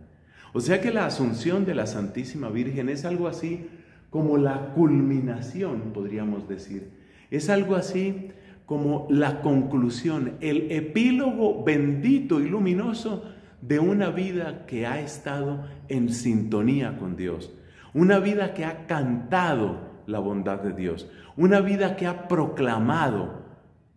O 0.53 0.61
sea 0.61 0.81
que 0.81 0.93
la 0.93 1.07
asunción 1.07 1.65
de 1.65 1.75
la 1.75 1.87
Santísima 1.87 2.51
Virgen 2.51 2.89
es 2.89 3.05
algo 3.05 3.27
así 3.27 3.67
como 4.11 4.37
la 4.37 4.73
culminación, 4.75 5.93
podríamos 5.95 6.49
decir. 6.49 6.91
Es 7.31 7.49
algo 7.49 7.75
así 7.75 8.29
como 8.67 9.07
la 9.11 9.41
conclusión, 9.41 10.35
el 10.41 10.71
epílogo 10.71 11.65
bendito 11.65 12.41
y 12.41 12.49
luminoso 12.49 13.25
de 13.63 13.79
una 13.79 14.11
vida 14.11 14.67
que 14.67 14.87
ha 14.87 15.01
estado 15.01 15.65
en 15.89 16.13
sintonía 16.13 16.99
con 16.99 17.17
Dios, 17.17 17.53
una 17.95 18.19
vida 18.19 18.53
que 18.55 18.65
ha 18.65 18.87
cantado 18.87 19.93
la 20.07 20.19
bondad 20.19 20.61
de 20.61 20.73
Dios, 20.73 21.09
una 21.37 21.61
vida 21.61 21.97
que 21.97 22.07
ha 22.07 22.29
proclamado 22.29 23.43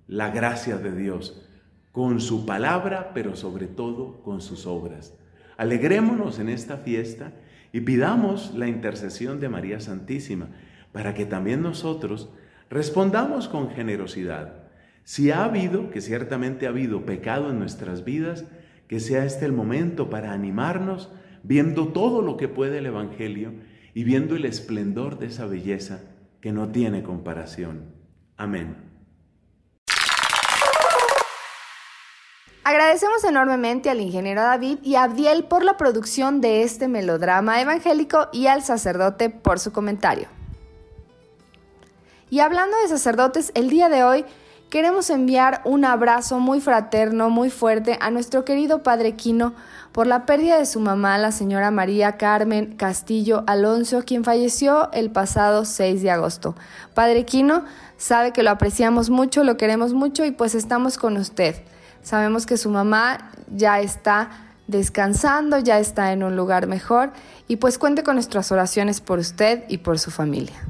la 0.07 0.29
gracia 0.29 0.77
de 0.77 0.95
Dios 0.95 1.41
con 1.91 2.21
su 2.21 2.45
palabra, 2.45 3.11
pero 3.13 3.35
sobre 3.35 3.67
todo 3.67 4.21
con 4.21 4.39
sus 4.41 4.67
obras. 4.67 5.13
Alegrémonos 5.57 6.39
en 6.39 6.49
esta 6.49 6.77
fiesta 6.77 7.31
y 7.71 7.81
pidamos 7.81 8.53
la 8.53 8.67
intercesión 8.67 9.39
de 9.39 9.49
María 9.49 9.79
Santísima 9.79 10.49
para 10.91 11.13
que 11.13 11.25
también 11.25 11.61
nosotros 11.61 12.29
respondamos 12.69 13.47
con 13.47 13.69
generosidad. 13.71 14.53
Si 15.03 15.31
ha 15.31 15.43
habido, 15.43 15.89
que 15.89 16.01
ciertamente 16.01 16.67
ha 16.67 16.69
habido 16.69 17.05
pecado 17.05 17.49
en 17.49 17.59
nuestras 17.59 18.03
vidas, 18.03 18.45
que 18.87 18.99
sea 18.99 19.25
este 19.25 19.45
el 19.45 19.51
momento 19.51 20.09
para 20.09 20.31
animarnos 20.33 21.09
viendo 21.43 21.89
todo 21.89 22.21
lo 22.21 22.37
que 22.37 22.47
puede 22.47 22.79
el 22.79 22.87
Evangelio 22.87 23.53
y 23.93 24.03
viendo 24.03 24.35
el 24.35 24.45
esplendor 24.45 25.19
de 25.19 25.27
esa 25.27 25.45
belleza 25.45 26.01
que 26.41 26.51
no 26.51 26.69
tiene 26.69 27.03
comparación. 27.03 27.93
Amén. 28.37 28.85
Agradecemos 32.63 33.23
enormemente 33.23 33.91
al 33.91 34.01
ingeniero 34.01 34.41
David 34.41 34.79
y 34.81 34.95
a 34.95 35.03
Abdiel 35.03 35.43
por 35.43 35.63
la 35.63 35.77
producción 35.77 36.41
de 36.41 36.63
este 36.63 36.87
melodrama 36.87 37.61
evangélico 37.61 38.27
y 38.33 38.47
al 38.47 38.63
sacerdote 38.63 39.29
por 39.29 39.59
su 39.59 39.71
comentario. 39.71 40.27
Y 42.31 42.39
hablando 42.39 42.75
de 42.77 42.87
sacerdotes, 42.87 43.51
el 43.53 43.69
día 43.69 43.87
de 43.87 44.03
hoy 44.03 44.25
queremos 44.75 45.09
enviar 45.09 45.61
un 45.63 45.85
abrazo 45.85 46.41
muy 46.41 46.59
fraterno, 46.59 47.29
muy 47.29 47.49
fuerte 47.49 47.97
a 48.01 48.11
nuestro 48.11 48.43
querido 48.43 48.83
Padre 48.83 49.13
Quino 49.13 49.53
por 49.93 50.05
la 50.05 50.25
pérdida 50.25 50.57
de 50.57 50.65
su 50.65 50.81
mamá, 50.81 51.17
la 51.17 51.31
señora 51.31 51.71
María 51.71 52.17
Carmen 52.17 52.75
Castillo 52.75 53.45
Alonso, 53.47 54.03
quien 54.05 54.25
falleció 54.25 54.91
el 54.91 55.11
pasado 55.11 55.63
6 55.63 56.01
de 56.01 56.11
agosto. 56.11 56.55
Padre 56.93 57.23
Quino 57.23 57.63
sabe 57.95 58.33
que 58.33 58.43
lo 58.43 58.49
apreciamos 58.49 59.09
mucho, 59.09 59.45
lo 59.45 59.55
queremos 59.55 59.93
mucho 59.93 60.25
y 60.25 60.31
pues 60.31 60.55
estamos 60.55 60.97
con 60.97 61.15
usted. 61.15 61.55
Sabemos 62.03 62.45
que 62.45 62.57
su 62.57 62.69
mamá 62.69 63.31
ya 63.49 63.79
está 63.79 64.29
descansando, 64.67 65.57
ya 65.57 65.79
está 65.79 66.11
en 66.11 66.21
un 66.21 66.35
lugar 66.35 66.67
mejor 66.67 67.13
y 67.47 67.55
pues 67.55 67.77
cuente 67.77 68.03
con 68.03 68.15
nuestras 68.15 68.51
oraciones 68.51 68.99
por 68.99 69.19
usted 69.19 69.63
y 69.69 69.77
por 69.77 69.99
su 69.99 70.11
familia. 70.11 70.65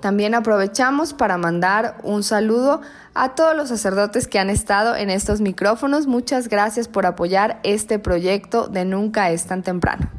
También 0.00 0.34
aprovechamos 0.34 1.12
para 1.12 1.36
mandar 1.38 1.98
un 2.02 2.22
saludo 2.22 2.80
a 3.14 3.34
todos 3.34 3.56
los 3.56 3.68
sacerdotes 3.68 4.28
que 4.28 4.38
han 4.38 4.50
estado 4.50 4.94
en 4.94 5.10
estos 5.10 5.40
micrófonos. 5.40 6.06
Muchas 6.06 6.48
gracias 6.48 6.86
por 6.86 7.06
apoyar 7.06 7.60
este 7.64 7.98
proyecto 7.98 8.68
de 8.68 8.84
Nunca 8.84 9.30
es 9.30 9.46
tan 9.46 9.62
temprano. 9.62 10.10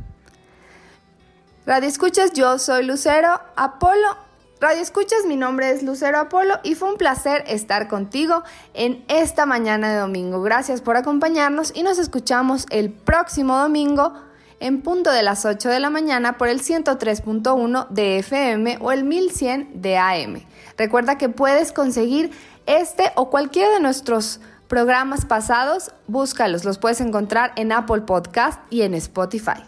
Radio 1.66 1.88
Escuchas, 1.88 2.34
yo 2.34 2.60
soy 2.60 2.86
Lucero 2.86 3.40
Apolo 3.56 4.30
Radio 4.62 4.82
Escuchas, 4.82 5.26
mi 5.26 5.38
nombre 5.38 5.72
es 5.72 5.84
Lucero 5.84 6.20
Apolo 6.20 6.56
y 6.64 6.76
fue 6.76 6.92
un 6.92 6.98
placer 6.98 7.46
estar 7.48 7.88
contigo 7.88 8.44
en 8.74 9.06
esta 9.08 9.46
mañana 9.46 9.94
de 9.94 10.00
domingo. 10.00 10.42
Gracias 10.42 10.82
por 10.82 10.98
acompañarnos 10.98 11.72
y 11.74 11.82
nos 11.82 11.98
escuchamos 11.98 12.66
el 12.70 12.92
próximo 12.92 13.58
domingo 13.58 14.14
en 14.60 14.82
punto 14.82 15.12
de 15.12 15.24
las 15.24 15.46
8 15.46 15.70
de 15.70 15.80
la 15.80 15.90
mañana 15.90 16.38
por 16.38 16.48
el 16.48 16.62
103.1 16.62 17.88
de 17.90 18.20
FM 18.20 18.78
o 18.82 18.92
el 18.92 19.04
1100 19.04 19.82
de 19.82 19.98
AM. 19.98 20.46
Recuerda 20.78 21.18
que 21.18 21.30
puedes 21.30 21.72
conseguir 21.72 22.32
este 22.66 23.12
o 23.16 23.30
cualquiera 23.30 23.74
de 23.74 23.80
nuestros 23.80 24.40
programas 24.68 25.26
pasados, 25.26 25.92
búscalos, 26.08 26.64
los 26.64 26.78
puedes 26.78 27.02
encontrar 27.02 27.52
en 27.56 27.72
Apple 27.72 28.02
Podcast 28.02 28.62
y 28.70 28.84
en 28.84 28.94
Spotify. 28.94 29.64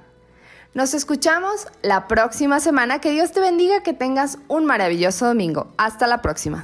Nos 0.74 0.94
escuchamos 0.94 1.68
la 1.82 2.08
próxima 2.08 2.62
semana. 2.62 3.00
Que 3.00 3.12
Dios 3.12 3.34
te 3.34 3.42
bendiga, 3.42 3.84
que 3.84 3.92
tengas 3.92 4.38
un 4.48 4.66
maravilloso 4.66 5.26
domingo. 5.26 5.74
Hasta 5.78 6.08
la 6.08 6.22
próxima. 6.22 6.64